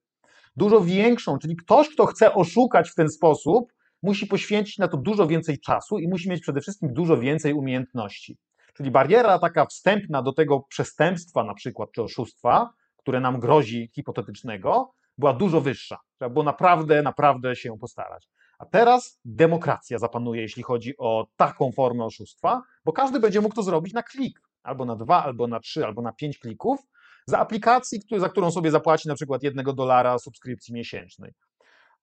dużo 0.57 0.81
większą, 0.81 1.39
czyli 1.39 1.57
ktoś, 1.57 1.89
kto 1.89 2.07
chce 2.07 2.35
oszukać 2.35 2.91
w 2.91 2.95
ten 2.95 3.09
sposób, 3.09 3.73
musi 4.03 4.27
poświęcić 4.27 4.79
na 4.79 4.89
to 4.89 4.97
dużo 4.97 5.27
więcej 5.27 5.61
czasu 5.61 5.99
i 5.99 6.09
musi 6.09 6.31
mieć 6.31 6.41
przede 6.41 6.61
wszystkim 6.61 6.93
dużo 6.93 7.19
więcej 7.19 7.53
umiejętności. 7.53 8.39
Czyli 8.75 8.91
bariera 8.91 9.39
taka 9.39 9.67
wstępna 9.67 10.23
do 10.23 10.33
tego 10.33 10.61
przestępstwa, 10.61 11.45
na 11.45 11.55
przykład, 11.55 11.93
czy 11.93 12.03
oszustwa, 12.03 12.71
które 12.97 13.21
nam 13.21 13.41
grozi 13.41 13.91
hipotetycznego, 13.95 14.95
była 15.19 15.33
dużo 15.33 15.61
wyższa. 15.61 15.99
Trzeba 16.17 16.31
było 16.31 16.45
naprawdę, 16.45 17.03
naprawdę 17.03 17.57
się 17.57 17.79
postarać. 17.79 18.29
A 18.59 18.67
teraz 18.67 19.21
demokracja 19.25 19.99
zapanuje, 19.99 20.43
jeśli 20.43 20.63
chodzi 20.63 20.95
o 20.99 21.27
taką 21.37 21.73
formę 21.73 22.05
oszustwa, 22.05 22.63
bo 22.85 22.93
każdy 22.93 23.21
będzie 23.21 23.41
mógł 23.41 23.55
to 23.55 23.63
zrobić 23.63 23.95
na 23.95 24.03
klik, 24.03 24.41
albo 24.63 24.85
na 24.85 24.97
dwa, 24.97 25.25
albo 25.25 25.47
na 25.47 25.61
trzy, 25.61 25.85
albo 25.85 26.03
na 26.03 26.13
pięć 26.13 26.39
klików, 26.39 26.81
za 27.27 27.39
aplikacji, 27.39 28.01
za 28.17 28.29
którą 28.29 28.51
sobie 28.51 28.71
zapłaci 28.71 29.09
na 29.09 29.15
przykład 29.15 29.43
jednego 29.43 29.73
dolara 29.73 30.19
subskrypcji 30.19 30.75
miesięcznej. 30.75 31.33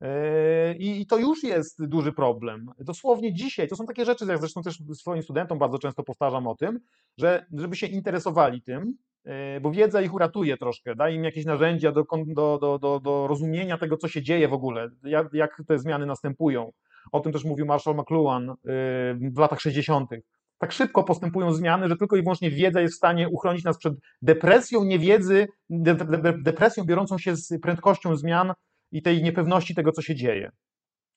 Yy, 0.02 0.08
I 0.80 1.06
to 1.06 1.18
już 1.18 1.44
jest 1.44 1.86
duży 1.86 2.12
problem. 2.12 2.72
Dosłownie 2.80 3.34
dzisiaj, 3.34 3.68
to 3.68 3.76
są 3.76 3.86
takie 3.86 4.06
rzeczy, 4.06 4.26
jak 4.26 4.40
zresztą 4.40 4.62
też 4.62 4.80
swoim 4.94 5.24
studentom 5.24 5.60
bardzo 5.60 5.80
często 5.80 6.04
powtarzam 6.04 6.48
o 6.48 6.56
tym, 6.56 6.80
że 7.18 7.46
żeby 7.54 7.76
się 7.76 7.88
interesowali 7.88 8.62
tym, 8.62 8.98
bo 9.62 9.72
wiedza 9.72 10.02
ich 10.02 10.14
uratuje 10.14 10.58
troszkę, 10.58 10.96
daje 10.96 11.16
im 11.16 11.24
jakieś 11.24 11.46
narzędzia 11.46 11.92
do, 11.92 12.04
do, 12.28 12.58
do, 12.58 12.80
do, 12.80 13.00
do 13.00 13.28
rozumienia 13.28 13.78
tego, 13.78 13.98
co 13.98 14.08
się 14.08 14.22
dzieje 14.22 14.48
w 14.48 14.54
ogóle, 14.54 14.90
jak, 15.04 15.34
jak 15.34 15.62
te 15.68 15.80
zmiany 15.80 16.06
następują. 16.06 16.72
O 17.12 17.20
tym 17.20 17.32
też 17.32 17.44
mówił 17.44 17.66
Marshall 17.66 17.96
McLuhan 17.96 18.50
e, 18.50 18.56
w 19.34 19.38
latach 19.38 19.62
60. 19.62 20.10
Tak 20.58 20.72
szybko 20.72 21.04
postępują 21.04 21.54
zmiany, 21.54 21.88
że 21.88 21.98
tylko 21.98 22.16
i 22.16 22.22
wyłącznie 22.22 22.52
wiedza 22.52 22.82
jest 22.82 22.94
w 22.94 22.98
stanie 22.98 23.30
uchronić 23.30 23.64
nas 23.64 23.78
przed 23.78 23.94
depresją 24.22 24.84
niewiedzy, 24.84 25.48
de, 25.70 25.96
de, 25.96 26.34
depresją 26.44 26.84
biorącą 26.84 27.18
się 27.18 27.36
z 27.36 27.60
prędkością 27.62 28.16
zmian 28.16 28.54
i 28.92 29.02
tej 29.02 29.24
niepewności 29.24 29.76
tego, 29.76 29.92
co 29.92 30.02
się 30.02 30.16
dzieje. 30.16 30.52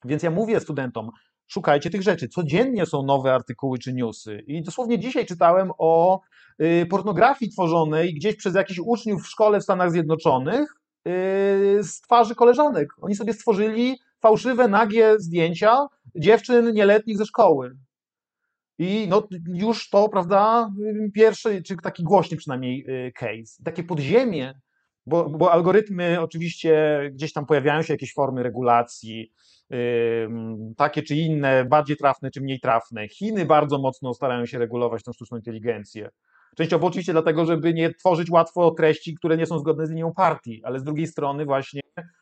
Więc 0.04 0.22
ja 0.22 0.30
mówię 0.30 0.61
studentom, 0.61 1.11
szukajcie 1.47 1.90
tych 1.90 2.03
rzeczy. 2.03 2.28
Codziennie 2.28 2.86
są 2.86 3.03
nowe 3.03 3.34
artykuły 3.34 3.78
czy 3.78 3.92
newsy. 3.92 4.42
I 4.47 4.62
dosłownie 4.62 4.99
dzisiaj 4.99 5.26
czytałem 5.26 5.70
o 5.78 6.20
y, 6.62 6.86
pornografii 6.90 7.51
tworzonej 7.51 8.14
gdzieś 8.14 8.36
przez 8.36 8.55
jakichś 8.55 8.80
uczniów 8.84 9.22
w 9.22 9.28
szkole 9.28 9.61
w 9.61 9.62
Stanach 9.62 9.90
Zjednoczonych 9.92 10.74
y, 11.09 11.82
z 11.82 12.01
twarzy 12.01 12.34
koleżanek. 12.34 12.88
Oni 13.01 13.14
sobie 13.14 13.32
stworzyli 13.32 13.99
fałszywe, 14.20 14.68
nagie 14.68 15.14
zdjęcia 15.18 15.86
dziewczyn 16.14 16.72
nieletnich 16.72 17.18
ze 17.18 17.26
szkoły. 17.26 17.76
I 18.78 19.07
no, 19.09 19.28
już 19.55 19.90
to, 19.90 20.09
prawda, 20.09 20.70
pierwszy, 21.14 21.62
czy 21.62 21.76
taki 21.76 22.03
głośny 22.03 22.36
przynajmniej 22.36 22.84
y, 23.07 23.12
case. 23.12 23.62
Takie 23.64 23.84
podziemie, 23.84 24.61
bo, 25.07 25.30
bo 25.30 25.53
algorytmy 25.53 26.20
oczywiście 26.20 27.01
gdzieś 27.14 27.32
tam 27.32 27.47
pojawiają 27.47 27.82
się 27.82 27.94
jakieś 27.94 28.14
formy 28.14 28.42
regulacji, 28.42 29.32
takie 30.76 31.02
czy 31.02 31.16
inne, 31.16 31.64
bardziej 31.64 31.96
trafne 31.96 32.30
czy 32.30 32.40
mniej 32.40 32.60
trafne. 32.60 33.08
Chiny 33.08 33.46
bardzo 33.46 33.78
mocno 33.78 34.14
starają 34.14 34.46
się 34.46 34.58
regulować 34.58 35.02
tę 35.02 35.12
sztuczną 35.12 35.36
inteligencję. 35.36 36.08
Częściowo 36.56 36.86
oczywiście 36.86 37.12
dlatego, 37.12 37.46
żeby 37.46 37.74
nie 37.74 37.94
tworzyć 37.94 38.30
łatwo 38.30 38.70
treści, 38.70 39.14
które 39.14 39.36
nie 39.36 39.46
są 39.46 39.58
zgodne 39.58 39.86
z 39.86 39.90
linią 39.90 40.12
partii, 40.12 40.60
ale 40.64 40.78
z 40.78 40.84
drugiej 40.84 41.06
strony 41.06 41.44
właśnie 41.44 41.80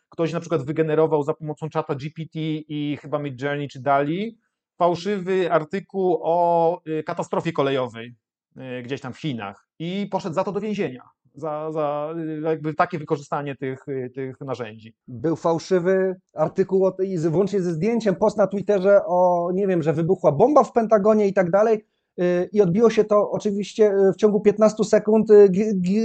ktoś 0.09 0.33
na 0.33 0.41
przykład 0.41 0.67
wygenerował 0.67 1.23
za 1.23 1.35
pomocą 1.35 1.69
czata 1.69 1.95
GPT 1.95 2.39
i 2.69 2.99
chyba 3.03 3.19
Midjourney 3.19 3.69
czy 3.69 3.83
Dali 3.83 4.39
fałszywy 4.79 5.53
artykuł 5.53 6.19
o 6.23 6.81
y, 6.89 7.03
katastrofie 7.03 7.53
kolejowej 7.53 8.15
y, 8.57 8.83
gdzieś 8.83 9.01
tam 9.01 9.13
w 9.13 9.21
Chinach 9.21 9.69
i 9.79 10.09
poszedł 10.11 10.35
za 10.35 10.45
to 10.45 10.53
do 10.53 10.61
więzienia 10.61 11.03
za, 11.35 11.73
za 11.73 12.15
jakby 12.43 12.75
takie 12.75 12.99
wykorzystanie 12.99 13.57
tych, 13.57 13.87
tych 14.15 14.41
narzędzi. 14.41 14.95
Był 15.09 15.37
fałszywy 15.37 16.17
artykuł, 16.35 16.91
włącznie 17.29 17.63
ze 17.63 17.73
zdjęciem, 17.73 18.15
post 18.17 18.37
na 18.37 18.47
Twitterze 18.47 19.01
o, 19.07 19.51
nie 19.55 19.67
wiem, 19.67 19.83
że 19.83 19.93
wybuchła 19.93 20.33
bomba 20.33 20.65
w 20.65 20.73
Pentagonie 20.73 21.27
i 21.27 21.33
tak 21.33 21.51
dalej. 21.51 21.87
Y, 22.21 22.49
I 22.53 22.61
odbiło 22.61 22.91
się 22.91 23.05
to 23.05 23.31
oczywiście 23.31 23.93
y, 23.93 24.13
w 24.13 24.17
ciągu 24.17 24.41
15 24.41 24.85
sekund, 24.85 25.31
y, 25.31 25.49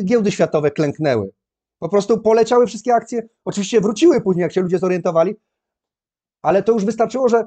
giełdy 0.03 0.31
światowe 0.31 0.71
klęknęły. 0.71 1.31
Po 1.79 1.89
prostu 1.89 2.21
poleciały 2.21 2.67
wszystkie 2.67 2.93
akcje. 2.93 3.27
Oczywiście 3.45 3.81
wróciły 3.81 4.21
później, 4.21 4.43
jak 4.43 4.51
się 4.51 4.61
ludzie 4.61 4.79
zorientowali, 4.79 5.35
ale 6.41 6.63
to 6.63 6.71
już 6.71 6.85
wystarczyło, 6.85 7.29
że 7.29 7.45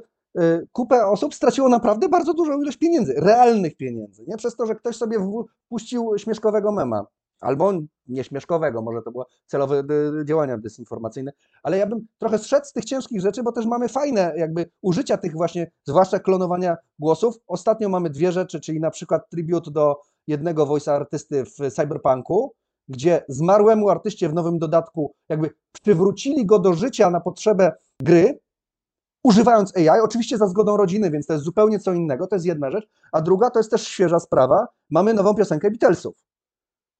kupę 0.72 1.06
osób 1.06 1.34
straciło 1.34 1.68
naprawdę 1.68 2.08
bardzo 2.08 2.34
dużą 2.34 2.62
ilość 2.62 2.78
pieniędzy, 2.78 3.14
realnych 3.16 3.76
pieniędzy. 3.76 4.24
Nie 4.28 4.36
przez 4.36 4.56
to, 4.56 4.66
że 4.66 4.74
ktoś 4.74 4.96
sobie 4.96 5.18
wpuścił 5.66 6.12
śmieszkowego 6.18 6.72
mema 6.72 7.06
albo 7.42 7.72
nieśmieszkowego, 8.08 8.82
może 8.82 9.02
to 9.02 9.10
było 9.12 9.26
celowe 9.46 9.82
działania 10.24 10.58
dezinformacyjne, 10.58 11.32
ale 11.62 11.78
ja 11.78 11.86
bym 11.86 12.06
trochę 12.18 12.38
zszedł 12.38 12.66
z 12.66 12.72
tych 12.72 12.84
ciężkich 12.84 13.20
rzeczy, 13.20 13.42
bo 13.42 13.52
też 13.52 13.66
mamy 13.66 13.88
fajne 13.88 14.32
jakby 14.36 14.70
użycia 14.82 15.16
tych 15.16 15.32
właśnie, 15.32 15.70
zwłaszcza 15.84 16.18
klonowania 16.18 16.76
głosów. 16.98 17.34
Ostatnio 17.46 17.88
mamy 17.88 18.10
dwie 18.10 18.32
rzeczy, 18.32 18.60
czyli 18.60 18.80
na 18.80 18.90
przykład 18.90 19.30
tribut 19.30 19.70
do 19.70 20.00
jednego 20.26 20.66
voice 20.66 20.92
artysty 20.92 21.44
w 21.44 21.74
Cyberpunku, 21.74 22.54
gdzie 22.88 23.24
zmarłemu 23.28 23.88
artyście 23.88 24.28
w 24.28 24.34
nowym 24.34 24.58
dodatku 24.58 25.14
jakby 25.28 25.50
przywrócili 25.72 26.46
go 26.46 26.58
do 26.58 26.74
życia 26.74 27.10
na 27.10 27.20
potrzebę 27.20 27.72
gry, 28.00 28.38
używając 29.24 29.76
AI, 29.76 30.00
oczywiście 30.02 30.38
za 30.38 30.46
zgodą 30.46 30.76
rodziny, 30.76 31.10
więc 31.10 31.26
to 31.26 31.32
jest 31.32 31.44
zupełnie 31.44 31.78
co 31.78 31.92
innego, 31.92 32.26
to 32.26 32.36
jest 32.36 32.46
jedna 32.46 32.70
rzecz, 32.70 32.88
a 33.12 33.20
druga 33.20 33.50
to 33.50 33.58
jest 33.58 33.70
też 33.70 33.88
świeża 33.88 34.20
sprawa, 34.20 34.66
mamy 34.90 35.14
nową 35.14 35.34
piosenkę 35.34 35.70
Beatlesów 35.70 36.14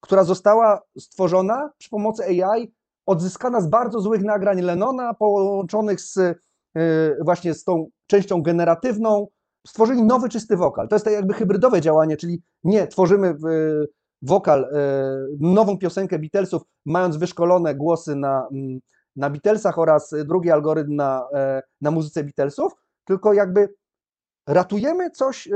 która 0.03 0.23
została 0.23 0.81
stworzona 0.99 1.69
przy 1.77 1.89
pomocy 1.89 2.23
AI, 2.23 2.73
odzyskana 3.05 3.61
z 3.61 3.67
bardzo 3.67 4.01
złych 4.01 4.23
nagrań 4.23 4.61
Lenona, 4.61 5.13
połączonych 5.13 6.01
z 6.01 6.17
y, 6.17 6.35
właśnie 7.25 7.53
z 7.53 7.63
tą 7.63 7.87
częścią 8.07 8.41
generatywną, 8.41 9.27
stworzyli 9.67 10.03
nowy 10.03 10.29
czysty 10.29 10.57
wokal. 10.57 10.87
To 10.87 10.95
jest 10.95 11.05
tak 11.05 11.13
jakby 11.13 11.33
hybrydowe 11.33 11.81
działanie, 11.81 12.17
czyli 12.17 12.41
nie 12.63 12.87
tworzymy 12.87 13.27
y, 13.27 13.87
wokal, 14.21 14.63
y, 14.63 14.67
nową 15.39 15.77
piosenkę 15.77 16.19
Beatlesów, 16.19 16.61
mając 16.85 17.17
wyszkolone 17.17 17.75
głosy 17.75 18.15
na, 18.15 18.47
mm, 18.51 18.79
na 19.15 19.29
Beatlesach 19.29 19.79
oraz 19.79 20.13
drugi 20.25 20.51
algorytm 20.51 20.95
na, 20.95 21.27
na 21.81 21.91
muzyce 21.91 22.23
Beatlesów, 22.23 22.73
tylko 23.05 23.33
jakby 23.33 23.73
ratujemy 24.47 25.11
coś, 25.11 25.49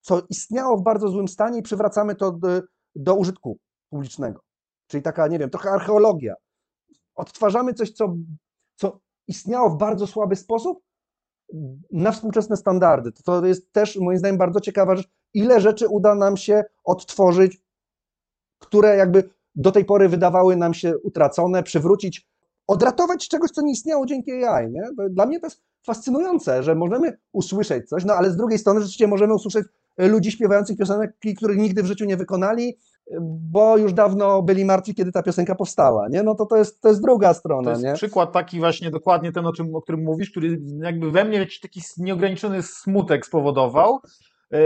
co 0.00 0.22
istniało 0.30 0.76
w 0.76 0.82
bardzo 0.82 1.08
złym 1.08 1.28
stanie 1.28 1.58
i 1.58 1.62
przywracamy 1.62 2.14
to 2.14 2.32
do, 2.32 2.48
do 2.94 3.14
użytku 3.14 3.58
publicznego. 3.92 4.40
Czyli 4.86 5.02
taka, 5.02 5.28
nie 5.28 5.38
wiem, 5.38 5.50
trochę 5.50 5.70
archeologia. 5.70 6.34
Odtwarzamy 7.14 7.74
coś, 7.74 7.90
co, 7.90 8.16
co 8.76 9.00
istniało 9.28 9.70
w 9.70 9.78
bardzo 9.78 10.06
słaby 10.06 10.36
sposób, 10.36 10.82
na 11.92 12.12
współczesne 12.12 12.56
standardy. 12.56 13.12
To 13.24 13.46
jest 13.46 13.72
też 13.72 13.96
moim 13.96 14.18
zdaniem 14.18 14.38
bardzo 14.38 14.60
ciekawa 14.60 14.96
rzecz, 14.96 15.08
ile 15.34 15.60
rzeczy 15.60 15.88
uda 15.88 16.14
nam 16.14 16.36
się 16.36 16.64
odtworzyć, 16.84 17.60
które 18.58 18.96
jakby 18.96 19.30
do 19.54 19.72
tej 19.72 19.84
pory 19.84 20.08
wydawały 20.08 20.56
nam 20.56 20.74
się 20.74 20.98
utracone, 20.98 21.62
przywrócić, 21.62 22.28
odratować 22.66 23.28
czegoś, 23.28 23.50
co 23.50 23.62
nie 23.62 23.72
istniało 23.72 24.06
dzięki 24.06 24.44
AI. 24.44 24.70
Nie? 24.70 24.82
Dla 25.10 25.26
mnie 25.26 25.40
to 25.40 25.46
jest 25.46 25.62
fascynujące, 25.86 26.62
że 26.62 26.74
możemy 26.74 27.18
usłyszeć 27.32 27.88
coś, 27.88 28.04
no 28.04 28.14
ale 28.14 28.30
z 28.30 28.36
drugiej 28.36 28.58
strony 28.58 28.80
rzeczywiście 28.80 29.06
możemy 29.06 29.34
usłyszeć 29.34 29.66
ludzi 29.98 30.30
śpiewających 30.30 30.76
piosenek, 30.76 31.16
których 31.36 31.58
nigdy 31.58 31.82
w 31.82 31.86
życiu 31.86 32.04
nie 32.04 32.16
wykonali, 32.16 32.78
bo 33.20 33.76
już 33.76 33.92
dawno 33.92 34.42
byli 34.42 34.64
martwi, 34.64 34.94
kiedy 34.94 35.12
ta 35.12 35.22
piosenka 35.22 35.54
powstała, 35.54 36.08
nie? 36.08 36.22
No 36.22 36.34
to 36.34 36.46
to 36.46 36.56
jest, 36.56 36.80
to 36.80 36.88
jest 36.88 37.02
druga 37.02 37.34
strona, 37.34 37.64
to 37.64 37.70
jest 37.70 37.82
nie? 37.82 37.92
przykład 37.92 38.32
taki 38.32 38.58
właśnie 38.58 38.90
dokładnie 38.90 39.32
ten, 39.32 39.46
o, 39.46 39.52
czym, 39.52 39.74
o 39.74 39.82
którym 39.82 40.04
mówisz, 40.04 40.30
który 40.30 40.60
jakby 40.82 41.10
we 41.10 41.24
mnie 41.24 41.46
taki 41.62 41.80
nieograniczony 41.98 42.62
smutek 42.62 43.26
spowodował. 43.26 44.00
E, 44.52 44.58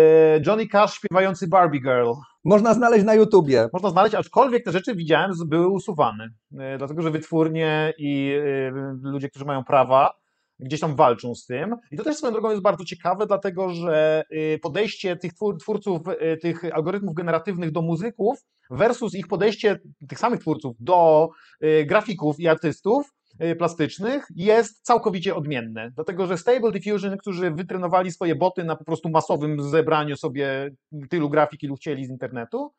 Johnny 0.46 0.66
Cash 0.66 0.94
śpiewający 0.94 1.48
Barbie 1.48 1.80
Girl. 1.80 2.12
Można 2.44 2.74
znaleźć 2.74 3.04
na 3.04 3.14
YouTubie. 3.14 3.68
Można 3.72 3.90
znaleźć, 3.90 4.14
aczkolwiek 4.14 4.64
te 4.64 4.72
rzeczy 4.72 4.94
widziałem, 4.94 5.32
były 5.46 5.68
usuwane, 5.68 6.28
e, 6.58 6.78
dlatego 6.78 7.02
że 7.02 7.10
wytwórnie 7.10 7.94
i 7.98 8.32
e, 8.44 8.70
ludzie, 9.02 9.28
którzy 9.28 9.44
mają 9.44 9.64
prawa, 9.64 10.10
gdzieś 10.58 10.80
tam 10.80 10.96
walczą 10.96 11.34
z 11.34 11.46
tym. 11.46 11.76
I 11.90 11.96
to 11.96 12.04
też 12.04 12.16
swoją 12.16 12.32
drogą 12.32 12.50
jest 12.50 12.62
bardzo 12.62 12.84
ciekawe, 12.84 13.26
dlatego 13.26 13.70
że 13.70 14.24
y, 14.32 14.58
podejście 14.62 15.16
tych 15.16 15.32
twórców 15.60 16.02
y, 16.08 16.36
tych 16.36 16.64
algorytmów 16.74 17.14
generatywnych 17.14 17.70
do 17.72 17.82
muzyków 17.82 18.38
versus 18.70 19.14
ich 19.14 19.28
podejście 19.28 19.78
tych 20.08 20.18
samych 20.18 20.40
twórców 20.40 20.76
do 20.80 21.28
y, 21.64 21.84
grafików 21.84 22.40
i 22.40 22.48
artystów 22.48 23.12
plastycznych 23.58 24.26
jest 24.36 24.82
całkowicie 24.82 25.34
odmienne. 25.34 25.90
Dlatego, 25.94 26.26
że 26.26 26.38
Stable 26.38 26.72
Diffusion, 26.72 27.16
którzy 27.16 27.50
wytrenowali 27.50 28.12
swoje 28.12 28.34
boty 28.34 28.64
na 28.64 28.76
po 28.76 28.84
prostu 28.84 29.08
masowym 29.08 29.62
zebraniu 29.62 30.16
sobie 30.16 30.70
tylu 31.10 31.30
grafik, 31.30 31.62
ilu 31.62 31.76
chcieli 31.76 32.06
z 32.06 32.10
internetu, 32.10 32.72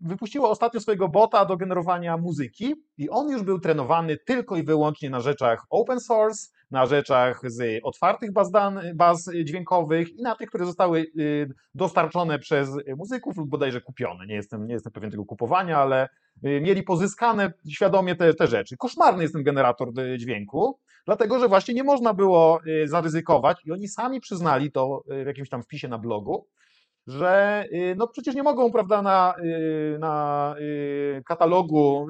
wypuściło 0.00 0.50
ostatnio 0.50 0.80
swojego 0.80 1.08
bota 1.08 1.44
do 1.44 1.56
generowania 1.56 2.16
muzyki 2.16 2.74
i 2.98 3.10
on 3.10 3.28
już 3.28 3.42
był 3.42 3.58
trenowany 3.58 4.16
tylko 4.26 4.56
i 4.56 4.62
wyłącznie 4.62 5.10
na 5.10 5.20
rzeczach 5.20 5.66
open 5.70 6.00
source, 6.00 6.48
na 6.70 6.86
rzeczach 6.86 7.40
z 7.44 7.80
otwartych 7.82 8.32
baz, 8.32 8.50
dan, 8.50 8.80
baz 8.94 9.30
dźwiękowych 9.44 10.18
i 10.18 10.22
na 10.22 10.34
tych, 10.34 10.48
które 10.48 10.66
zostały 10.66 11.06
yy, 11.14 11.48
dostarczone 11.74 12.38
przez 12.38 12.70
muzyków 12.96 13.36
lub 13.36 13.48
bodajże 13.48 13.80
kupione. 13.80 14.26
Nie 14.26 14.34
jestem, 14.34 14.66
nie 14.66 14.74
jestem 14.74 14.92
pewien 14.92 15.10
tego 15.10 15.24
kupowania, 15.24 15.78
ale 15.78 16.08
yy, 16.42 16.60
mieli 16.60 16.82
pozyskane 16.82 17.52
świadomie 17.70 18.16
te, 18.16 18.34
te 18.34 18.46
rzeczy. 18.46 18.76
Koszmarny 18.76 19.22
jest 19.22 19.34
ten 19.34 19.42
generator 19.42 19.88
dźwięku, 20.18 20.78
dlatego 21.06 21.38
że 21.38 21.48
właśnie 21.48 21.74
nie 21.74 21.84
można 21.84 22.14
było 22.14 22.60
zaryzykować 22.84 23.66
i 23.66 23.72
oni 23.72 23.88
sami 23.88 24.20
przyznali 24.20 24.72
to 24.72 25.02
w 25.24 25.26
jakimś 25.26 25.48
tam 25.48 25.62
wpisie 25.62 25.88
na 25.88 25.98
blogu, 25.98 26.46
że 27.10 27.64
y, 27.72 27.94
no 27.98 28.08
przecież 28.08 28.34
nie 28.34 28.42
mogą, 28.42 28.72
prawda, 28.72 29.02
na, 29.02 29.34
y, 29.44 29.98
na 29.98 30.54
y, 30.60 31.22
katalogu 31.26 32.06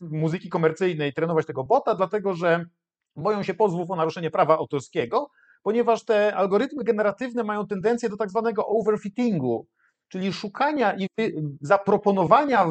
muzyki 0.00 0.48
komercyjnej 0.48 1.12
trenować 1.12 1.46
tego 1.46 1.64
bota, 1.64 1.94
dlatego 1.94 2.34
że 2.34 2.64
boją 3.16 3.42
się 3.42 3.54
pozwów 3.54 3.90
o 3.90 3.96
naruszenie 3.96 4.30
prawa 4.30 4.58
autorskiego, 4.58 5.30
ponieważ 5.62 6.04
te 6.04 6.34
algorytmy 6.34 6.84
generatywne 6.84 7.44
mają 7.44 7.66
tendencję 7.66 8.08
do 8.08 8.16
tak 8.16 8.30
zwanego 8.30 8.66
overfittingu, 8.66 9.66
czyli 10.08 10.32
szukania 10.32 10.96
i 10.98 11.08
zaproponowania 11.60 12.66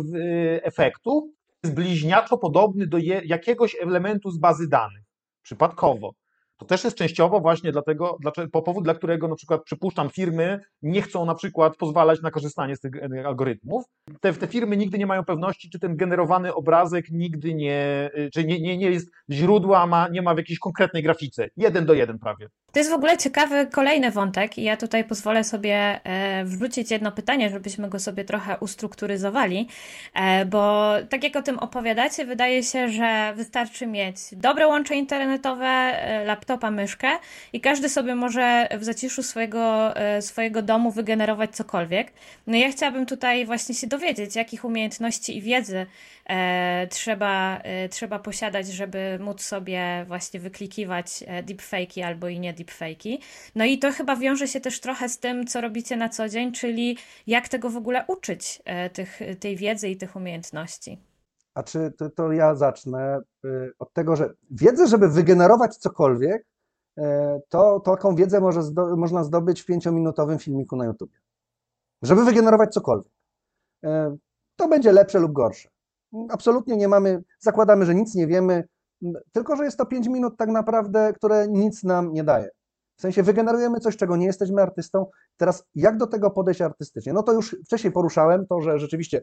efektu 0.62 1.34
bliźniaczo 1.64 2.38
podobny 2.38 2.88
do 2.88 2.98
jakiegoś 3.26 3.76
elementu 3.82 4.32
z 4.32 4.38
bazy 4.38 4.70
danych, 4.70 5.04
przypadkowo. 5.42 6.12
To 6.58 6.66
też 6.66 6.84
jest 6.84 6.98
częściowo 6.98 7.40
właśnie 7.40 7.72
dlatego, 7.72 8.18
po 8.52 8.62
powód, 8.62 8.84
dla 8.84 8.94
którego 8.94 9.28
na 9.28 9.36
przykład 9.36 9.64
przypuszczam 9.64 10.10
firmy 10.10 10.60
nie 10.82 11.02
chcą 11.02 11.26
na 11.26 11.36
przykład 11.36 11.78
pozwalać 11.78 12.22
na 12.22 12.32
korzystanie 12.32 12.76
z 12.76 12.80
tych 12.80 12.92
e, 12.96 13.28
algorytmów. 13.28 13.84
Te, 14.22 14.34
te 14.34 14.48
firmy 14.48 14.78
nigdy 14.78 14.98
nie 14.98 15.06
mają 15.06 15.24
pewności, 15.24 15.70
czy 15.70 15.80
ten 15.80 15.98
generowany 15.98 16.54
obrazek 16.54 17.06
nigdy 17.12 17.54
nie, 17.54 18.10
e, 18.14 18.30
czy 18.30 18.44
nie, 18.44 18.62
nie, 18.62 18.78
nie 18.78 18.92
jest 18.92 19.12
źródła, 19.32 19.88
ma, 19.88 20.08
nie 20.08 20.22
ma 20.22 20.34
w 20.34 20.38
jakiejś 20.38 20.60
konkretnej 20.60 21.04
grafice. 21.04 21.48
Jeden 21.58 21.86
do 21.86 21.94
jeden 21.94 22.20
prawie. 22.20 22.48
To 22.72 22.80
jest 22.80 22.92
w 22.92 22.94
ogóle 22.94 23.18
ciekawy 23.18 23.68
kolejny 23.68 24.12
wątek 24.12 24.58
i 24.58 24.64
ja 24.64 24.78
tutaj 24.78 25.04
pozwolę 25.04 25.44
sobie 25.44 25.76
e, 26.04 26.46
wrzucić 26.46 26.92
jedno 26.92 27.12
pytanie, 27.12 27.50
żebyśmy 27.50 27.90
go 27.90 28.00
sobie 28.00 28.24
trochę 28.24 28.58
ustrukturyzowali, 28.60 29.68
bo 30.48 30.94
tak 31.10 31.24
jak 31.24 31.36
o 31.36 31.42
tym 31.42 31.60
opowiadacie, 31.60 32.26
wydaje 32.26 32.64
się, 32.64 32.90
że 32.90 33.34
wystarczy 33.36 33.88
mieć 33.88 34.18
dobre 34.32 34.68
łącze 34.68 34.96
internetowe, 34.96 35.66
laptopa, 36.46 36.72
myszkę 36.72 37.08
i 37.54 37.62
każdy 37.62 37.90
sobie 37.90 38.16
może 38.16 38.68
w 38.78 38.84
zaciszu 38.84 39.24
swojego, 39.24 39.96
e, 39.96 40.22
swojego 40.22 40.62
domu 40.62 40.92
wygenerować 40.92 41.56
cokolwiek. 41.56 42.14
No 42.48 42.58
ja 42.58 42.72
chciałabym 42.72 43.06
tutaj 43.06 43.46
właśnie 43.46 43.76
się 43.76 43.88
dowiedzieć, 43.88 44.36
jakich 44.36 44.66
umiejętności 44.66 45.38
i 45.38 45.42
wiedzy 45.42 45.86
e, 46.30 46.88
trzeba, 46.88 47.60
e, 47.64 47.90
trzeba 47.90 48.20
posiadać, 48.20 48.68
żeby 48.68 49.20
móc 49.22 49.42
sobie 49.42 50.06
właśnie 50.08 50.40
wyklikiwać 50.40 51.08
e, 51.28 51.44
deepfake'i 51.44 52.02
albo 52.02 52.28
i 52.28 52.40
nie 52.40 52.54
deepfake'i. 52.54 53.18
No 53.56 53.66
i 53.66 53.78
to 53.78 53.92
chyba 53.92 54.16
wiąże 54.16 54.48
się 54.48 54.60
też 54.60 54.80
trochę 54.80 55.10
z 55.10 55.20
tym, 55.20 55.48
co 55.48 55.62
robicie 55.62 55.96
na 55.96 56.10
co 56.10 56.30
dzień, 56.30 56.52
czyli 56.52 56.98
jak 57.28 57.50
tego 57.50 57.70
w 57.70 57.78
ogóle 57.78 58.06
uczyć, 58.08 58.62
e, 58.66 58.90
tych, 58.90 59.20
tej 59.40 59.56
wiedzy 59.56 59.90
i 59.90 59.98
tych 59.98 60.16
umiejętności. 60.16 60.98
A 61.56 61.64
czy 61.64 61.92
to, 61.92 62.10
to 62.10 62.32
ja 62.32 62.56
zacznę 62.56 63.22
y, 63.46 63.72
od 63.80 63.94
tego, 63.94 64.16
że 64.16 64.34
wiedzę, 64.52 64.88
żeby 64.88 65.10
wygenerować 65.10 65.78
cokolwiek, 65.78 66.48
y, 66.98 67.04
to, 67.50 67.80
taką 67.80 68.16
wiedzę 68.16 68.42
może 68.42 68.64
zdo, 68.64 68.96
można 68.96 69.24
zdobyć 69.24 69.62
w 69.62 69.66
pięciominutowym 69.66 70.40
filmiku 70.40 70.76
na 70.76 70.86
YouTube. 70.86 71.12
Żeby 72.02 72.26
wygenerować 72.26 72.74
cokolwiek. 72.74 73.14
Y, 73.86 73.90
to 74.56 74.68
będzie 74.68 74.92
lepsze 74.92 75.20
lub 75.20 75.32
gorsze. 75.32 75.70
Absolutnie 76.30 76.78
nie 76.78 76.88
mamy, 76.88 77.24
zakładamy, 77.40 77.86
że 77.86 77.96
nic 77.96 78.16
nie 78.16 78.28
wiemy, 78.28 78.64
tylko 79.32 79.56
że 79.56 79.66
jest 79.66 79.78
to 79.78 79.86
5 79.86 80.08
minut 80.08 80.38
tak 80.38 80.50
naprawdę, 80.50 81.14
które 81.14 81.48
nic 81.48 81.84
nam 81.84 82.14
nie 82.14 82.24
daje. 82.24 82.50
W 82.98 83.02
sensie 83.02 83.24
wygenerujemy 83.24 83.80
coś, 83.80 83.98
czego 83.98 84.18
nie 84.18 84.26
jesteśmy 84.26 84.62
artystą. 84.62 85.06
Teraz 85.38 85.64
jak 85.76 85.98
do 85.98 86.08
tego 86.08 86.32
podejść 86.32 86.62
artystycznie? 86.62 87.14
No 87.14 87.24
to 87.24 87.34
już 87.34 87.56
wcześniej 87.66 87.94
poruszałem 87.94 88.48
to, 88.48 88.62
że 88.62 88.80
rzeczywiście 88.80 89.22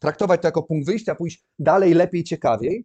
traktować 0.00 0.42
to 0.42 0.48
jako 0.48 0.62
punkt 0.62 0.86
wyjścia, 0.86 1.14
pójść 1.14 1.44
dalej, 1.58 1.94
lepiej, 1.94 2.24
ciekawiej, 2.24 2.84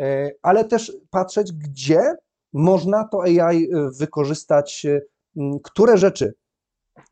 e, 0.00 0.30
ale 0.42 0.64
też 0.64 0.92
patrzeć, 1.10 1.52
gdzie 1.52 2.14
można 2.52 3.08
to 3.08 3.22
AI 3.22 3.64
e, 3.64 3.90
wykorzystać, 3.98 4.86
e, 4.86 5.00
które 5.62 5.98
rzeczy 5.98 6.34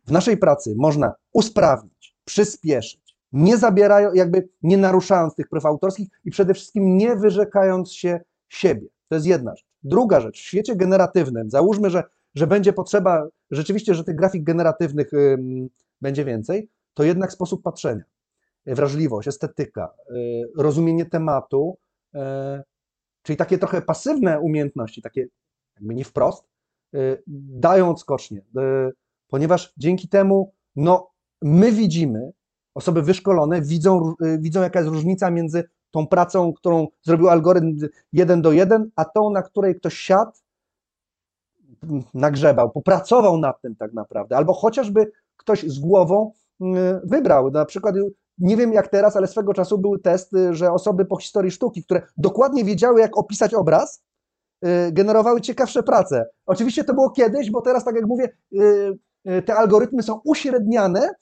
w 0.07 0.13
naszej 0.13 0.37
pracy 0.37 0.75
można 0.77 1.15
usprawnić, 1.33 2.17
przyspieszyć, 2.25 3.17
nie 3.33 3.57
zabierają, 3.57 4.13
jakby 4.13 4.49
nie 4.63 4.77
naruszając 4.77 5.35
tych 5.35 5.49
praw 5.49 5.67
autorskich 5.67 6.09
i 6.25 6.31
przede 6.31 6.55
wszystkim 6.55 6.97
nie 6.97 7.17
wyrzekając 7.17 7.93
się 7.93 8.21
siebie. 8.49 8.87
To 9.09 9.15
jest 9.15 9.27
jedna 9.27 9.57
rzecz. 9.57 9.67
Druga 9.83 10.21
rzecz, 10.21 10.39
w 10.41 10.45
świecie 10.45 10.77
generatywnym, 10.77 11.51
załóżmy, 11.51 11.91
że, 11.91 12.05
że 12.35 12.47
będzie 12.47 12.73
potrzeba 12.73 13.27
rzeczywiście, 13.51 13.95
że 13.95 14.05
tych 14.05 14.17
grafik 14.17 14.45
generatywnych 14.45 15.11
będzie 16.01 16.25
więcej, 16.25 16.69
to 16.95 17.05
jednak 17.05 17.33
sposób 17.33 17.63
patrzenia 17.63 18.05
wrażliwość, 18.67 19.29
estetyka, 19.29 19.95
y, 20.11 20.43
rozumienie 20.57 21.07
tematu, 21.07 21.79
y, 22.15 22.19
czyli 23.23 23.37
takie 23.37 23.59
trochę 23.59 23.83
pasywne 23.83 24.41
umiejętności, 24.41 25.03
takie 25.03 25.27
jakby 25.77 25.95
nie 25.95 26.05
wprost, 26.05 26.45
y, 26.95 27.23
dają 27.27 27.91
odskocznie, 27.91 28.43
ponieważ 29.29 29.73
dzięki 29.77 30.09
temu 30.09 30.55
no, 30.77 31.11
my 31.43 31.73
widzimy, 31.73 32.33
osoby 32.75 33.03
wyszkolone 33.03 33.63
widzą, 33.63 34.15
widzą 34.39 34.63
jaka 34.63 34.79
jest 34.79 34.93
różnica 34.93 35.31
między 35.31 35.65
tą 35.91 36.07
pracą, 36.07 36.53
którą 36.53 36.89
zrobił 37.03 37.29
algorytm 37.29 37.77
jeden 38.13 38.43
do 38.43 38.53
jeden, 38.53 38.91
a 38.97 39.05
tą, 39.05 39.31
na 39.31 39.43
której 39.43 39.77
ktoś 39.77 39.95
siadł, 39.95 40.33
nagrzebał, 42.15 42.71
popracował 42.71 43.39
nad 43.39 43.61
tym 43.61 43.77
tak 43.77 43.93
naprawdę, 43.93 44.37
albo 44.37 44.53
chociażby 44.53 45.13
ktoś 45.37 45.63
z 45.63 45.79
głową 45.79 46.33
wybrał, 47.05 47.51
na 47.51 47.65
przykład 47.65 47.95
nie 48.41 48.57
wiem 48.57 48.73
jak 48.73 48.89
teraz, 48.89 49.17
ale 49.17 49.27
swego 49.27 49.55
czasu 49.55 49.79
były 49.79 49.99
testy, 49.99 50.55
że 50.55 50.73
osoby 50.73 51.05
po 51.05 51.17
historii 51.17 51.51
sztuki, 51.51 51.85
które 51.85 52.03
dokładnie 52.17 52.65
wiedziały, 52.65 53.01
jak 53.01 53.17
opisać 53.17 53.55
obraz, 53.55 54.05
y, 54.65 54.93
generowały 54.93 55.41
ciekawsze 55.41 55.83
prace. 55.83 56.27
Oczywiście 56.47 56.85
to 56.85 56.95
było 56.95 57.11
kiedyś, 57.11 57.51
bo 57.51 57.63
teraz, 57.63 57.85
tak 57.85 57.95
jak 57.95 58.07
mówię, 58.07 58.29
y, 58.53 58.99
y, 59.29 59.43
te 59.43 59.55
algorytmy 59.55 60.03
są 60.03 60.21
uśredniane, 60.25 61.15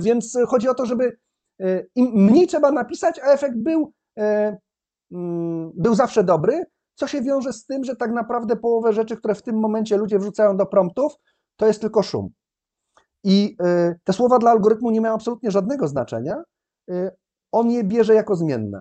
więc 0.00 0.38
chodzi 0.48 0.68
o 0.68 0.74
to, 0.74 0.86
żeby 0.86 1.18
im 1.94 2.24
mniej 2.24 2.46
trzeba 2.46 2.72
napisać, 2.72 3.18
a 3.18 3.32
efekt 3.32 3.56
był, 3.56 3.92
mm, 5.12 5.70
był 5.74 5.94
zawsze 5.94 6.24
dobry, 6.24 6.64
co 6.94 7.06
się 7.06 7.22
wiąże 7.22 7.52
z 7.52 7.66
tym, 7.66 7.84
że 7.84 7.96
tak 7.96 8.12
naprawdę 8.12 8.56
połowę 8.56 8.92
rzeczy, 8.92 9.16
które 9.16 9.34
w 9.34 9.42
tym 9.42 9.60
momencie 9.60 9.96
ludzie 9.96 10.18
wrzucają 10.18 10.56
do 10.56 10.66
promptów, 10.66 11.12
to 11.56 11.66
jest 11.66 11.80
tylko 11.80 12.02
szum. 12.02 12.30
I 13.24 13.56
y, 13.66 14.00
te 14.04 14.12
słowa 14.12 14.38
dla 14.38 14.50
algorytmu 14.50 14.90
nie 14.90 15.00
mają 15.00 15.14
absolutnie 15.14 15.50
żadnego 15.50 15.88
znaczenia. 15.88 16.42
Y, 16.90 17.10
on 17.52 17.70
je 17.70 17.84
bierze 17.84 18.14
jako 18.14 18.36
zmienne. 18.36 18.80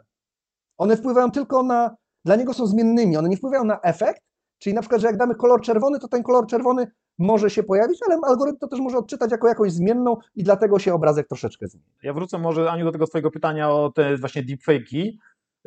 One 0.78 0.98
wpływają 0.98 1.32
tylko 1.32 1.64
na, 1.64 1.96
dla 2.26 2.36
niego 2.36 2.54
są 2.54 2.68
zmiennymi, 2.68 3.18
one 3.18 3.30
nie 3.30 3.38
wpływają 3.38 3.64
na 3.64 3.82
efekt, 3.82 4.22
Czyli 4.64 4.74
na 4.74 4.82
przykład, 4.82 5.02
że 5.02 5.08
jak 5.08 5.18
damy 5.18 5.36
kolor 5.36 5.62
czerwony, 5.62 6.00
to 6.00 6.08
ten 6.08 6.24
kolor 6.24 6.48
czerwony 6.48 6.88
może 7.18 7.50
się 7.50 7.64
pojawić, 7.64 8.00
ale 8.08 8.20
algorytm 8.24 8.58
to 8.58 8.68
też 8.68 8.80
może 8.80 8.98
odczytać 8.98 9.32
jako 9.32 9.48
jakąś 9.48 9.72
zmienną 9.72 10.18
i 10.36 10.44
dlatego 10.44 10.80
się 10.80 10.94
obrazek 10.94 11.28
troszeczkę 11.28 11.68
zmieni. 11.68 11.88
Ja 12.04 12.14
wrócę 12.14 12.38
może, 12.38 12.72
Aniu, 12.72 12.86
do 12.86 12.92
tego 12.92 13.08
Twojego 13.08 13.32
pytania 13.32 13.72
o 13.72 13.92
te 13.96 14.18
właśnie 14.18 14.44
deepfake'i. 14.44 15.12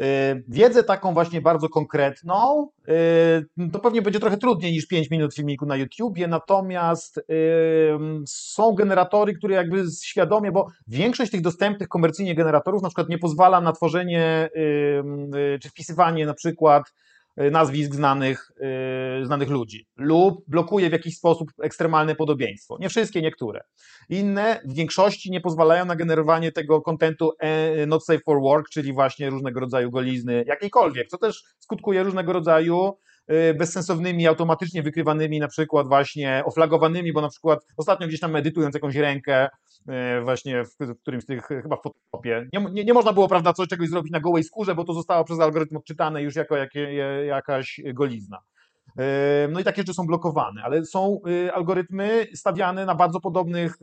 Y, 0.01 0.45
wiedzę 0.49 0.85
taką 0.85 1.15
właśnie 1.15 1.41
bardzo 1.41 1.69
konkretną, 1.69 2.69
y, 3.59 3.71
to 3.73 3.79
pewnie 3.79 4.03
będzie 4.03 4.21
trochę 4.21 4.37
trudniej 4.37 4.73
niż 4.73 4.87
5 4.87 5.11
minut 5.11 5.35
filmiku 5.35 5.67
na 5.67 5.77
YouTubie, 5.77 6.29
natomiast 6.29 7.21
są 8.27 8.75
generatory, 8.75 9.35
które 9.35 9.55
jakby 9.55 9.85
świadomie, 10.05 10.53
bo 10.53 10.67
większość 10.87 11.31
tych 11.31 11.41
dostępnych 11.41 11.89
komercyjnie 11.89 12.35
generatorów 12.35 12.83
na 12.83 12.89
przykład 12.89 13.09
nie 13.09 13.19
pozwala 13.19 13.61
na 13.61 13.73
tworzenie 13.73 14.49
y, 15.55 15.59
czy 15.59 15.69
wpisywanie 15.69 16.27
na 16.27 16.35
przykład 16.35 16.93
Y, 16.93 17.16
nazwisk 17.37 17.95
znanych, 17.95 18.51
yy, 19.21 19.27
znanych 19.27 19.49
ludzi 19.49 19.87
lub 19.97 20.45
blokuje 20.49 20.89
w 20.89 20.93
jakiś 20.93 21.17
sposób 21.17 21.49
ekstremalne 21.63 22.15
podobieństwo. 22.15 22.77
Nie 22.81 22.89
wszystkie, 22.89 23.23
niektóre. 23.23 23.61
Inne 24.09 24.61
w 24.65 24.75
większości 24.75 25.31
nie 25.31 25.41
pozwalają 25.41 25.85
na 25.85 25.97
generowanie 25.97 26.53
tego 26.53 26.83
kontentu 26.83 27.33
e, 27.39 27.87
not 27.87 28.05
safe 28.05 28.21
for 28.25 28.41
work, 28.41 28.69
czyli 28.69 28.93
właśnie 28.93 29.31
różnego 29.31 29.61
rodzaju 29.61 29.91
golizny, 29.91 30.45
jakiejkolwiek, 30.47 31.09
co 31.09 31.19
też 31.19 31.43
skutkuje 31.59 32.03
różnego 32.03 32.33
rodzaju 32.33 32.89
y, 32.89 33.16
bezsensownymi, 33.59 34.27
automatycznie 34.27 34.83
wykrywanymi, 34.83 35.39
na 35.39 35.49
przykład 35.49 35.89
właśnie 35.89 36.43
oflagowanymi, 36.45 37.13
bo 37.13 37.21
na 37.21 37.29
przykład 37.29 37.67
ostatnio 37.77 38.07
gdzieś 38.07 38.21
tam 38.21 38.31
medytując 38.31 38.75
jakąś 38.75 38.97
rękę, 38.97 39.49
E, 39.89 40.21
właśnie 40.21 40.65
w, 40.65 40.77
w 40.81 41.01
którymś 41.01 41.25
z 41.25 41.27
tych, 41.27 41.47
chyba 41.47 41.77
w 41.77 41.83
Photoshopie. 41.83 42.49
Nie, 42.53 42.67
nie, 42.73 42.85
nie, 42.85 42.95
można 42.95 43.13
było, 43.13 43.29
prawda, 43.29 43.53
coś 43.53 43.69
czegoś 43.69 43.89
zrobić 43.89 44.13
na 44.13 44.21
gołej 44.21 44.45
skórze, 44.45 44.75
bo 44.75 44.85
to 44.85 44.93
zostało 44.93 45.25
przez 45.25 45.41
algorytm 45.41 45.77
odczytane 45.77 46.23
już 46.23 46.37
jako 46.37 46.57
jakie, 46.57 46.95
jakaś 47.27 47.81
golizna. 47.95 48.39
E, 48.99 49.49
no 49.51 49.61
i 49.61 49.65
takie 49.65 49.83
rzeczy 49.83 49.95
są 49.95 50.07
blokowane, 50.07 50.63
ale 50.65 50.85
są 50.85 51.21
algorytmy 51.55 52.27
stawiane 52.35 52.87
na 52.87 52.95
bardzo 52.95 53.21
podobnych, 53.21 53.77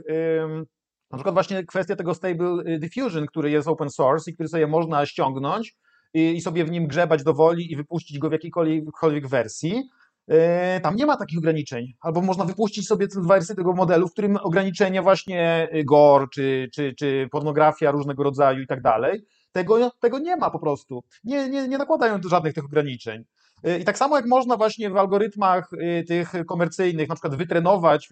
na 1.12 1.18
przykład 1.18 1.34
właśnie 1.34 1.64
kwestia 1.64 1.96
tego 1.96 2.14
Stable 2.14 2.80
Diffusion, 2.80 3.26
który 3.26 3.50
jest 3.50 3.68
open 3.68 3.90
source 3.90 4.32
i 4.32 4.34
który 4.34 4.50
sobie 4.50 4.68
można 4.68 5.06
ściągnąć 5.06 5.76
i 6.14 6.42
sobie 6.42 6.66
w 6.66 6.72
nim 6.72 6.88
grzebać 6.88 7.24
do 7.24 7.34
woli 7.34 7.72
i 7.72 7.76
wypuścić 7.76 8.20
go 8.20 8.30
w 8.30 8.32
jakiejkolwiek 8.32 9.28
wersji. 9.28 9.84
E, 10.28 10.80
tam 10.82 10.96
nie 10.96 11.06
ma 11.06 11.18
takich 11.18 11.40
ograniczeń. 11.40 11.94
Albo 12.02 12.22
można 12.22 12.46
wypuścić 12.46 12.88
sobie 12.88 13.08
dwa 13.08 13.22
wersje 13.22 13.56
tego 13.56 13.74
modelu, 13.74 14.08
w 14.08 14.12
którym 14.12 14.38
ograniczenia 14.38 15.02
właśnie 15.02 15.70
y, 15.76 15.84
gore, 15.84 16.26
czy, 16.34 16.70
czy, 16.74 16.94
czy 17.00 17.28
pornografia 17.32 17.92
różnego 17.92 18.24
rodzaju 18.24 18.62
i 18.62 18.68
tak 18.68 18.82
dalej, 18.82 19.26
tego, 19.52 19.92
tego 20.00 20.20
nie 20.20 20.36
ma 20.36 20.50
po 20.50 20.60
prostu. 20.60 21.04
Nie, 21.24 21.50
nie, 21.50 21.68
nie 21.68 21.78
nakładają 21.78 22.20
żadnych 22.30 22.54
tych 22.54 22.66
ograniczeń. 22.66 23.24
E, 23.64 23.80
I 23.80 23.84
tak 23.84 23.98
samo 23.98 24.16
jak 24.16 24.26
można 24.26 24.58
właśnie 24.58 24.90
w 24.90 24.98
algorytmach 24.98 25.70
tych 26.08 26.34
komercyjnych 26.48 27.10
na 27.10 27.16
przykład 27.16 27.36
wytrenować 27.36 28.10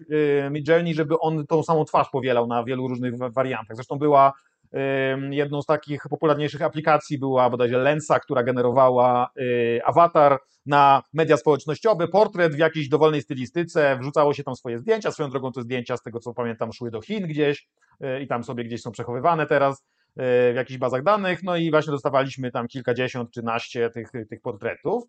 Midjourney, 0.50 0.94
żeby 0.94 1.18
on 1.18 1.46
tą 1.46 1.62
samą 1.62 1.84
twarz 1.84 2.08
powielał 2.10 2.46
na 2.46 2.64
wielu 2.64 2.88
różnych 2.88 3.14
wariantach. 3.18 3.76
Zresztą 3.76 3.98
była 3.98 4.32
Jedną 5.30 5.62
z 5.62 5.66
takich 5.66 6.02
popularniejszych 6.10 6.62
aplikacji 6.62 7.18
była 7.18 7.50
bodajże 7.50 7.78
Lensa, 7.78 8.20
która 8.20 8.42
generowała 8.42 9.30
y, 9.40 9.80
awatar 9.84 10.38
na 10.66 11.02
media 11.12 11.36
społecznościowe, 11.36 12.08
portret 12.08 12.54
w 12.54 12.58
jakiejś 12.58 12.88
dowolnej 12.88 13.22
stylistyce, 13.22 13.98
wrzucało 14.00 14.34
się 14.34 14.44
tam 14.44 14.56
swoje 14.56 14.78
zdjęcia, 14.78 15.10
swoją 15.10 15.30
drogą 15.30 15.52
te 15.52 15.62
zdjęcia 15.62 15.96
z 15.96 16.02
tego 16.02 16.20
co 16.20 16.34
pamiętam 16.34 16.72
szły 16.72 16.90
do 16.90 17.00
Chin 17.00 17.26
gdzieś 17.26 17.68
y, 18.04 18.22
i 18.22 18.26
tam 18.26 18.44
sobie 18.44 18.64
gdzieś 18.64 18.82
są 18.82 18.90
przechowywane 18.90 19.46
teraz 19.46 19.78
y, 19.78 19.82
w 20.52 20.56
jakichś 20.56 20.78
bazach 20.78 21.02
danych, 21.02 21.42
no 21.42 21.56
i 21.56 21.70
właśnie 21.70 21.90
dostawaliśmy 21.90 22.50
tam 22.50 22.68
kilkadziesiąt 22.68 23.30
czy 23.30 23.42
naście 23.42 23.90
tych, 23.90 24.10
tych 24.30 24.40
portretów. 24.40 25.04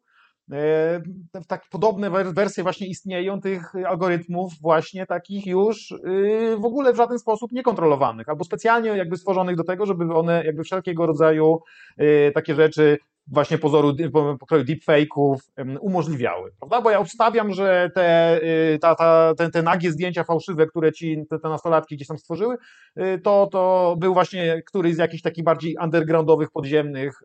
E, 0.52 1.02
tak 1.48 1.70
podobne 1.70 2.10
wersje 2.10 2.64
właśnie 2.64 2.88
istnieją 2.88 3.42
tych 3.42 3.76
algorytmów 3.76 4.54
właśnie 4.62 5.06
takich 5.06 5.46
już 5.46 5.92
y, 5.92 6.58
w 6.60 6.66
ogóle 6.66 6.94
w 6.94 6.98
żaden 6.98 7.20
sposób 7.20 7.52
niekontrolowanych, 7.52 8.30
albo 8.30 8.44
specjalnie 8.44 8.90
jakby 8.90 9.18
stworzonych 9.18 9.56
do 9.56 9.64
tego, 9.64 9.86
żeby 9.86 10.14
one 10.14 10.44
jakby 10.46 10.64
wszelkiego 10.64 11.06
rodzaju 11.06 11.60
y, 12.02 12.32
takie 12.36 12.56
rzeczy 12.56 12.98
właśnie 13.28 13.58
pozoru 13.58 13.94
pokroju 14.40 14.64
deepfake'ów 14.64 15.36
umożliwiały, 15.82 16.52
prawda? 16.60 16.82
Bo 16.82 16.92
ja 16.92 17.00
obstawiam, 17.00 17.54
że 17.54 17.92
te, 17.96 18.40
y, 18.74 18.80
ta, 18.80 18.96
ta, 18.96 19.34
te, 19.38 19.50
te 19.50 19.64
nagie 19.64 19.92
zdjęcia 19.92 20.24
fałszywe, 20.24 20.68
które 20.68 20.92
ci 20.92 21.24
te, 21.30 21.40
te 21.40 21.50
nastolatki 21.50 21.96
gdzieś 21.96 22.08
tam 22.08 22.18
stworzyły, 22.18 22.56
y, 23.00 23.20
to, 23.24 23.48
to 23.52 23.96
był 24.00 24.14
właśnie 24.14 24.62
któryś 24.68 24.96
z 24.96 24.98
jakichś 24.98 25.24
takich 25.24 25.44
bardziej 25.44 25.76
undergroundowych, 25.84 26.52
podziemnych 26.52 27.22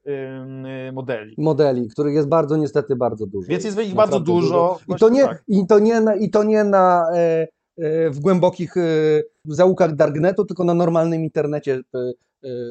y, 0.88 0.92
modeli. 0.92 1.34
Modeli, 1.38 1.88
których 1.88 2.14
jest 2.14 2.28
bardzo 2.28 2.56
niestety 2.56 2.96
bardzo 2.96 3.26
dużo. 3.26 3.48
Więc 3.48 3.64
jest 3.64 3.80
ich 3.80 3.94
bardzo 3.94 4.20
dużo. 4.20 4.78
dużo. 4.88 4.96
I, 4.96 5.00
to 5.00 5.08
nie, 5.08 5.22
tak. 5.22 5.42
i, 5.48 5.66
to 5.66 5.78
nie 5.78 6.00
na, 6.00 6.14
I 6.14 6.30
to 6.30 6.44
nie 6.44 6.64
na... 6.64 7.04
E, 7.14 7.48
e 7.78 8.10
w 8.10 8.20
głębokich 8.20 8.76
e, 8.76 8.80
zaułkach 9.44 9.94
darknetu, 9.94 10.44
tylko 10.44 10.64
na 10.64 10.74
normalnym 10.74 11.22
internecie 11.22 11.80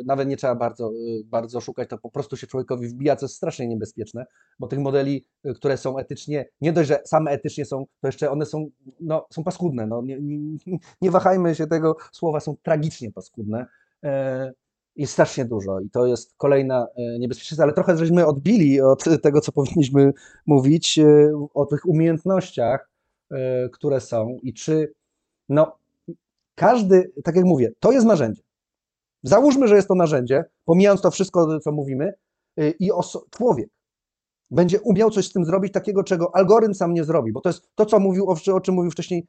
nawet 0.05 0.27
nie 0.27 0.37
trzeba 0.37 0.55
bardzo, 0.55 0.91
y, 0.93 1.23
bardzo 1.25 1.61
szukać, 1.61 1.89
to 1.89 1.97
po 1.97 2.11
prostu 2.11 2.37
się 2.37 2.47
człowiekowi 2.47 2.87
wbija, 2.87 3.15
co 3.15 3.25
jest 3.25 3.35
strasznie 3.35 3.67
niebezpieczne, 3.67 4.25
bo 4.59 4.67
tych 4.67 4.79
modeli, 4.79 5.25
y, 5.45 5.53
które 5.53 5.77
są 5.77 5.97
etycznie, 5.97 6.45
nie 6.61 6.73
dość, 6.73 6.89
że 6.89 7.01
same 7.05 7.31
etycznie 7.31 7.65
są, 7.65 7.85
to 8.01 8.07
jeszcze 8.07 8.31
one 8.31 8.45
są, 8.45 8.69
no, 8.99 9.27
są 9.33 9.43
paskudne. 9.43 9.87
No, 9.87 10.01
nie, 10.01 10.17
nie, 10.21 10.77
nie 11.01 11.11
wahajmy 11.11 11.55
się 11.55 11.67
tego 11.67 11.95
słowa, 12.11 12.39
są 12.39 12.55
tragicznie 12.63 13.11
paskudne. 13.11 13.65
E, 14.03 14.53
jest 14.95 15.13
strasznie 15.13 15.45
dużo 15.45 15.79
i 15.79 15.89
to 15.89 16.05
jest 16.05 16.35
kolejna 16.37 16.87
e, 16.95 17.19
niebezpieczeństwo, 17.19 17.63
ale 17.63 17.73
trochę 17.73 17.97
żeśmy 17.97 18.25
odbili 18.25 18.81
od 18.81 19.03
tego, 19.21 19.41
co 19.41 19.51
powinniśmy 19.51 20.13
mówić, 20.45 20.99
e, 20.99 21.31
o 21.53 21.65
tych 21.65 21.85
umiejętnościach, 21.85 22.89
które 23.71 24.01
są 24.01 24.37
i 24.43 24.53
czy, 24.53 24.93
no, 25.49 25.77
każdy, 26.55 27.11
tak 27.23 27.35
jak 27.35 27.45
mówię, 27.45 27.71
to 27.79 27.91
jest 27.91 28.05
narzędzie. 28.05 28.46
Załóżmy, 29.23 29.67
że 29.67 29.75
jest 29.75 29.87
to 29.87 29.95
narzędzie, 29.95 30.45
pomijając 30.65 31.01
to 31.01 31.11
wszystko, 31.11 31.59
co 31.59 31.71
mówimy, 31.71 32.13
y, 32.59 32.73
i 32.79 32.89
człowiek 33.29 33.69
będzie 34.51 34.81
umiał 34.81 35.11
coś 35.11 35.25
z 35.25 35.33
tym 35.33 35.45
zrobić, 35.45 35.73
takiego, 35.73 36.03
czego 36.03 36.35
algorytm 36.35 36.73
sam 36.73 36.93
nie 36.93 37.03
zrobi, 37.03 37.31
bo 37.31 37.41
to 37.41 37.49
jest 37.49 37.69
to, 37.75 37.85
co 37.85 37.99
mówił, 37.99 38.29
o 38.53 38.61
czym 38.61 38.75
mówił 38.75 38.91
wcześniej 38.91 39.27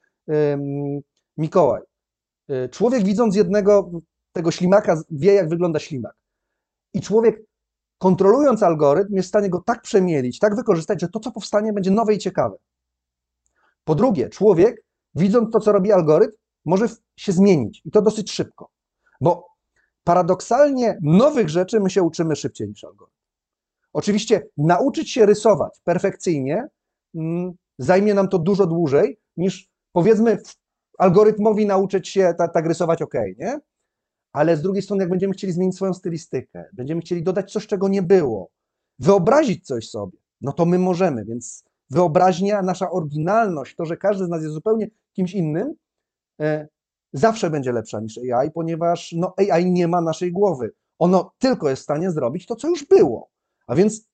Mikołaj. 1.36 1.82
Y, 2.50 2.68
człowiek 2.68 3.04
widząc 3.04 3.36
jednego 3.36 3.90
tego 4.32 4.50
ślimaka 4.50 5.02
wie, 5.10 5.34
jak 5.34 5.48
wygląda 5.48 5.78
ślimak. 5.78 6.14
I 6.94 7.00
człowiek 7.00 7.42
kontrolując 7.98 8.62
algorytm 8.62 9.14
jest 9.14 9.26
w 9.26 9.28
stanie 9.28 9.50
go 9.50 9.62
tak 9.66 9.82
przemielić, 9.82 10.38
tak 10.38 10.56
wykorzystać, 10.56 11.00
że 11.00 11.08
to, 11.08 11.20
co 11.20 11.32
powstanie, 11.32 11.72
będzie 11.72 11.90
nowe 11.90 12.14
i 12.14 12.18
ciekawe. 12.18 12.56
Po 13.84 13.94
drugie, 13.94 14.28
człowiek, 14.28 14.84
widząc 15.14 15.52
to, 15.52 15.60
co 15.60 15.72
robi 15.72 15.92
algorytm, 15.92 16.36
może 16.64 16.86
się 17.16 17.32
zmienić 17.32 17.82
i 17.84 17.90
to 17.90 18.02
dosyć 18.02 18.32
szybko. 18.32 18.70
Bo 19.20 19.47
paradoksalnie 20.08 20.98
nowych 21.02 21.48
rzeczy 21.48 21.80
my 21.80 21.90
się 21.90 22.02
uczymy 22.02 22.36
szybciej 22.36 22.68
niż 22.68 22.84
algorytm. 22.84 23.18
Oczywiście 23.92 24.46
nauczyć 24.56 25.10
się 25.10 25.26
rysować 25.26 25.80
perfekcyjnie 25.84 26.68
mm, 27.14 27.52
zajmie 27.78 28.14
nam 28.14 28.28
to 28.28 28.38
dużo 28.38 28.66
dłużej 28.66 29.18
niż 29.36 29.68
powiedzmy 29.92 30.38
algorytmowi 30.98 31.66
nauczyć 31.66 32.08
się 32.08 32.34
tak, 32.38 32.52
tak 32.54 32.66
rysować 32.66 33.02
ok, 33.02 33.14
nie? 33.38 33.60
Ale 34.32 34.56
z 34.56 34.62
drugiej 34.62 34.82
strony, 34.82 35.02
jak 35.02 35.10
będziemy 35.10 35.32
chcieli 35.32 35.52
zmienić 35.52 35.76
swoją 35.76 35.94
stylistykę, 35.94 36.64
będziemy 36.72 37.00
chcieli 37.00 37.22
dodać 37.22 37.52
coś, 37.52 37.66
czego 37.66 37.88
nie 37.88 38.02
było, 38.02 38.50
wyobrazić 38.98 39.66
coś 39.66 39.90
sobie, 39.90 40.18
no 40.40 40.52
to 40.52 40.66
my 40.66 40.78
możemy, 40.78 41.24
więc 41.24 41.64
wyobraźnia, 41.90 42.62
nasza 42.62 42.90
oryginalność, 42.90 43.76
to, 43.76 43.84
że 43.84 43.96
każdy 43.96 44.24
z 44.24 44.28
nas 44.28 44.42
jest 44.42 44.54
zupełnie 44.54 44.88
kimś 45.12 45.34
innym, 45.34 45.74
e, 46.40 46.68
zawsze 47.12 47.50
będzie 47.50 47.72
lepsza 47.72 48.00
niż 48.00 48.18
AI, 48.32 48.50
ponieważ 48.50 49.12
no, 49.12 49.34
AI 49.36 49.70
nie 49.70 49.88
ma 49.88 50.00
naszej 50.00 50.32
głowy. 50.32 50.72
Ono 50.98 51.32
tylko 51.38 51.70
jest 51.70 51.80
w 51.80 51.84
stanie 51.84 52.10
zrobić 52.10 52.46
to, 52.46 52.56
co 52.56 52.68
już 52.68 52.84
było. 52.84 53.28
A 53.66 53.74
więc 53.74 54.08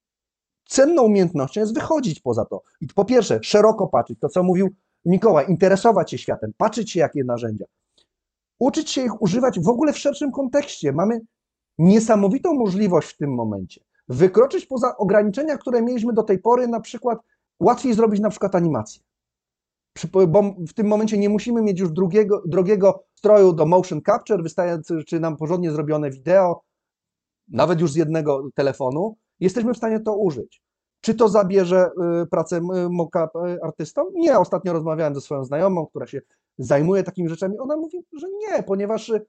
cenną 0.68 1.02
umiejętnością 1.02 1.60
jest 1.60 1.74
wychodzić 1.74 2.20
poza 2.20 2.44
to. 2.44 2.62
I 2.80 2.86
po 2.86 3.04
pierwsze, 3.04 3.38
szeroko 3.42 3.86
patrzeć, 3.86 4.18
to 4.20 4.28
co 4.28 4.42
mówił 4.42 4.74
Mikołaj, 5.04 5.50
interesować 5.50 6.10
się 6.10 6.18
światem, 6.18 6.52
patrzeć 6.56 6.90
się, 6.90 7.00
jakie 7.00 7.24
narzędzia. 7.24 7.64
Uczyć 8.58 8.90
się 8.90 9.02
ich 9.04 9.22
używać 9.22 9.60
w 9.60 9.68
ogóle 9.68 9.92
w 9.92 9.98
szerszym 9.98 10.32
kontekście. 10.32 10.92
Mamy 10.92 11.20
niesamowitą 11.78 12.54
możliwość 12.54 13.08
w 13.08 13.16
tym 13.16 13.34
momencie. 13.34 13.80
Wykroczyć 14.08 14.66
poza 14.66 14.96
ograniczenia, 14.96 15.58
które 15.58 15.82
mieliśmy 15.82 16.12
do 16.12 16.22
tej 16.22 16.38
pory, 16.38 16.68
na 16.68 16.80
przykład 16.80 17.18
łatwiej 17.60 17.94
zrobić 17.94 18.20
na 18.20 18.30
przykład 18.30 18.54
animację 18.54 19.02
bo 20.28 20.54
w 20.68 20.72
tym 20.72 20.86
momencie 20.86 21.18
nie 21.18 21.28
musimy 21.28 21.62
mieć 21.62 21.80
już 21.80 21.90
drugiego, 21.90 22.42
drogiego 22.46 23.04
stroju 23.14 23.52
do 23.52 23.66
motion 23.66 24.00
capture, 24.02 24.42
wystarczy 24.42 25.04
czy 25.04 25.20
nam 25.20 25.36
porządnie 25.36 25.70
zrobione 25.70 26.10
wideo, 26.10 26.62
nawet 27.48 27.80
już 27.80 27.92
z 27.92 27.96
jednego 27.96 28.48
telefonu, 28.54 29.16
jesteśmy 29.40 29.74
w 29.74 29.76
stanie 29.76 30.00
to 30.00 30.16
użyć. 30.16 30.62
Czy 31.00 31.14
to 31.14 31.28
zabierze 31.28 31.90
y, 32.22 32.26
pracę 32.26 32.60
mock-up 32.90 33.28
y, 33.48 33.62
artystom? 33.62 34.06
Nie. 34.14 34.38
Ostatnio 34.38 34.72
rozmawiałem 34.72 35.14
ze 35.14 35.20
swoją 35.20 35.44
znajomą, 35.44 35.86
która 35.86 36.06
się 36.06 36.20
zajmuje 36.58 37.02
takimi 37.02 37.28
rzeczami. 37.28 37.58
Ona 37.58 37.76
mówi, 37.76 37.98
że 38.20 38.26
nie, 38.30 38.62
ponieważ 38.62 39.08
y, 39.08 39.26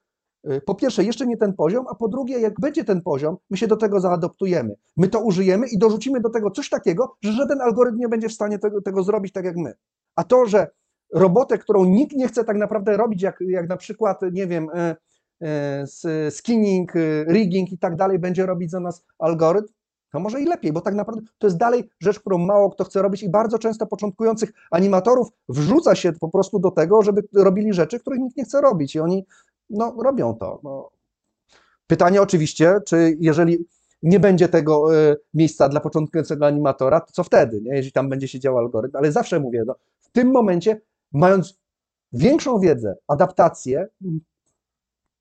Y, 0.52 0.62
po 0.62 0.76
pierwsze, 0.76 1.04
jeszcze 1.04 1.28
nie 1.28 1.38
ten 1.38 1.54
poziom, 1.54 1.86
a 1.90 1.96
po 1.96 2.08
drugie, 2.08 2.40
jak 2.40 2.60
będzie 2.60 2.84
ten 2.84 3.02
poziom, 3.02 3.38
my 3.50 3.58
się 3.58 3.68
do 3.68 3.76
tego 3.76 4.00
zaadoptujemy. 4.00 4.76
My 4.98 5.08
to 5.08 5.20
użyjemy 5.20 5.68
i 5.68 5.78
dorzucimy 5.78 6.22
do 6.22 6.30
tego 6.30 6.52
coś 6.52 6.70
takiego, 6.70 7.16
że 7.22 7.32
żaden 7.32 7.62
algorytm 7.62 7.98
nie 7.98 8.08
będzie 8.08 8.30
w 8.30 8.34
stanie 8.34 8.60
tego, 8.60 8.82
tego 8.82 9.04
zrobić 9.04 9.34
tak 9.34 9.46
jak 9.46 9.56
my. 9.56 9.74
A 10.16 10.24
to, 10.24 10.46
że 10.46 10.68
robotę, 11.14 11.58
którą 11.58 11.86
nikt 11.86 12.16
nie 12.16 12.28
chce 12.28 12.44
tak 12.44 12.58
naprawdę 12.58 12.98
robić, 12.98 13.22
jak, 13.22 13.40
jak 13.48 13.70
na 13.70 13.78
przykład, 13.78 14.22
nie 14.32 14.48
wiem, 14.48 14.70
e, 14.74 14.96
e, 15.42 16.32
skinning, 16.32 16.96
e, 16.96 17.00
rigging 17.24 17.72
i 17.72 17.78
tak 17.78 17.96
dalej, 17.96 18.20
będzie 18.20 18.46
robić 18.46 18.72
za 18.72 18.80
nas 18.80 19.06
algorytm, 19.20 19.74
to 20.12 20.20
może 20.20 20.42
i 20.42 20.46
lepiej, 20.46 20.74
bo 20.74 20.82
tak 20.82 20.96
naprawdę 20.96 21.22
to 21.38 21.48
jest 21.48 21.58
dalej 21.58 21.90
rzecz, 22.00 22.20
którą 22.20 22.38
mało 22.38 22.70
kto 22.70 22.84
chce 22.84 23.02
robić 23.02 23.24
i 23.24 23.30
bardzo 23.30 23.60
często 23.60 23.88
początkujących 23.88 24.52
animatorów 24.72 25.28
wrzuca 25.50 25.96
się 25.96 26.14
po 26.14 26.30
prostu 26.30 26.60
do 26.60 26.72
tego, 26.72 27.02
żeby 27.02 27.22
robili 27.34 27.74
rzeczy, 27.74 28.00
których 28.00 28.20
nikt 28.20 28.38
nie 28.38 28.44
chce 28.44 28.62
robić 28.62 28.96
i 28.96 29.00
oni 29.00 29.26
no, 29.70 29.96
robią 30.04 30.36
to. 30.36 30.60
No. 30.64 30.90
Pytanie 31.88 32.22
oczywiście, 32.22 32.76
czy 32.86 33.18
jeżeli 33.20 33.66
nie 34.04 34.20
będzie 34.20 34.50
tego 34.50 34.96
y, 35.12 35.16
miejsca 35.34 35.70
dla 35.70 35.80
początkującego 35.80 36.46
animatora, 36.46 37.02
to 37.02 37.12
co 37.12 37.24
wtedy, 37.24 37.62
nie? 37.62 37.76
jeżeli 37.76 37.92
tam 37.92 38.10
będzie 38.10 38.28
się 38.28 38.40
działał 38.40 38.60
algorytm, 38.60 38.98
ale 38.98 39.12
zawsze 39.12 39.40
mówię, 39.40 39.64
no, 39.68 39.76
tym 40.16 40.32
momencie, 40.32 40.82
mając 41.12 41.60
większą 42.14 42.60
wiedzę, 42.60 42.96
adaptację, 43.08 43.88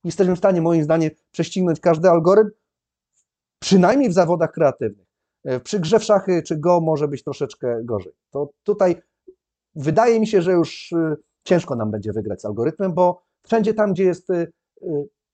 jesteśmy 0.04 0.34
w 0.34 0.38
stanie 0.38 0.60
moim 0.60 0.84
zdaniem 0.84 1.10
prześcignąć 1.30 1.80
każdy 1.80 2.10
algorytm, 2.10 2.50
przynajmniej 3.58 4.10
w 4.10 4.12
zawodach 4.12 4.52
kreatywnych. 4.52 5.06
E, 5.44 5.60
przy 5.60 5.80
grze 5.80 5.98
w 5.98 6.04
szachy 6.04 6.42
czy 6.42 6.56
go 6.56 6.80
może 6.80 7.08
być 7.08 7.24
troszeczkę 7.24 7.80
gorzej. 7.84 8.12
To 8.30 8.50
tutaj 8.62 9.02
wydaje 9.74 10.20
mi 10.20 10.26
się, 10.26 10.42
że 10.42 10.52
już 10.52 10.92
y, 10.92 11.16
ciężko 11.44 11.76
nam 11.76 11.90
będzie 11.90 12.12
wygrać 12.12 12.40
z 12.40 12.44
algorytmem, 12.44 12.94
bo 12.94 13.22
wszędzie 13.42 13.74
tam, 13.74 13.92
gdzie 13.92 14.04
jest 14.04 14.30
y, 14.30 14.52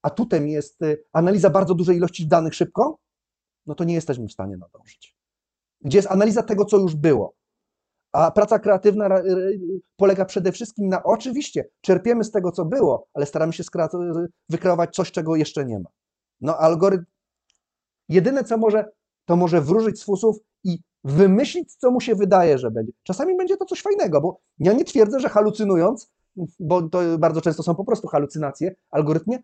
atutem 0.02 0.48
jest 0.48 0.80
analiza 1.12 1.50
bardzo 1.50 1.74
dużej 1.74 1.96
ilości 1.96 2.28
danych 2.28 2.54
szybko, 2.54 2.98
no 3.66 3.74
to 3.74 3.84
nie 3.84 3.94
jesteśmy 3.94 4.28
w 4.28 4.32
stanie 4.32 4.56
nadążyć. 4.56 5.16
Gdzie 5.80 5.98
jest 5.98 6.10
analiza 6.10 6.42
tego, 6.42 6.64
co 6.64 6.76
już 6.76 6.94
było. 6.94 7.39
A 8.12 8.30
praca 8.30 8.58
kreatywna 8.58 9.08
polega 9.96 10.24
przede 10.24 10.52
wszystkim 10.52 10.88
na, 10.88 11.02
oczywiście, 11.02 11.64
czerpiemy 11.80 12.24
z 12.24 12.30
tego, 12.30 12.52
co 12.52 12.64
było, 12.64 13.06
ale 13.14 13.26
staramy 13.26 13.52
się 13.52 13.62
wykreować 14.48 14.94
coś, 14.94 15.12
czego 15.12 15.36
jeszcze 15.36 15.64
nie 15.64 15.78
ma. 15.78 15.90
No, 16.40 16.56
algorytm 16.56 17.04
Jedyne, 18.10 18.44
co 18.44 18.58
może, 18.58 18.84
to 19.24 19.36
może 19.36 19.60
wróżyć 19.60 20.00
z 20.00 20.04
fusów 20.04 20.36
i 20.64 20.78
wymyślić, 21.04 21.74
co 21.74 21.90
mu 21.90 22.00
się 22.00 22.14
wydaje, 22.14 22.58
że 22.58 22.70
będzie. 22.70 22.92
Czasami 23.02 23.36
będzie 23.36 23.56
to 23.56 23.64
coś 23.64 23.82
fajnego, 23.82 24.20
bo 24.20 24.40
ja 24.58 24.72
nie 24.72 24.84
twierdzę, 24.84 25.20
że 25.20 25.28
halucynując, 25.28 26.10
bo 26.60 26.82
to 26.82 27.18
bardzo 27.18 27.40
często 27.40 27.62
są 27.62 27.74
po 27.74 27.84
prostu 27.84 28.08
halucynacje, 28.08 28.74
algorytmie, 28.90 29.38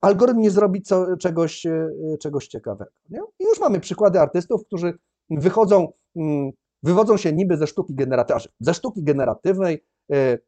algorytm 0.00 0.40
nie 0.40 0.50
zrobi 0.50 0.82
co, 0.82 1.16
czegoś, 1.16 1.66
e, 1.66 1.88
czegoś 2.20 2.48
ciekawego. 2.48 2.90
Nie? 3.10 3.20
I 3.38 3.44
już 3.44 3.60
mamy 3.60 3.80
przykłady 3.80 4.20
artystów, 4.20 4.66
którzy 4.66 4.98
wychodzą, 5.30 5.92
mm, 6.16 6.50
wywodzą 6.84 7.16
się 7.16 7.32
niby 7.32 7.56
ze 7.56 7.66
sztuki 7.66 7.94
generatywnej, 7.94 8.52
ze 8.60 8.74
sztuki 8.74 9.04
generatywnej, 9.04 9.84
e, 10.12 10.38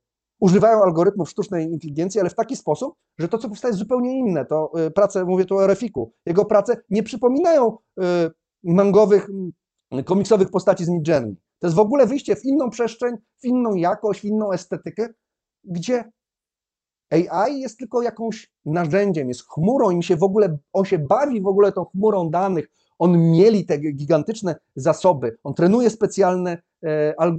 używają 0.41 0.83
algorytmów 0.83 1.31
sztucznej 1.31 1.65
inteligencji, 1.73 2.21
ale 2.21 2.31
w 2.31 2.35
taki 2.35 2.57
sposób, 2.57 2.95
że 3.19 3.29
to, 3.29 3.39
co 3.39 3.49
powstaje, 3.49 3.71
jest 3.71 3.79
zupełnie 3.79 4.19
inne. 4.19 4.45
To 4.45 4.73
y, 4.87 4.91
prace, 4.91 5.25
mówię 5.25 5.45
tu 5.45 5.57
o 5.57 5.67
Refiku, 5.67 6.13
jego 6.27 6.45
prace 6.45 6.77
nie 6.91 7.03
przypominają 7.03 7.79
y, 8.01 8.03
mangowych, 8.65 9.29
komiksowych 10.05 10.51
postaci 10.51 10.85
z 10.85 10.89
Midjourney. 10.89 11.37
To 11.59 11.67
jest 11.67 11.77
w 11.77 11.81
ogóle 11.81 12.07
wyjście 12.07 12.37
w 12.37 12.45
inną 12.45 12.71
przestrzeń, 12.71 13.17
w 13.43 13.45
inną 13.45 13.75
jakość, 13.75 14.21
w 14.21 14.25
inną 14.25 14.53
estetykę, 14.53 15.09
gdzie 15.65 16.05
AI 17.11 17.61
jest 17.61 17.79
tylko 17.79 18.03
jakąś 18.03 18.53
narzędziem, 18.65 19.29
jest 19.29 19.49
chmurą 19.49 19.91
i 19.91 20.03
się 20.03 20.17
w 20.17 20.23
ogóle, 20.23 20.59
on 20.73 20.85
się 20.85 20.99
bawi 20.99 21.41
w 21.41 21.47
ogóle 21.47 21.73
tą 21.73 21.85
chmurą 21.85 22.31
danych, 22.31 22.69
on 22.99 23.31
mieli 23.31 23.67
te 23.67 23.79
gigantyczne 23.79 24.57
zasoby, 24.77 25.39
on 25.45 25.55
trenuje 25.55 25.91
specjalne 25.91 26.63
e, 26.85 26.89
e, 26.89 27.35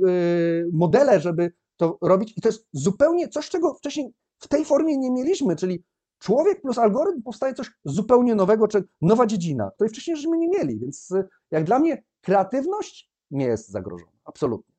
modele, 0.74 1.20
żeby 1.20 1.52
to 1.78 1.98
robić 2.02 2.38
i 2.38 2.42
to 2.42 2.50
jest 2.50 2.68
zupełnie 2.72 3.28
coś, 3.28 3.50
czego 3.50 3.74
wcześniej 3.74 4.14
w 4.40 4.48
tej 4.48 4.66
formie 4.66 4.98
nie 4.98 5.12
mieliśmy, 5.12 5.56
czyli 5.56 5.84
człowiek 6.20 6.62
plus 6.62 6.78
algorytm 6.78 7.22
powstaje 7.22 7.54
coś 7.54 7.72
zupełnie 7.86 8.36
nowego, 8.36 8.68
czy 8.68 8.84
nowa 9.02 9.26
dziedzina, 9.26 9.72
której 9.76 9.90
wcześniej 9.90 10.18
żeśmy 10.18 10.38
nie 10.38 10.48
mieli, 10.48 10.80
więc 10.80 11.12
y, 11.12 11.28
jak 11.52 11.64
dla 11.64 11.80
mnie 11.80 12.04
kreatywność 12.22 13.12
nie 13.32 13.46
jest 13.46 13.70
zagrożona, 13.70 14.12
absolutnie. 14.26 14.76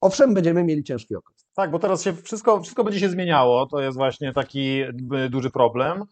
Owszem, 0.00 0.34
będziemy 0.34 0.64
mieli 0.64 0.84
ciężki 0.84 1.16
okres. 1.16 1.46
Tak, 1.54 1.70
bo 1.70 1.78
teraz 1.78 2.02
się 2.02 2.12
wszystko, 2.12 2.60
wszystko 2.60 2.84
będzie 2.84 3.00
się 3.00 3.08
zmieniało, 3.08 3.66
to 3.66 3.80
jest 3.80 3.96
właśnie 3.96 4.32
taki 4.32 4.82
duży 5.30 5.50
problem. 5.50 6.04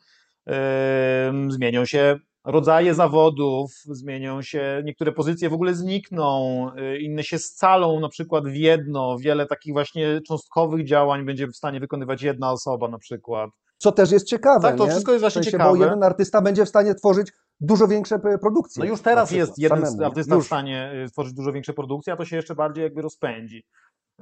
Zmienią 1.48 1.84
się 1.84 2.18
rodzaje 2.44 2.94
zawodów 2.94 3.72
zmienią 3.84 4.42
się, 4.42 4.82
niektóre 4.84 5.12
pozycje 5.12 5.50
w 5.50 5.52
ogóle 5.52 5.74
znikną, 5.74 6.66
y, 6.78 6.98
inne 6.98 7.22
się 7.22 7.38
scalą 7.38 8.00
na 8.00 8.08
przykład 8.08 8.44
w 8.48 8.54
jedno, 8.54 9.18
wiele 9.18 9.46
takich 9.46 9.72
właśnie 9.72 10.20
cząstkowych 10.28 10.86
działań 10.86 11.24
będzie 11.24 11.46
w 11.46 11.56
stanie 11.56 11.80
wykonywać 11.80 12.22
jedna 12.22 12.52
osoba 12.52 12.88
na 12.88 12.98
przykład. 12.98 13.50
Co 13.78 13.92
też 13.92 14.10
jest 14.10 14.26
ciekawe. 14.26 14.68
Tak, 14.68 14.76
to 14.76 14.84
nie? 14.84 14.90
wszystko 14.90 15.12
jest 15.12 15.20
właśnie 15.22 15.40
w 15.40 15.44
sensie, 15.44 15.50
ciekawe. 15.50 15.78
Bo 15.78 15.84
jeden 15.84 16.02
artysta 16.02 16.42
będzie 16.42 16.64
w 16.64 16.68
stanie 16.68 16.94
tworzyć 16.94 17.32
dużo 17.60 17.88
większe 17.88 18.18
produkcje. 18.18 18.84
No 18.84 18.90
już 18.90 19.00
teraz 19.00 19.30
jest 19.30 19.58
jeden 19.58 19.86
samemu. 19.86 20.04
artysta 20.04 20.34
już. 20.34 20.44
w 20.44 20.46
stanie 20.46 20.92
y, 21.04 21.08
stworzyć 21.08 21.34
dużo 21.34 21.52
większe 21.52 21.72
produkcje, 21.72 22.12
a 22.12 22.16
to 22.16 22.24
się 22.24 22.36
jeszcze 22.36 22.54
bardziej 22.54 22.84
jakby 22.84 23.02
rozpędzi. 23.02 23.64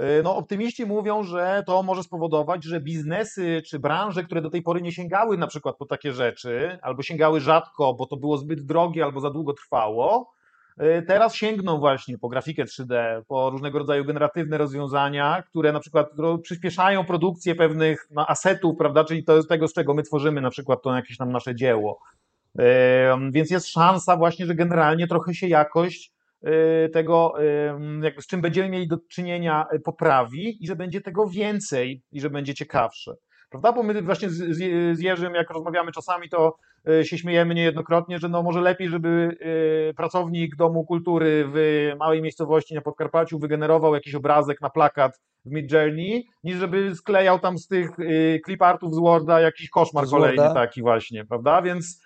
E, 0.00 0.22
no, 0.22 0.36
optymiści 0.36 0.86
mówią, 0.86 1.22
że 1.22 1.62
to 1.66 1.82
może 1.82 2.02
spowodować, 2.02 2.64
że 2.64 2.80
biznesy 2.80 3.62
czy 3.66 3.78
branże, 3.78 4.24
które 4.24 4.42
do 4.42 4.50
tej 4.50 4.62
pory 4.62 4.82
nie 4.82 4.92
sięgały 4.92 5.38
na 5.38 5.46
przykład 5.46 5.76
po 5.76 5.86
takie 5.86 6.12
rzeczy, 6.12 6.78
albo 6.82 7.02
sięgały 7.02 7.40
rzadko, 7.40 7.94
bo 7.94 8.06
to 8.06 8.16
było 8.16 8.38
zbyt 8.38 8.60
drogie 8.60 9.04
albo 9.04 9.20
za 9.20 9.30
długo 9.30 9.52
trwało, 9.52 10.32
e, 10.78 11.02
teraz 11.02 11.34
sięgną 11.34 11.78
właśnie 11.78 12.18
po 12.18 12.28
grafikę 12.28 12.64
3D, 12.64 13.22
po 13.28 13.50
różnego 13.50 13.78
rodzaju 13.78 14.04
generatywne 14.04 14.58
rozwiązania, 14.58 15.42
które 15.42 15.72
na 15.72 15.80
przykład 15.80 16.10
przyspieszają 16.42 17.04
produkcję 17.04 17.54
pewnych 17.54 18.08
no, 18.10 18.26
asetów, 18.26 18.76
prawda, 18.78 19.04
czyli 19.04 19.24
to, 19.24 19.44
tego, 19.44 19.68
z 19.68 19.72
czego 19.72 19.94
my 19.94 20.02
tworzymy 20.02 20.40
na 20.40 20.50
przykład 20.50 20.82
to 20.82 20.96
jakieś 20.96 21.16
tam 21.16 21.32
nasze 21.32 21.54
dzieło. 21.54 22.00
E, 22.58 23.30
więc 23.30 23.50
jest 23.50 23.68
szansa 23.68 24.16
właśnie, 24.16 24.46
że 24.46 24.54
generalnie 24.54 25.06
trochę 25.06 25.34
się 25.34 25.48
jakość 25.48 26.12
tego, 26.92 27.34
jakby 28.02 28.22
z 28.22 28.26
czym 28.26 28.40
będziemy 28.40 28.68
mieli 28.68 28.88
do 28.88 28.96
czynienia, 29.10 29.66
y, 29.74 29.80
poprawi 29.80 30.64
i 30.64 30.66
że 30.66 30.76
będzie 30.76 31.00
tego 31.00 31.28
więcej 31.28 32.02
i 32.12 32.20
że 32.20 32.30
będzie 32.30 32.54
ciekawsze. 32.54 33.14
Prawda? 33.50 33.72
Bo 33.72 33.82
my 33.82 34.02
właśnie 34.02 34.30
z, 34.30 34.56
z 34.96 35.00
Jerzym, 35.00 35.34
jak 35.34 35.50
rozmawiamy 35.50 35.92
czasami, 35.92 36.28
to 36.28 36.56
y, 36.88 37.04
się 37.04 37.18
śmiejemy 37.18 37.54
niejednokrotnie, 37.54 38.18
że 38.18 38.28
no 38.28 38.42
może 38.42 38.60
lepiej, 38.60 38.88
żeby 38.88 39.36
pracownik 39.96 40.56
Domu 40.56 40.84
Kultury 40.84 41.44
w 41.54 41.90
małej 41.98 42.22
miejscowości 42.22 42.74
na 42.74 42.80
Podkarpaciu 42.80 43.38
wygenerował 43.38 43.94
jakiś 43.94 44.14
obrazek 44.14 44.60
na 44.60 44.70
plakat 44.70 45.20
w 45.44 45.50
Midjourney, 45.50 46.26
niż 46.44 46.56
żeby 46.56 46.94
sklejał 46.94 47.38
tam 47.38 47.58
z 47.58 47.66
tych 47.66 47.90
clipartów 48.44 48.94
z 48.94 48.98
Worda 48.98 49.40
jakiś 49.40 49.70
koszmar 49.70 50.06
kolejny 50.06 50.54
taki 50.54 50.82
właśnie, 50.82 51.24
prawda? 51.24 51.62
Więc 51.62 52.00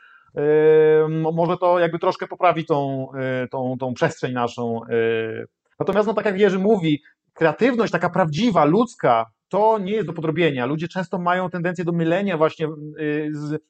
może 1.33 1.57
to 1.57 1.79
jakby 1.79 1.99
troszkę 1.99 2.27
poprawi 2.27 2.65
tą, 2.65 3.09
y, 3.45 3.49
tą, 3.49 3.77
tą 3.81 3.95
przestrzeń 3.95 4.33
naszą. 4.33 4.81
Y. 4.85 5.47
Natomiast, 5.79 6.09
no 6.09 6.15
tak 6.15 6.25
jak 6.25 6.39
Jerzy 6.39 6.59
mówi, 6.59 7.03
kreatywność 7.33 7.93
taka 7.93 8.11
prawdziwa, 8.11 8.65
ludzka, 8.65 9.27
to 9.49 9.79
nie 9.79 9.93
jest 9.93 10.07
do 10.07 10.13
podrobienia. 10.13 10.67
Ludzie 10.67 10.89
często 10.89 11.19
mają 11.19 11.51
tendencję 11.51 11.85
do 11.85 11.93
mylenia 11.93 12.37
właśnie 12.37 12.67
y, 13.01 13.31
z 13.33 13.63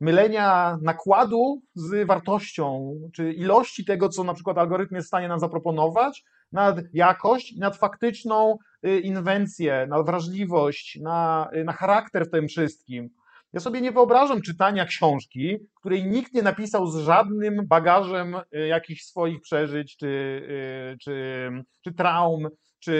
mylenia 0.00 0.78
nakładu 0.82 1.62
z 1.74 2.06
wartością, 2.06 2.94
czy 3.14 3.32
ilości 3.32 3.84
tego, 3.84 4.08
co 4.08 4.24
na 4.24 4.34
przykład 4.34 4.58
algorytm 4.58 4.94
jest 4.94 5.06
w 5.06 5.08
stanie 5.08 5.28
nam 5.28 5.40
zaproponować, 5.40 6.24
nad 6.52 6.76
jakość 6.92 7.52
i 7.52 7.58
nad 7.58 7.76
faktyczną 7.76 8.58
inwencję, 9.02 9.86
na 9.90 10.02
wrażliwość, 10.02 10.98
na, 11.02 11.50
na 11.64 11.72
charakter 11.72 12.26
w 12.26 12.30
tym 12.30 12.48
wszystkim. 12.48 13.10
Ja 13.52 13.60
sobie 13.60 13.80
nie 13.80 13.92
wyobrażam 13.92 14.42
czytania 14.42 14.84
książki, 14.84 15.56
której 15.74 16.06
nikt 16.06 16.34
nie 16.34 16.42
napisał 16.42 16.86
z 16.86 16.96
żadnym 16.96 17.66
bagażem 17.66 18.36
y, 18.54 18.66
jakichś 18.66 19.02
swoich 19.02 19.40
przeżyć, 19.40 19.96
czy, 19.96 20.06
y, 20.06 20.96
czy, 21.00 21.50
czy 21.84 21.92
traum, 21.92 22.48
czy, 22.78 22.92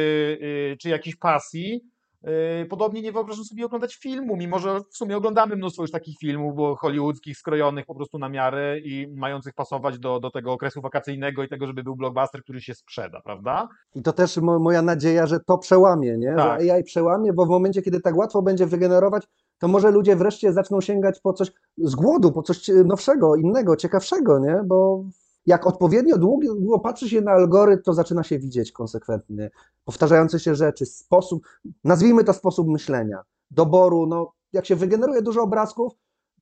y, 0.42 0.76
czy 0.80 0.88
jakichś 0.88 1.16
pasji. 1.16 1.80
Podobnie 2.70 3.02
nie 3.02 3.12
wyobrażam 3.12 3.44
sobie 3.44 3.66
oglądać 3.66 3.96
filmu, 3.96 4.36
mimo 4.36 4.58
że 4.58 4.80
w 4.80 4.96
sumie 4.96 5.16
oglądamy 5.16 5.56
mnóstwo 5.56 5.82
już 5.82 5.90
takich 5.90 6.18
filmów 6.18 6.56
bo 6.56 6.76
hollywoodzkich, 6.76 7.38
skrojonych 7.38 7.86
po 7.86 7.94
prostu 7.94 8.18
na 8.18 8.28
miarę 8.28 8.78
i 8.78 9.06
mających 9.16 9.54
pasować 9.54 9.98
do, 9.98 10.20
do 10.20 10.30
tego 10.30 10.52
okresu 10.52 10.80
wakacyjnego 10.80 11.42
i 11.42 11.48
tego, 11.48 11.66
żeby 11.66 11.84
był 11.84 11.96
blockbuster, 11.96 12.42
który 12.42 12.60
się 12.60 12.74
sprzeda, 12.74 13.20
prawda? 13.24 13.68
I 13.94 14.02
to 14.02 14.12
też 14.12 14.36
moja 14.36 14.82
nadzieja, 14.82 15.26
że 15.26 15.40
to 15.40 15.58
przełamie, 15.58 16.16
nie? 16.18 16.34
Tak. 16.36 16.62
Że 16.62 16.74
AI 16.74 16.84
przełamie, 16.84 17.32
bo 17.32 17.46
w 17.46 17.48
momencie, 17.48 17.82
kiedy 17.82 18.00
tak 18.00 18.16
łatwo 18.16 18.42
będzie 18.42 18.66
wygenerować 18.66 19.24
to 19.58 19.68
może 19.68 19.90
ludzie 19.90 20.16
wreszcie 20.16 20.52
zaczną 20.52 20.80
sięgać 20.80 21.20
po 21.20 21.32
coś 21.32 21.52
z 21.78 21.94
głodu, 21.94 22.32
po 22.32 22.42
coś 22.42 22.70
nowszego, 22.84 23.36
innego, 23.36 23.76
ciekawszego, 23.76 24.38
nie? 24.38 24.62
Bo 24.66 25.04
jak 25.46 25.66
odpowiednio 25.66 26.18
długo, 26.18 26.78
patrzy 26.78 27.08
się 27.08 27.20
na 27.20 27.30
algorytm, 27.30 27.82
to 27.82 27.92
zaczyna 27.92 28.22
się 28.22 28.38
widzieć 28.38 28.72
konsekwentnie 28.72 29.50
powtarzające 29.84 30.40
się 30.40 30.54
rzeczy, 30.54 30.86
sposób, 30.86 31.42
nazwijmy 31.84 32.24
to 32.24 32.32
sposób 32.32 32.68
myślenia, 32.68 33.22
doboru, 33.50 34.06
no 34.06 34.32
jak 34.52 34.66
się 34.66 34.76
wygeneruje 34.76 35.22
dużo 35.22 35.42
obrazków, 35.42 35.92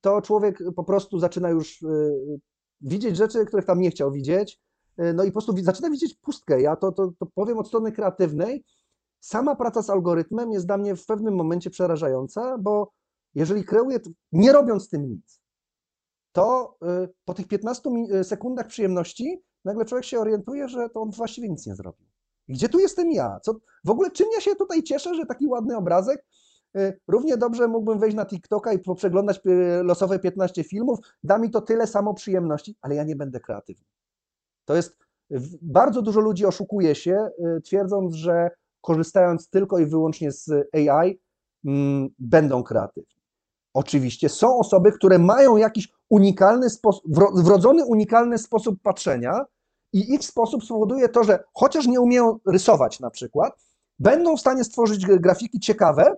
to 0.00 0.22
człowiek 0.22 0.58
po 0.76 0.84
prostu 0.84 1.18
zaczyna 1.18 1.50
już 1.50 1.84
widzieć 2.80 3.16
rzeczy, 3.16 3.46
których 3.46 3.64
tam 3.64 3.80
nie 3.80 3.90
chciał 3.90 4.12
widzieć, 4.12 4.60
no 5.14 5.24
i 5.24 5.26
po 5.26 5.32
prostu 5.32 5.62
zaczyna 5.62 5.90
widzieć 5.90 6.14
pustkę. 6.14 6.60
Ja 6.60 6.76
to, 6.76 6.92
to, 6.92 7.12
to 7.18 7.26
powiem 7.34 7.58
od 7.58 7.68
strony 7.68 7.92
kreatywnej. 7.92 8.64
Sama 9.20 9.56
praca 9.56 9.82
z 9.82 9.90
algorytmem 9.90 10.52
jest 10.52 10.66
dla 10.66 10.78
mnie 10.78 10.96
w 10.96 11.06
pewnym 11.06 11.34
momencie 11.34 11.70
przerażająca, 11.70 12.58
bo 12.58 12.92
jeżeli 13.36 13.64
kreuję, 13.64 13.98
nie 14.32 14.52
robiąc 14.52 14.88
tym 14.88 15.08
nic, 15.08 15.40
to 16.32 16.78
po 17.24 17.34
tych 17.34 17.48
15 17.48 17.90
sekundach 18.22 18.66
przyjemności 18.66 19.42
nagle 19.64 19.84
człowiek 19.84 20.04
się 20.04 20.18
orientuje, 20.18 20.68
że 20.68 20.88
to 20.88 21.00
on 21.00 21.10
właściwie 21.10 21.48
nic 21.48 21.66
nie 21.66 21.74
zrobił. 21.74 22.06
Gdzie 22.48 22.68
tu 22.68 22.78
jestem 22.78 23.12
ja? 23.12 23.40
Co, 23.42 23.56
w 23.84 23.90
ogóle 23.90 24.10
czym 24.10 24.26
ja 24.34 24.40
się 24.40 24.56
tutaj 24.56 24.82
cieszę, 24.82 25.14
że 25.14 25.26
taki 25.26 25.46
ładny 25.46 25.76
obrazek? 25.76 26.24
Y, 26.76 27.00
równie 27.08 27.36
dobrze 27.36 27.68
mógłbym 27.68 27.98
wejść 27.98 28.16
na 28.16 28.26
TikToka 28.26 28.72
i 28.72 28.78
poprzeglądać 28.78 29.40
y, 29.46 29.82
losowe 29.82 30.18
15 30.18 30.64
filmów, 30.64 30.98
da 31.22 31.38
mi 31.38 31.50
to 31.50 31.60
tyle 31.60 31.86
samo 31.86 32.14
przyjemności, 32.14 32.76
ale 32.80 32.94
ja 32.94 33.04
nie 33.04 33.16
będę 33.16 33.40
kreatywny. 33.40 33.84
To 34.64 34.76
jest, 34.76 34.98
bardzo 35.62 36.02
dużo 36.02 36.20
ludzi 36.20 36.46
oszukuje 36.46 36.94
się, 36.94 37.28
y, 37.56 37.60
twierdząc, 37.60 38.14
że 38.14 38.50
korzystając 38.80 39.48
tylko 39.48 39.78
i 39.78 39.86
wyłącznie 39.86 40.32
z 40.32 40.50
AI, 40.74 41.20
mm, 41.64 42.08
będą 42.18 42.62
kreatywni. 42.62 43.15
Oczywiście 43.76 44.28
są 44.28 44.58
osoby, 44.58 44.92
które 44.92 45.18
mają 45.18 45.56
jakiś 45.56 45.88
unikalny 46.10 46.70
sposób, 46.70 47.04
wrodzony 47.34 47.84
unikalny 47.84 48.38
sposób 48.38 48.82
patrzenia, 48.82 49.44
i 49.92 50.14
ich 50.14 50.24
sposób 50.24 50.64
spowoduje 50.64 51.08
to, 51.08 51.24
że 51.24 51.44
chociaż 51.54 51.86
nie 51.86 52.00
umieją 52.00 52.38
rysować 52.46 53.00
na 53.00 53.10
przykład, 53.10 53.52
będą 53.98 54.36
w 54.36 54.40
stanie 54.40 54.64
stworzyć 54.64 55.06
grafiki 55.06 55.60
ciekawe, 55.60 56.16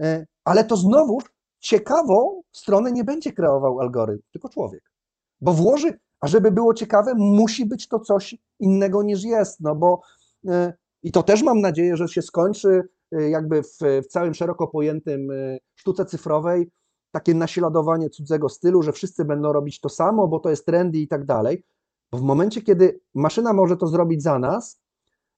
e, 0.00 0.26
ale 0.44 0.64
to 0.64 0.76
znowu 0.76 1.18
ciekawą 1.60 2.42
stronę 2.52 2.92
nie 2.92 3.04
będzie 3.04 3.32
kreował 3.32 3.80
algorytm, 3.80 4.22
tylko 4.32 4.48
człowiek. 4.48 4.82
Bo 5.40 5.52
włoży, 5.52 5.98
a 6.20 6.28
żeby 6.28 6.52
było 6.52 6.74
ciekawe, 6.74 7.14
musi 7.14 7.66
być 7.66 7.88
to 7.88 8.00
coś 8.00 8.36
innego 8.60 9.02
niż 9.02 9.24
jest, 9.24 9.60
no 9.60 9.74
bo 9.74 10.00
e, 10.48 10.72
i 11.02 11.12
to 11.12 11.22
też 11.22 11.42
mam 11.42 11.60
nadzieję, 11.60 11.96
że 11.96 12.08
się 12.08 12.22
skończy 12.22 12.82
e, 13.12 13.30
jakby 13.30 13.62
w, 13.62 13.78
w 14.04 14.06
całym 14.06 14.34
szeroko 14.34 14.68
pojętym 14.68 15.28
sztuce 15.74 16.04
cyfrowej 16.04 16.70
takie 17.10 17.34
naśladowanie 17.34 18.10
cudzego 18.10 18.48
stylu, 18.48 18.82
że 18.82 18.92
wszyscy 18.92 19.24
będą 19.24 19.52
robić 19.52 19.80
to 19.80 19.88
samo, 19.88 20.28
bo 20.28 20.38
to 20.38 20.50
jest 20.50 20.66
trendy 20.66 20.98
i 20.98 21.08
tak 21.08 21.24
dalej. 21.24 21.64
Bo 22.12 22.18
w 22.18 22.22
momencie, 22.22 22.62
kiedy 22.62 23.00
maszyna 23.14 23.52
może 23.52 23.76
to 23.76 23.86
zrobić 23.86 24.22
za 24.22 24.38
nas, 24.38 24.80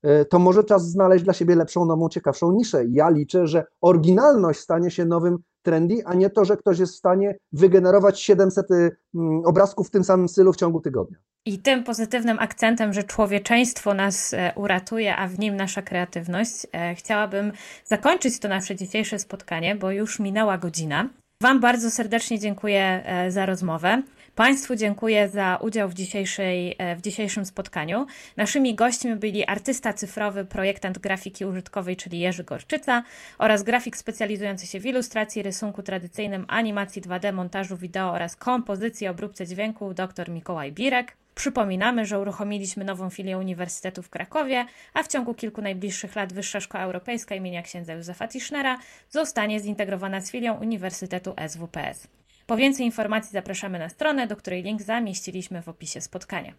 e, 0.03 0.25
to 0.25 0.39
może 0.39 0.65
czas 0.65 0.91
znaleźć 0.91 1.25
dla 1.25 1.33
siebie 1.33 1.55
lepszą, 1.55 1.85
nową, 1.85 2.09
ciekawszą 2.09 2.53
niszę. 2.53 2.85
Ja 2.89 3.11
liczę, 3.11 3.47
że 3.47 3.65
oryginalność 3.81 4.61
stanie 4.61 4.91
się 4.91 5.05
nowym 5.05 5.39
trendy, 5.63 6.03
a 6.05 6.15
nie 6.15 6.31
to, 6.31 6.45
że 6.45 6.57
ktoś 6.57 6.79
jest 6.79 6.93
w 6.93 6.99
stanie 6.99 7.39
wygenerować 7.53 8.21
700 8.21 8.71
y, 8.71 8.97
mm, 9.15 9.43
obrazków 9.45 9.89
w 9.89 9.91
tym 9.91 10.05
samym 10.05 10.29
stylu 10.29 10.53
w 10.53 10.57
ciągu 10.57 10.81
tygodnia. 10.81 11.17
I 11.47 11.59
tym 11.59 11.85
pozytywnym 11.85 12.39
akcentem, 12.39 12.93
że 12.93 13.05
człowieczeństwo 13.05 13.95
nas 13.95 14.35
e, 14.35 14.53
uratuje, 14.57 15.17
a 15.17 15.29
w 15.29 15.39
nim 15.39 15.57
nasza 15.57 15.83
kreatywność, 15.83 16.67
e, 16.73 16.95
chciałabym 16.95 17.53
zakończyć 17.85 18.41
to 18.41 18.49
nasze 18.49 18.77
dzisiejsze 18.77 19.19
spotkanie, 19.19 19.77
bo 19.77 19.91
już 19.91 20.21
minęła 20.21 20.59
godzina. 20.59 21.09
Wam 21.43 21.61
bardzo 21.61 21.91
serdecznie 21.91 22.39
dziękuję 22.39 23.05
za 23.29 23.47
rozmowę. 23.47 24.03
Państwu 24.35 24.77
dziękuję 24.77 25.29
za 25.29 25.59
udział 25.61 25.89
w, 25.89 25.95
dzisiejszej, 25.95 26.77
e, 26.79 26.97
w 26.97 27.01
dzisiejszym 27.01 27.45
spotkaniu. 27.45 28.07
Naszymi 28.37 28.75
gośćmi 28.75 29.17
byli 29.17 29.47
artysta 29.47 29.93
cyfrowy, 29.93 30.45
projektant 30.45 30.99
grafiki 30.99 31.45
użytkowej, 31.45 31.97
czyli 31.97 32.19
Jerzy 32.19 32.45
Gorczyca 32.45 33.03
oraz 33.39 33.63
grafik 33.63 33.97
specjalizujący 33.97 34.67
się 34.67 34.81
w 34.81 34.87
ilustracji, 34.87 35.43
rysunku 35.43 35.83
tradycyjnym, 35.83 36.45
animacji 36.49 37.03
2D, 37.03 37.33
montażu 37.33 37.77
wideo 37.77 38.13
oraz 38.13 38.37
kompozycji, 38.37 39.09
obróbce 39.09 39.47
dźwięku 39.47 39.95
dr 39.95 40.31
Mikołaj 40.31 40.73
Birek. 40.73 41.20
Przypominamy, 41.35 42.07
że 42.07 42.21
uruchomiliśmy 42.21 42.85
nową 42.85 43.11
filię 43.11 43.39
Uniwersytetu 43.39 44.03
w 44.03 44.11
Krakowie, 44.11 44.67
a 44.95 45.03
w 45.03 45.09
ciągu 45.09 45.35
kilku 45.35 45.63
najbliższych 45.63 46.17
lat 46.17 46.33
Wyższa 46.33 46.61
Szkoła 46.61 46.85
Europejska 46.85 47.35
imienia 47.35 47.63
księdza 47.63 47.93
Józefa 47.93 48.29
Tischnera 48.29 48.79
zostanie 49.11 49.61
zintegrowana 49.61 50.21
z 50.21 50.31
filią 50.31 50.55
Uniwersytetu 50.55 51.35
SWPS. 51.49 52.20
Po 52.51 52.57
więcej 52.57 52.87
informacji 52.87 53.33
zapraszamy 53.33 53.79
na 53.79 53.89
stronę, 53.89 54.27
do 54.27 54.37
której 54.37 54.63
link 54.63 54.83
zamieściliśmy 54.83 55.63
w 55.63 55.69
opisie 55.69 56.01
spotkania. 56.01 56.53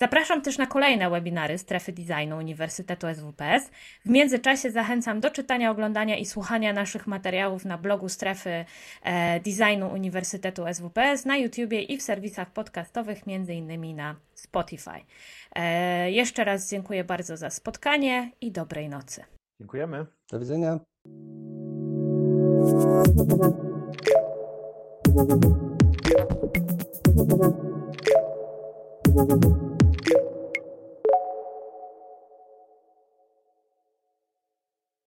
Zapraszam 0.00 0.42
też 0.42 0.58
na 0.58 0.66
kolejne 0.66 1.10
webinary 1.10 1.58
Strefy 1.58 1.92
Designu 1.92 2.36
Uniwersytetu 2.36 3.06
SWPS. 3.14 3.70
W 4.04 4.10
międzyczasie 4.10 4.70
zachęcam 4.70 5.20
do 5.20 5.30
czytania, 5.30 5.70
oglądania 5.70 6.16
i 6.16 6.24
słuchania 6.24 6.72
naszych 6.72 7.06
materiałów 7.06 7.64
na 7.64 7.78
blogu 7.78 8.08
Strefy 8.08 8.64
e, 9.02 9.40
Designu 9.40 9.88
Uniwersytetu 9.92 10.62
SWPS, 10.72 11.24
na 11.24 11.36
YouTubie 11.36 11.82
i 11.82 11.98
w 11.98 12.02
serwisach 12.02 12.50
podcastowych, 12.50 13.18
m.in. 13.26 13.96
na 13.96 14.16
Spotify. 14.34 15.00
E, 15.56 16.10
jeszcze 16.10 16.44
raz 16.44 16.70
dziękuję 16.70 17.04
bardzo 17.04 17.36
za 17.36 17.50
spotkanie 17.50 18.32
i 18.40 18.52
dobrej 18.52 18.88
nocy. 18.88 19.24
Dziękujemy. 19.60 20.06
Do 20.30 20.40
widzenia. 20.40 20.80
Thank 25.06 25.44
you. 29.44 29.75